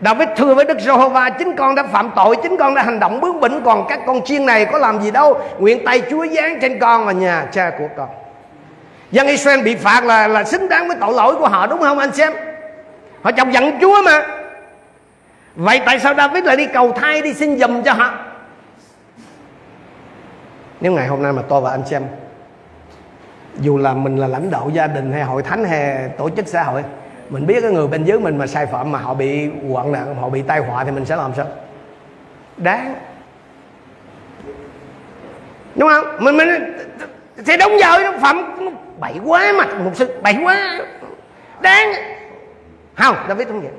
David 0.00 0.28
thưa 0.36 0.54
với 0.54 0.64
Đức 0.64 0.80
Giê-hô-va, 0.80 1.30
Chính 1.30 1.56
con 1.56 1.74
đã 1.74 1.82
phạm 1.82 2.10
tội, 2.16 2.36
Chính 2.42 2.56
con 2.56 2.74
đã 2.74 2.82
hành 2.82 3.00
động 3.00 3.20
bướng 3.20 3.40
bỉnh, 3.40 3.60
Còn 3.64 3.86
các 3.88 4.00
con 4.06 4.24
chiên 4.24 4.46
này 4.46 4.64
có 4.64 4.78
làm 4.78 5.02
gì 5.02 5.10
đâu? 5.10 5.40
Nguyện 5.58 5.84
tay 5.84 6.02
Chúa 6.10 6.26
giáng 6.26 6.58
trên 6.60 6.78
con 6.78 7.06
và 7.06 7.12
nhà 7.12 7.46
cha 7.52 7.70
của 7.78 7.88
con. 7.96 8.08
Dân 9.10 9.26
Israel 9.26 9.62
bị 9.62 9.74
phạt 9.74 10.04
là 10.04 10.28
là 10.28 10.44
xứng 10.44 10.68
đáng 10.68 10.88
với 10.88 10.96
tội 11.00 11.14
lỗi 11.14 11.34
của 11.34 11.48
họ, 11.48 11.66
đúng 11.66 11.80
không 11.80 11.98
anh 11.98 12.12
xem? 12.12 12.32
Họ 13.22 13.32
chọc 13.32 13.50
giận 13.50 13.78
Chúa 13.80 14.02
mà. 14.04 14.26
Vậy 15.56 15.80
tại 15.86 16.00
sao 16.00 16.14
David 16.14 16.44
lại 16.44 16.56
đi 16.56 16.66
cầu 16.66 16.92
thai, 16.92 17.22
Đi 17.22 17.34
xin 17.34 17.58
giùm 17.58 17.82
cho 17.82 17.92
họ? 17.92 18.14
Nếu 20.80 20.92
ngày 20.92 21.06
hôm 21.06 21.22
nay 21.22 21.32
mà 21.32 21.42
tôi 21.48 21.60
và 21.60 21.70
anh 21.70 21.86
xem, 21.86 22.02
Dù 23.60 23.78
là 23.78 23.92
mình 23.92 24.16
là 24.16 24.26
lãnh 24.26 24.50
đạo 24.50 24.70
gia 24.72 24.86
đình 24.86 25.12
Hay 25.12 25.22
hội 25.22 25.42
thánh 25.42 25.64
hay 25.64 26.08
tổ 26.18 26.30
chức 26.30 26.48
xã 26.48 26.62
hội, 26.62 26.82
mình 27.30 27.46
biết 27.46 27.60
cái 27.60 27.70
người 27.70 27.86
bên 27.86 28.04
dưới 28.04 28.18
mình 28.18 28.38
mà 28.38 28.46
sai 28.46 28.66
phạm 28.66 28.92
mà 28.92 28.98
họ 28.98 29.14
bị 29.14 29.50
quặn 29.70 29.92
nạn, 29.92 30.14
họ 30.20 30.28
bị 30.28 30.42
tai 30.42 30.60
họa 30.60 30.84
thì 30.84 30.90
mình 30.90 31.04
sẽ 31.04 31.16
làm 31.16 31.34
sao? 31.36 31.46
Đáng. 32.56 32.94
Đúng 35.74 35.88
không? 35.88 36.04
Mình 36.18 36.36
mình 36.36 36.48
thì 37.46 37.56
đúng 37.56 37.78
giờ 37.80 37.98
nó 37.98 38.12
phạm 38.18 38.58
bậy 39.00 39.14
quá 39.24 39.52
mà 39.58 39.64
một 39.64 39.90
sự 39.94 40.20
bậy 40.22 40.36
quá. 40.44 40.80
Đáng 41.60 41.92
không, 42.94 43.16
David 43.28 43.48
không 43.48 43.60
vậy. 43.60 43.70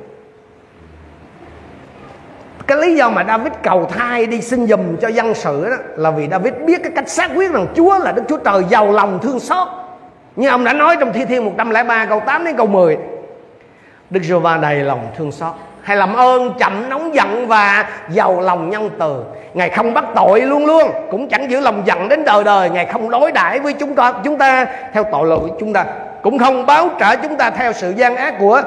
Cái 2.67 2.77
lý 2.77 2.95
do 2.95 3.09
mà 3.09 3.23
David 3.27 3.53
cầu 3.63 3.85
thai 3.85 4.25
đi 4.25 4.41
xin 4.41 4.67
dùm 4.67 4.97
cho 4.97 5.07
dân 5.07 5.33
sự 5.33 5.69
đó 5.69 5.75
là 5.95 6.11
vì 6.11 6.27
David 6.31 6.53
biết 6.65 6.83
cái 6.83 6.91
cách 6.95 7.09
xác 7.09 7.31
quyết 7.35 7.51
rằng 7.51 7.67
Chúa 7.75 7.99
là 7.99 8.11
Đức 8.11 8.23
Chúa 8.29 8.37
Trời 8.37 8.63
giàu 8.69 8.91
lòng 8.91 9.19
thương 9.21 9.39
xót. 9.39 9.67
Như 10.35 10.49
ông 10.49 10.63
đã 10.63 10.73
nói 10.73 10.97
trong 10.99 11.13
Thi 11.13 11.25
Thiên 11.25 11.45
103 11.45 12.05
câu 12.05 12.19
8 12.19 12.45
đến 12.45 12.55
câu 12.57 12.67
10 12.67 12.97
Đức 14.09 14.23
giê 14.23 14.35
va 14.35 14.57
đầy 14.57 14.75
lòng 14.75 15.07
thương 15.17 15.31
xót, 15.31 15.51
hay 15.81 15.97
làm 15.97 16.13
ơn, 16.13 16.53
chậm 16.59 16.89
nóng 16.89 17.15
giận 17.15 17.47
và 17.47 17.89
giàu 18.09 18.41
lòng 18.41 18.69
nhân 18.69 18.89
từ. 18.99 19.23
Ngài 19.53 19.69
không 19.69 19.93
bắt 19.93 20.05
tội 20.15 20.41
luôn 20.41 20.65
luôn, 20.65 20.91
cũng 21.11 21.29
chẳng 21.29 21.51
giữ 21.51 21.59
lòng 21.59 21.81
giận 21.85 22.09
đến 22.09 22.25
đời 22.25 22.43
đời. 22.43 22.69
Ngài 22.69 22.85
không 22.85 23.09
đối 23.09 23.31
đãi 23.31 23.59
với 23.59 23.73
chúng 23.73 23.95
ta 23.95 24.13
chúng 24.23 24.37
ta 24.37 24.65
theo 24.93 25.03
tội 25.11 25.27
lỗi 25.27 25.39
của 25.39 25.55
chúng 25.59 25.73
ta, 25.73 25.85
cũng 26.21 26.39
không 26.39 26.65
báo 26.65 26.89
trả 26.99 27.15
chúng 27.15 27.35
ta 27.35 27.49
theo 27.49 27.73
sự 27.73 27.93
gian 27.97 28.15
ác 28.15 28.35
của 28.39 28.61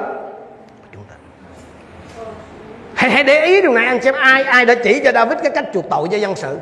hãy, 2.97 3.11
hãy 3.11 3.25
để 3.25 3.45
ý 3.45 3.63
điều 3.63 3.73
này 3.73 3.87
anh 3.87 4.03
xem 4.03 4.15
ai 4.15 4.43
ai 4.43 4.65
đã 4.65 4.75
chỉ 4.75 5.01
cho 5.05 5.13
David 5.13 5.39
cái 5.43 5.53
cách 5.55 5.65
chuộc 5.75 5.85
tội 5.91 6.09
cho 6.11 6.17
dân 6.17 6.35
sự. 6.37 6.59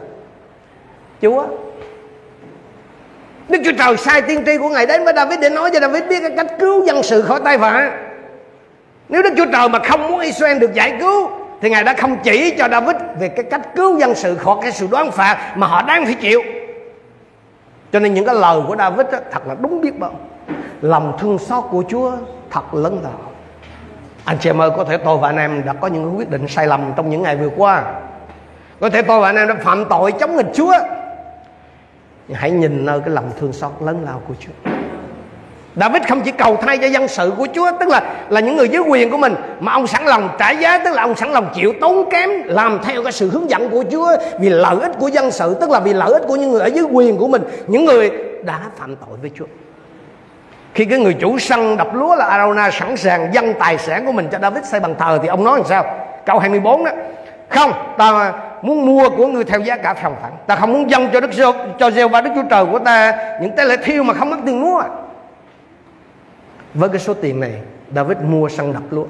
Chúa 1.23 1.47
Đức 3.49 3.59
Chúa 3.64 3.73
Trời 3.79 3.97
sai 3.97 4.23
tiên 4.23 4.42
tri 4.47 4.59
của 4.59 4.68
Ngài 4.68 4.87
đến 4.87 5.05
với 5.05 5.14
David 5.16 5.40
để 5.40 5.51
nói 5.51 5.70
cho 5.75 5.81
David 5.81 6.03
biết 6.09 6.20
cái 6.20 6.31
cách 6.37 6.47
cứu 6.59 6.87
dân 6.87 7.03
sự 7.03 7.23
khỏi 7.23 7.40
tai 7.44 7.59
vạ. 7.59 7.90
Nếu 9.09 9.23
Đức 9.23 9.31
Chúa 9.37 9.47
Trời 9.53 9.68
mà 9.68 9.79
không 9.79 10.11
muốn 10.11 10.20
Israel 10.20 10.59
được 10.59 10.75
giải 10.75 10.97
cứu 11.01 11.31
Thì 11.61 11.70
Ngài 11.70 11.85
đã 11.85 11.94
không 11.94 12.16
chỉ 12.23 12.55
cho 12.59 12.68
David 12.68 12.97
Về 13.20 13.29
cái 13.29 13.44
cách 13.51 13.75
cứu 13.77 13.99
dân 13.99 14.14
sự 14.14 14.35
khỏi 14.35 14.57
cái 14.62 14.73
sự 14.73 14.88
đoán 14.90 15.11
phạt 15.11 15.53
Mà 15.57 15.66
họ 15.66 15.83
đang 15.83 16.05
phải 16.05 16.14
chịu. 16.14 16.42
Cho 17.92 18.01
nên 18.01 18.14
những 18.14 18.27
cái 18.27 18.35
lời 18.35 18.61
của 18.68 18.77
David 18.77 19.07
đó, 19.12 19.18
Thật 19.31 19.47
là 19.47 19.55
đúng 19.61 19.81
biết 19.81 19.99
bao. 19.99 20.14
Lòng 20.83 21.16
thương 21.20 21.38
xót 21.38 21.64
của 21.70 21.85
Chúa 21.88 22.12
thật 22.51 22.75
lớn 22.75 23.01
lao. 23.03 23.34
Anh 24.24 24.37
chị 24.40 24.50
em 24.50 24.60
ơi, 24.60 24.70
có 24.76 24.84
thể 24.84 24.96
tôi 24.96 25.18
và 25.18 25.28
anh 25.28 25.37
em 25.37 25.62
đã 25.66 25.72
có 25.72 25.88
những 25.88 26.18
quyết 26.18 26.30
định 26.30 26.48
sai 26.48 26.66
lầm 26.66 26.92
Trong 26.96 27.10
những 27.10 27.22
ngày 27.22 27.37
vừa 27.37 27.50
qua. 27.56 27.84
Có 28.80 28.90
thể 28.90 29.02
tôi 29.02 29.20
và 29.20 29.28
anh 29.28 29.37
em 29.37 29.48
đã 29.48 29.54
phạm 29.64 29.84
tội 29.84 30.12
chống 30.12 30.37
nghịch 30.37 30.50
Chúa. 30.54 30.74
Nhưng 32.28 32.38
hãy 32.38 32.50
nhìn 32.50 32.84
nơi 32.84 33.00
cái 33.00 33.10
lòng 33.10 33.30
thương 33.40 33.52
xót 33.52 33.72
lớn 33.80 34.02
lao 34.04 34.22
của 34.28 34.34
Chúa. 34.40 34.70
David 35.76 36.02
không 36.08 36.20
chỉ 36.20 36.30
cầu 36.30 36.56
thay 36.56 36.78
cho 36.78 36.87
dân 36.87 37.08
sự 37.08 37.32
của 37.37 37.46
Chúa, 37.54 37.70
Tức 37.80 37.88
là 37.88 38.14
là 38.28 38.40
những 38.40 38.56
người 38.56 38.68
dưới 38.68 38.82
quyền 38.82 39.10
của 39.10 39.16
mình, 39.16 39.34
Mà 39.60 39.72
ông 39.72 39.87
sẵn 39.87 40.04
lòng 40.04 40.28
trả 40.38 40.50
giá, 40.50 40.78
Tức 40.78 40.94
là 40.94 41.02
ông 41.02 41.16
sẵn 41.16 41.32
lòng 41.32 41.50
chịu 41.54 41.72
tốn 41.80 42.10
kém, 42.10 42.30
Làm 42.44 42.80
theo 42.84 43.02
cái 43.02 43.12
sự 43.12 43.30
hướng 43.30 43.50
dẫn 43.50 43.70
của 43.70 43.84
Chúa 43.90 44.16
Vì 44.40 44.48
lợi 44.48 44.76
ích 44.80 44.92
của 44.98 45.08
dân 45.08 45.30
sự, 45.30 45.56
Tức 45.60 45.70
là 45.70 45.80
vì 45.80 45.92
lợi 45.92 46.12
ích 46.12 46.22
của 46.26 46.37
những 46.37 46.50
người 46.50 46.60
ở 46.60 46.66
dưới 46.66 46.84
quyền 46.84 47.16
của 47.16 47.28
mình. 47.28 47.42
Những 47.66 47.84
người 47.84 48.10
đã 48.44 48.60
phạm 48.76 48.96
tội 48.96 49.16
với 49.20 49.30
Chúa. 49.34 49.46
Khi 50.74 50.84
cái 50.84 50.98
người 50.98 51.14
chủ 51.14 51.38
săn 51.38 51.76
đập 51.76 51.94
lúa 51.94 52.14
là 52.14 52.24
Arona 52.24 52.70
Sẵn 52.70 52.96
sàng 52.96 53.34
dâng 53.34 53.54
tài 53.58 53.78
sản 53.78 54.06
của 54.06 54.12
mình 54.12 54.28
cho 54.32 54.38
David 54.38 54.64
xây 54.64 54.80
bằng 54.80 54.94
thờ 54.98 55.18
Thì 55.22 55.28
ông 55.28 55.44
nói 55.44 55.58
làm 55.58 55.66
sao? 55.66 55.84
Câu 56.26 56.38
24 56.38 56.84
đó. 56.84 56.90
Không, 57.48 57.72
ta 57.98 58.32
muốn 58.62 58.87
mua 58.87 59.10
của 59.10 59.26
người 59.26 59.44
theo 59.44 59.60
giá 59.60 59.76
cả 59.76 59.94
phòng 59.94 60.16
phẳng. 60.22 60.37
Ta 60.46 60.56
không 60.56 60.72
muốn 60.72 60.90
dâng 60.90 61.08
cho 61.12 61.20
Đức 61.20 61.32
Giêsu 61.32 61.52
cho 61.78 61.90
giê 61.90 62.08
và 62.08 62.20
Đức 62.20 62.30
Chúa 62.34 62.42
Trời 62.50 62.66
của 62.66 62.78
ta 62.78 63.14
Những 63.42 63.56
tế 63.56 63.64
lễ 63.64 63.76
thiêu 63.84 64.02
mà 64.02 64.14
không 64.14 64.30
mất 64.30 64.37
tiền 64.46 64.60
mua. 64.60 64.82
Với 66.74 66.88
cái 66.88 66.98
số 66.98 67.14
tiền 67.14 67.40
này, 67.40 67.52
David 67.94 68.18
mua 68.18 68.48
săn 68.48 68.72
đập 68.72 68.82
lúa. 68.90 69.04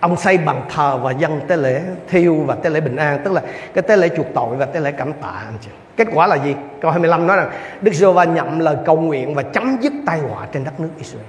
Ông 0.00 0.16
xây 0.16 0.38
bằng 0.38 0.62
thờ 0.74 0.98
và 1.02 1.12
dân 1.12 1.40
tế 1.48 1.56
lễ 1.56 1.80
thiêu 2.08 2.34
và 2.46 2.54
tế 2.54 2.70
lễ 2.70 2.80
bình 2.80 2.96
an, 2.96 3.20
Tức 3.24 3.32
là 3.32 3.42
cái 3.74 3.82
tế 3.82 3.96
lễ 3.96 4.08
chuộc 4.16 4.26
tội 4.34 4.56
và 4.56 4.66
tế 4.66 4.80
lễ 4.80 4.92
cảm 4.92 5.12
tạ, 5.12 5.28
anh 5.28 5.58
chị. 5.60 5.70
Kết 5.98 6.08
quả 6.14 6.26
là 6.26 6.36
gì? 6.36 6.54
Câu 6.80 6.90
25 6.90 7.26
nói 7.26 7.36
rằng 7.36 7.50
Đức 7.80 7.94
giê 7.94 8.06
va 8.12 8.24
nhậm 8.24 8.58
lời 8.58 8.76
cầu 8.84 9.00
nguyện 9.00 9.34
và 9.34 9.42
chấm 9.42 9.76
dứt 9.80 9.92
tai 10.06 10.18
họa 10.18 10.46
trên 10.52 10.64
đất 10.64 10.80
nước 10.80 10.88
Israel 10.98 11.26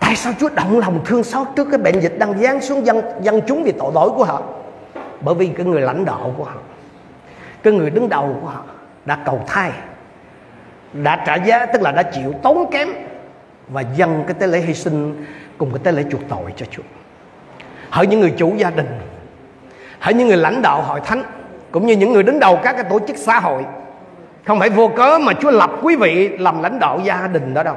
Tại 0.00 0.16
sao 0.16 0.32
Chúa 0.40 0.48
động 0.48 0.78
lòng 0.78 1.00
thương 1.04 1.24
xót 1.24 1.46
trước 1.56 1.68
cái 1.70 1.78
bệnh 1.78 2.00
dịch 2.00 2.18
đang 2.18 2.38
giáng 2.38 2.60
xuống 2.60 2.86
dân, 2.86 3.00
dân 3.20 3.40
chúng 3.46 3.62
vì 3.62 3.72
tội 3.72 3.92
lỗi 3.94 4.10
của 4.10 4.24
họ 4.24 4.42
Bởi 5.20 5.34
vì 5.34 5.46
cái 5.56 5.66
người 5.66 5.80
lãnh 5.80 6.04
đạo 6.04 6.34
của 6.36 6.44
họ 6.44 6.56
Cái 7.62 7.72
người 7.72 7.90
đứng 7.90 8.08
đầu 8.08 8.38
của 8.42 8.48
họ 8.48 8.64
đã 9.04 9.18
cầu 9.24 9.44
thai 9.46 9.72
Đã 10.92 11.24
trả 11.26 11.34
giá 11.34 11.66
tức 11.66 11.82
là 11.82 11.92
đã 11.92 12.02
chịu 12.02 12.32
tốn 12.42 12.70
kém 12.70 12.88
và 13.68 13.80
dâng 13.96 14.24
cái 14.26 14.34
tế 14.34 14.46
lễ 14.46 14.60
hy 14.60 14.74
sinh 14.74 15.24
cùng 15.58 15.70
cái 15.70 15.78
tế 15.84 15.92
lễ 15.92 16.04
chuộc 16.10 16.20
tội 16.28 16.52
cho 16.56 16.66
Chúa. 16.70 16.82
Hỡi 17.90 18.06
những 18.06 18.20
người 18.20 18.34
chủ 18.36 18.54
gia 18.56 18.70
đình, 18.70 18.88
hỡi 20.00 20.14
những 20.14 20.28
người 20.28 20.36
lãnh 20.36 20.62
đạo 20.62 20.82
hội 20.82 21.00
thánh 21.04 21.22
cũng 21.74 21.86
như 21.86 21.96
những 21.96 22.12
người 22.12 22.22
đứng 22.22 22.40
đầu 22.40 22.60
các 22.62 22.72
cái 22.72 22.84
tổ 22.90 23.00
chức 23.06 23.16
xã 23.16 23.40
hội. 23.40 23.62
Không 24.44 24.60
phải 24.60 24.70
vô 24.70 24.88
cớ 24.96 25.18
mà 25.18 25.32
Chúa 25.40 25.50
lập 25.50 25.70
quý 25.82 25.96
vị 25.96 26.28
làm 26.38 26.62
lãnh 26.62 26.78
đạo 26.78 27.00
gia 27.04 27.28
đình 27.32 27.54
đó 27.54 27.62
đâu. 27.62 27.76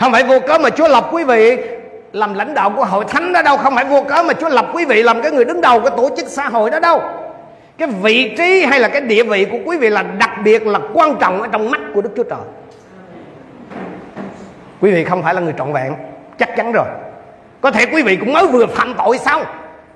Không 0.00 0.12
phải 0.12 0.24
vô 0.24 0.40
cớ 0.40 0.58
mà 0.58 0.70
Chúa 0.70 0.88
lập 0.88 1.08
quý 1.12 1.24
vị 1.24 1.56
làm 2.12 2.34
lãnh 2.34 2.54
đạo 2.54 2.72
của 2.76 2.84
hội 2.84 3.04
thánh 3.08 3.32
đó 3.32 3.42
đâu. 3.42 3.56
Không 3.56 3.74
phải 3.74 3.84
vô 3.84 4.04
cớ 4.08 4.22
mà 4.22 4.32
Chúa 4.32 4.48
lập 4.48 4.66
quý 4.74 4.84
vị 4.84 5.02
làm 5.02 5.22
cái 5.22 5.32
người 5.32 5.44
đứng 5.44 5.60
đầu 5.60 5.80
của 5.80 5.90
tổ 5.90 6.10
chức 6.16 6.26
xã 6.28 6.48
hội 6.48 6.70
đó 6.70 6.80
đâu. 6.80 7.02
Cái 7.78 7.88
vị 7.88 8.34
trí 8.38 8.64
hay 8.64 8.80
là 8.80 8.88
cái 8.88 9.00
địa 9.00 9.22
vị 9.22 9.46
của 9.50 9.58
quý 9.64 9.76
vị 9.76 9.90
là 9.90 10.02
đặc 10.02 10.30
biệt, 10.44 10.66
là 10.66 10.80
quan 10.92 11.16
trọng 11.20 11.42
ở 11.42 11.48
trong 11.52 11.70
mắt 11.70 11.80
của 11.94 12.02
Đức 12.02 12.10
Chúa 12.16 12.24
Trời. 12.24 12.40
Quý 14.80 14.90
vị 14.90 15.04
không 15.04 15.22
phải 15.22 15.34
là 15.34 15.40
người 15.40 15.54
trọn 15.58 15.72
vẹn. 15.72 15.92
Chắc 16.38 16.56
chắn 16.56 16.72
rồi. 16.72 16.86
Có 17.60 17.70
thể 17.70 17.86
quý 17.86 18.02
vị 18.02 18.16
cũng 18.16 18.32
mới 18.32 18.46
vừa 18.46 18.66
phạm 18.66 18.94
tội 18.98 19.18
xong 19.18 19.42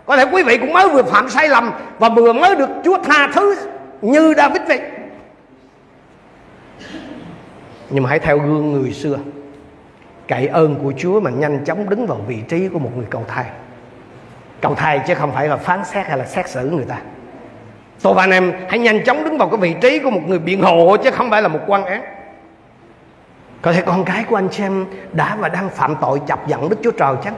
có 0.07 0.17
thể 0.17 0.25
quý 0.33 0.43
vị 0.43 0.59
cũng 0.59 0.73
mới 0.73 0.89
vừa 0.89 1.03
phạm 1.03 1.29
sai 1.29 1.49
lầm 1.49 1.73
và 1.99 2.09
vừa 2.09 2.33
mới 2.33 2.57
được 2.57 2.69
chúa 2.85 2.99
tha 2.99 3.29
thứ 3.35 3.57
như 4.03 4.35
david 4.37 4.63
vậy. 4.69 4.81
Nhưng 7.91 8.03
mà 8.03 8.11
hãy 8.11 8.19
theo 8.19 8.39
gương 8.39 8.73
người 8.73 8.93
xưa. 8.93 9.19
Cậy 10.29 10.47
ơn 10.47 10.77
của 10.83 10.93
chúa 10.99 11.21
mà 11.21 11.31
nhanh 11.31 11.65
chóng 11.65 11.89
đứng 11.89 12.07
vào 12.07 12.19
vị 12.27 12.39
trí 12.49 12.69
của 12.69 12.79
một 12.79 12.91
người 12.97 13.07
cầu 13.11 13.25
thai. 13.29 13.45
Cầu 14.61 14.75
thai 14.75 15.01
chứ 15.07 15.15
không 15.15 15.33
phải 15.33 15.49
là 15.49 15.57
phán 15.57 15.85
xét 15.85 16.07
hay 16.07 16.19
là 16.19 16.25
xét 16.25 16.49
xử 16.49 16.71
người 16.71 16.85
ta. 16.85 16.97
Tôi 18.03 18.15
và 18.15 18.23
anh 18.23 18.31
em 18.31 18.53
hãy 18.69 18.79
nhanh 18.79 19.05
chóng 19.05 19.25
đứng 19.25 19.39
vào 19.39 19.49
cái 19.49 19.59
vị 19.59 19.75
trí 19.81 19.99
của 19.99 20.11
một 20.11 20.21
người 20.27 20.39
biện 20.39 20.63
hộ 20.63 20.97
chứ 20.97 21.11
không 21.11 21.31
phải 21.31 21.43
là 21.43 21.49
một 21.49 21.61
quan 21.67 21.85
án. 21.85 22.03
Có 23.63 23.73
thể 23.73 23.83
con 23.87 24.05
cái 24.05 24.25
của 24.25 24.37
anh 24.37 24.53
xem 24.53 24.87
đã 25.13 25.37
và 25.37 25.49
đang 25.49 25.69
phạm 25.69 25.97
tội 26.01 26.21
chọc 26.27 26.49
giận 26.49 26.69
Đức 26.69 26.77
Chúa 26.83 26.91
Trời 26.91 27.17
chăng? 27.25 27.35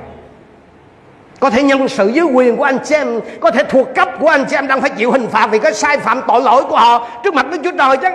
Có 1.41 1.51
thể 1.51 1.63
nhân 1.63 1.89
sự 1.89 2.09
dưới 2.09 2.25
quyền 2.25 2.57
của 2.57 2.65
anh 2.65 2.79
chị 2.85 2.95
em, 2.95 3.21
Có 3.41 3.51
thể 3.51 3.63
thuộc 3.69 3.95
cấp 3.95 4.09
của 4.21 4.29
anh 4.29 4.45
chị 4.45 4.57
em 4.57 4.67
đang 4.67 4.81
phải 4.81 4.91
chịu 4.91 5.11
hình 5.11 5.29
phạt 5.29 5.47
Vì 5.47 5.59
cái 5.59 5.75
sai 5.75 5.99
phạm 5.99 6.23
tội 6.29 6.41
lỗi 6.41 6.65
của 6.69 6.77
họ 6.77 7.09
Trước 7.25 7.35
mặt 7.35 7.47
Đức 7.51 7.59
Chúa 7.65 7.73
Trời 7.79 7.97
chứ. 7.97 8.09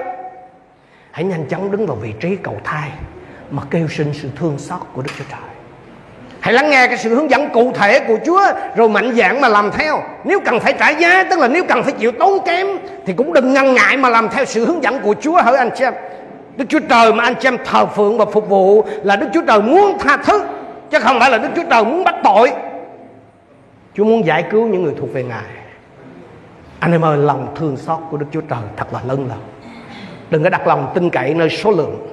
Hãy 1.12 1.24
nhanh 1.24 1.46
chóng 1.50 1.72
đứng 1.72 1.88
vào 1.88 1.98
vị 2.02 2.14
trí 2.20 2.36
cầu 2.44 2.58
thai 2.64 2.90
Mà 3.52 3.64
kêu 3.72 3.88
xin 3.88 4.12
sự 4.22 4.30
thương 4.40 4.56
xót 4.58 4.80
của 4.94 5.02
Đức 5.02 5.12
Chúa 5.18 5.24
Trời. 5.30 5.40
Hãy 6.40 6.54
lắng 6.54 6.70
nghe 6.70 6.88
cái 6.88 6.98
sự 6.98 7.16
hướng 7.16 7.32
dẫn 7.32 7.50
cụ 7.50 7.72
thể 7.76 8.00
của 8.00 8.18
Chúa 8.26 8.42
Rồi 8.76 8.90
mạnh 8.90 9.16
dạn 9.16 9.42
mà 9.42 9.48
làm 9.48 9.72
theo. 9.72 10.04
Nếu 10.24 10.40
cần 10.40 10.60
phải 10.60 10.74
trả 10.74 10.90
giá, 10.90 11.24
Tức 11.24 11.40
là 11.40 11.48
nếu 11.48 11.64
cần 11.64 11.84
phải 11.84 11.94
chịu 11.94 12.12
tốn 12.12 12.46
kém, 12.46 12.68
Thì 13.06 13.14
cũng 13.14 13.34
đừng 13.34 13.54
ngăn 13.54 13.74
ngại 13.74 13.98
mà 13.98 14.10
làm 14.10 14.30
theo 14.30 14.46
sự 14.46 14.66
hướng 14.66 14.84
dẫn 14.84 15.00
của 15.00 15.16
Chúa 15.22 15.42
hỡi 15.42 15.58
anh 15.58 15.70
chị 15.76 15.84
em. 15.84 15.94
Đức 16.58 16.66
Chúa 16.70 16.80
Trời 16.80 17.14
mà 17.14 17.24
anh 17.24 17.36
chị 17.36 17.48
em 17.48 17.58
thờ 17.66 17.86
phượng 17.86 18.18
và 18.18 18.26
phục 18.26 18.50
vụ 18.50 18.84
là 19.04 19.16
Đức 19.16 19.28
Chúa 19.34 19.42
Trời 19.42 19.62
muốn 19.62 19.98
tha 20.00 20.18
thứ, 20.18 20.44
chứ 20.90 21.00
không 21.00 21.20
phải 21.20 21.32
là 21.32 21.38
Đức 21.38 21.50
Chúa 21.56 21.64
Trời 21.70 21.84
muốn 21.84 22.04
bắt 22.04 22.16
tội. 22.24 22.52
Chúa 23.94 24.04
muốn 24.04 24.26
giải 24.26 24.44
cứu 24.52 24.68
những 24.68 24.84
người 24.84 24.94
thuộc 25.00 25.14
về 25.14 25.24
Ngài. 25.24 25.44
Anh 26.80 26.92
em 26.92 27.06
ơi, 27.06 27.18
lòng 27.18 27.54
thương 27.56 27.78
xót 27.78 28.00
của 28.12 28.18
Đức 28.18 28.26
Chúa 28.32 28.42
Trời 28.42 28.60
thật 28.78 28.94
là 28.94 29.00
lớn 29.08 29.26
lắm 29.30 29.38
Đừng 30.30 30.44
có 30.44 30.50
đặt 30.50 30.68
lòng 30.68 30.92
tin 30.94 31.10
cậy 31.10 31.34
nơi 31.34 31.50
số 31.50 31.72
lượng, 31.72 32.08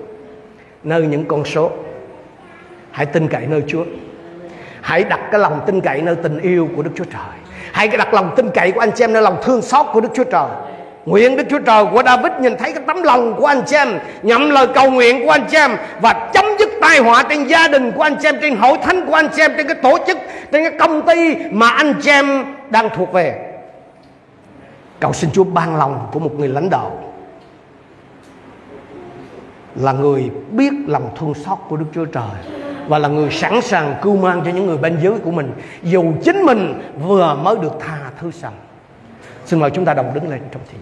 nơi 0.82 1.06
những 1.06 1.24
con 1.24 1.44
số. 1.44 1.70
hãy 2.90 3.06
tin 3.06 3.28
cậy 3.28 3.46
nơi 3.46 3.62
Chúa 3.66 3.84
hãy 4.80 5.04
đặt 5.04 5.20
cái 5.30 5.40
lòng 5.40 5.60
tin 5.66 5.80
cậy 5.80 6.02
nơi 6.02 6.16
tình 6.16 6.40
yêu 6.40 6.68
của 6.76 6.82
Đức 6.82 6.90
Chúa 6.96 7.04
Trời 7.04 7.38
hãy 7.72 7.88
đặt 7.88 8.14
lòng 8.14 8.34
tin 8.36 8.50
cậy 8.50 8.72
của 8.72 8.80
anh 8.80 8.90
chị 8.94 9.04
em 9.04 9.12
nơi 9.12 9.22
lòng 9.22 9.36
thương 9.42 9.62
xót 9.62 9.86
của 9.92 10.00
Đức 10.00 10.08
Chúa 10.14 10.24
Trời 10.24 10.48
Nguyện 11.06 11.36
Đức 11.36 11.44
Chúa 11.50 11.58
Trời 11.58 11.84
của 11.92 12.02
David 12.02 12.32
nhìn 12.40 12.56
thấy 12.56 12.72
cái 12.72 12.82
tấm 12.86 13.02
lòng 13.02 13.34
của 13.34 13.46
anh 13.46 13.62
chị 13.66 13.76
em 13.76 13.88
Nhậm 14.22 14.50
lời 14.50 14.66
cầu 14.74 14.90
nguyện 14.90 15.24
của 15.24 15.30
anh 15.30 15.44
chị 15.50 15.56
em 15.56 15.70
Và 16.00 16.30
chấm 16.34 16.44
dứt 16.58 16.68
tai 16.80 16.98
họa 16.98 17.24
trên 17.28 17.46
gia 17.46 17.68
đình 17.68 17.92
của 17.92 18.02
anh 18.02 18.16
chị 18.22 18.28
em 18.28 18.36
Trên 18.42 18.56
hội 18.56 18.78
thánh 18.82 19.06
của 19.06 19.14
anh 19.14 19.28
chị 19.36 19.42
em 19.42 19.52
Trên 19.56 19.66
cái 19.66 19.76
tổ 19.82 19.98
chức, 20.06 20.18
trên 20.52 20.70
cái 20.70 20.78
công 20.78 21.06
ty 21.06 21.34
Mà 21.50 21.68
anh 21.68 21.94
chị 22.02 22.10
em 22.10 22.44
đang 22.70 22.88
thuộc 22.96 23.12
về. 23.12 23.54
Cầu 25.00 25.12
xin 25.12 25.30
Chúa 25.30 25.44
ban 25.44 25.76
lòng 25.76 26.08
của 26.12 26.20
một 26.20 26.38
người 26.38 26.48
lãnh 26.48 26.70
đạo 26.70 26.98
Là 29.74 29.92
người 29.92 30.30
biết 30.50 30.72
lòng 30.86 31.10
thương 31.18 31.34
xót 31.34 31.58
của 31.68 31.76
Đức 31.76 31.86
Chúa 31.94 32.04
Trời 32.04 32.58
Và 32.88 32.98
là 32.98 33.08
người 33.08 33.30
sẵn 33.30 33.60
sàng 33.62 33.94
cưu 34.02 34.16
mang 34.16 34.42
cho 34.44 34.50
những 34.50 34.66
người 34.66 34.78
bên 34.78 34.98
dưới 35.02 35.14
của 35.24 35.30
mình. 35.30 35.52
Dù 35.82 36.04
chính 36.24 36.42
mình 36.42 36.82
vừa 37.02 37.36
mới 37.42 37.56
được 37.56 37.72
tha 37.80 37.98
thứ 38.20 38.30
xong. 38.30 38.54
Xin 39.44 39.60
mời 39.60 39.70
chúng 39.70 39.84
ta 39.84 39.94
đồng 39.94 40.14
đứng 40.14 40.30
lên 40.30 40.40
trong 40.52 40.62
thiên 40.72 40.80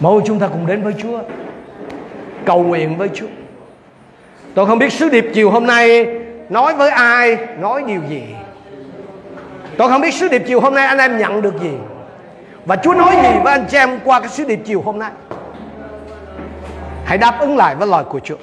mỗi 0.00 0.14
Mời 0.14 0.22
chúng 0.26 0.38
ta 0.38 0.48
cùng 0.48 0.66
đến 0.66 0.82
với 0.82 0.94
Chúa 1.02 1.20
Cầu 2.44 2.62
nguyện 2.62 2.96
với 2.96 3.08
Chúa. 3.14 3.26
Tôi 4.54 4.66
không 4.66 4.78
biết 4.78 4.92
sứ 4.92 5.08
điệp 5.08 5.30
chiều 5.34 5.50
hôm 5.50 5.66
nay 5.66 6.06
Nói 6.48 6.74
với 6.74 6.90
ai, 6.90 7.36
Nói 7.58 7.82
điều 7.86 8.00
gì. 8.08 8.22
Tôi 9.76 9.88
không 9.88 10.00
biết 10.00 10.14
sứ 10.14 10.28
điệp 10.28 10.42
chiều 10.46 10.60
hôm 10.60 10.74
nay 10.74 10.86
anh 10.86 10.98
em 10.98 11.18
nhận 11.18 11.42
được 11.42 11.60
gì. 11.60 11.72
Và 12.64 12.76
Chúa 12.76 12.94
nói 12.94 13.16
gì 13.22 13.38
với 13.44 13.52
anh 13.52 13.66
chị 13.70 13.76
em 13.76 13.98
Qua 14.04 14.20
cái 14.20 14.28
sứ 14.28 14.44
điệp 14.44 14.60
chiều 14.64 14.82
hôm 14.82 14.98
nay? 14.98 15.10
Hãy 17.04 17.18
đáp 17.18 17.40
ứng 17.40 17.56
lại 17.56 17.74
với 17.74 17.88
lời 17.88 18.04
của 18.04 18.20
Chúa. 18.20 18.36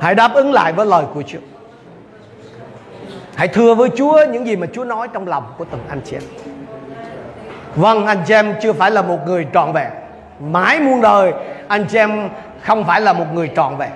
Hãy 0.00 0.14
đáp 0.14 0.34
ứng 0.34 0.52
lại 0.52 0.72
với 0.72 0.86
lời 0.86 1.04
của 1.14 1.22
Chúa. 1.22 1.38
Hãy 3.34 3.48
thưa 3.48 3.74
với 3.74 3.88
Chúa 3.96 4.20
những 4.32 4.46
gì 4.46 4.56
mà 4.56 4.66
Chúa 4.72 4.84
nói 4.84 5.08
trong 5.12 5.28
lòng 5.28 5.54
của 5.58 5.64
từng 5.64 5.80
anh 5.88 6.00
chị 6.04 6.16
em. 6.16 6.22
Vâng 7.76 8.06
anh 8.06 8.18
chị 8.26 8.34
em 8.34 8.54
chưa 8.62 8.72
phải 8.72 8.90
là 8.90 9.02
một 9.02 9.18
người 9.26 9.46
trọn 9.54 9.72
vẹn. 9.72 9.90
Mãi 10.40 10.80
muôn 10.80 11.00
đời, 11.00 11.32
anh 11.68 11.84
chị 11.90 11.98
em 11.98 12.28
không 12.62 12.84
phải 12.84 13.00
là 13.00 13.12
một 13.12 13.24
người 13.32 13.50
trọn 13.56 13.76
vẹn. 13.76 13.90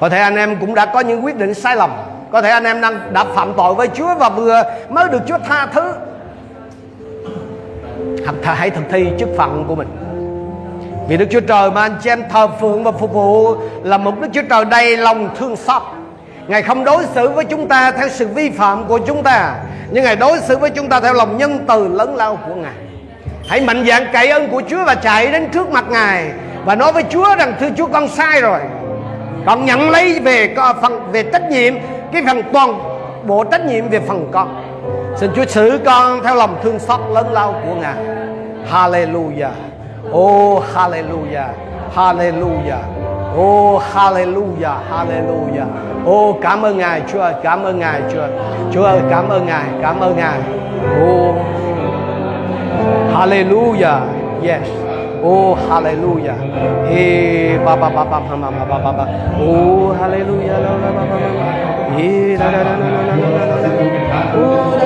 Có 0.00 0.08
thể 0.08 0.18
anh 0.18 0.36
em 0.36 0.56
cũng 0.60 0.74
đã 0.74 0.86
có 0.86 1.00
những 1.00 1.24
quyết 1.24 1.36
định 1.36 1.54
sai 1.54 1.76
lầm. 1.76 1.90
Có 2.32 2.42
thể 2.42 2.50
anh 2.50 2.64
em 2.64 2.80
đang, 2.80 3.12
đã 3.12 3.24
phạm 3.24 3.52
tội 3.56 3.74
với 3.74 3.88
Chúa 3.94 4.14
Và 4.14 4.28
vừa 4.28 4.62
mới 4.88 5.08
được 5.08 5.22
Chúa 5.26 5.38
tha 5.48 5.66
thứ. 5.66 5.92
Hãy 8.42 8.70
thực 8.70 8.84
thi 8.90 9.06
chức 9.18 9.28
phận 9.36 9.64
của 9.68 9.74
mình. 9.74 9.88
Vì 11.08 11.16
Đức 11.16 11.26
Chúa 11.30 11.40
Trời 11.40 11.70
mà 11.70 11.82
anh 11.82 11.96
chị 12.02 12.10
em 12.10 12.22
thờ 12.30 12.48
phượng 12.60 12.84
và 12.84 12.92
phục 12.92 13.12
vụ 13.12 13.54
Là 13.82 13.98
một 13.98 14.20
Đức 14.20 14.28
Chúa 14.32 14.42
Trời 14.50 14.64
đầy 14.64 14.96
lòng 14.96 15.28
thương 15.38 15.56
xót. 15.56 15.82
Ngài 16.48 16.62
không 16.62 16.84
đối 16.84 17.04
xử 17.14 17.28
với 17.28 17.44
chúng 17.44 17.68
ta 17.68 17.90
theo 17.90 18.08
sự 18.08 18.26
vi 18.26 18.50
phạm 18.50 18.84
của 18.84 18.98
chúng 18.98 19.22
ta, 19.22 19.54
Nhưng 19.90 20.04
Ngài 20.04 20.16
đối 20.16 20.38
xử 20.38 20.56
với 20.56 20.70
chúng 20.70 20.88
ta 20.88 21.00
theo 21.00 21.12
lòng 21.12 21.36
nhân 21.36 21.64
từ 21.68 21.88
lớn 21.88 22.16
lao 22.16 22.38
của 22.48 22.54
Ngài. 22.54 22.74
Hãy 23.48 23.60
mạnh 23.60 23.84
dạn 23.88 24.06
cậy 24.12 24.28
ơn 24.28 24.48
của 24.48 24.62
Chúa 24.68 24.84
và 24.84 24.94
chạy 24.94 25.32
đến 25.32 25.48
trước 25.52 25.70
mặt 25.70 25.84
Ngài 25.90 26.30
Và 26.64 26.74
nói 26.74 26.92
với 26.92 27.04
Chúa 27.10 27.34
rằng, 27.36 27.54
thưa 27.60 27.68
Chúa, 27.76 27.86
con 27.86 28.08
sai 28.08 28.40
rồi. 28.40 28.60
Con 29.48 29.64
nhận 29.64 29.90
lấy 29.90 30.20
về 30.20 30.54
phần 30.82 31.12
về 31.12 31.22
trách 31.22 31.50
nhiệm 31.50 31.74
Cái 32.12 32.22
phần 32.26 32.42
toàn 32.52 32.78
bộ 33.26 33.44
trách 33.44 33.66
nhiệm 33.66 33.88
về 33.88 34.00
phần 34.00 34.28
con. 34.32 34.64
Xin 35.16 35.30
Chúa 35.36 35.44
xử 35.44 35.80
con 35.84 36.22
theo 36.24 36.34
lòng 36.34 36.56
thương 36.62 36.78
xót 36.78 37.00
lớn 37.10 37.32
lao 37.32 37.52
của 37.52 37.74
Ngài. 37.74 37.96
Hallelujah. 38.72 39.50
Oh 40.12 40.64
hallelujah. 40.74 41.48
Hallelujah. 41.96 42.82
Oh 43.36 43.82
hallelujah. 43.94 44.76
Hallelujah. 44.90 45.66
Oh 46.06 46.36
cảm 46.42 46.62
ơn 46.62 46.78
Ngài 46.78 47.02
Chúa 47.12 47.20
ơi, 47.20 47.34
cảm 47.42 47.62
ơn 47.62 47.78
Ngài 47.78 48.00
Chúa. 48.12 48.26
Chúa 48.72 48.82
ơi, 48.82 49.00
cảm 49.10 49.28
ơn 49.28 49.46
Ngài, 49.46 49.64
cảm 49.82 50.00
ơn 50.00 50.16
Ngài. 50.16 50.38
oh. 51.02 51.34
Hallelujah. 53.14 54.00
Yes. 54.42 54.87
Oh 55.22 55.54
haleluya. 55.54 56.34
Eh 56.90 57.58
baba. 57.64 57.90
Oh 59.38 59.90
haleluya. 59.94 60.56
Oh 64.38 64.77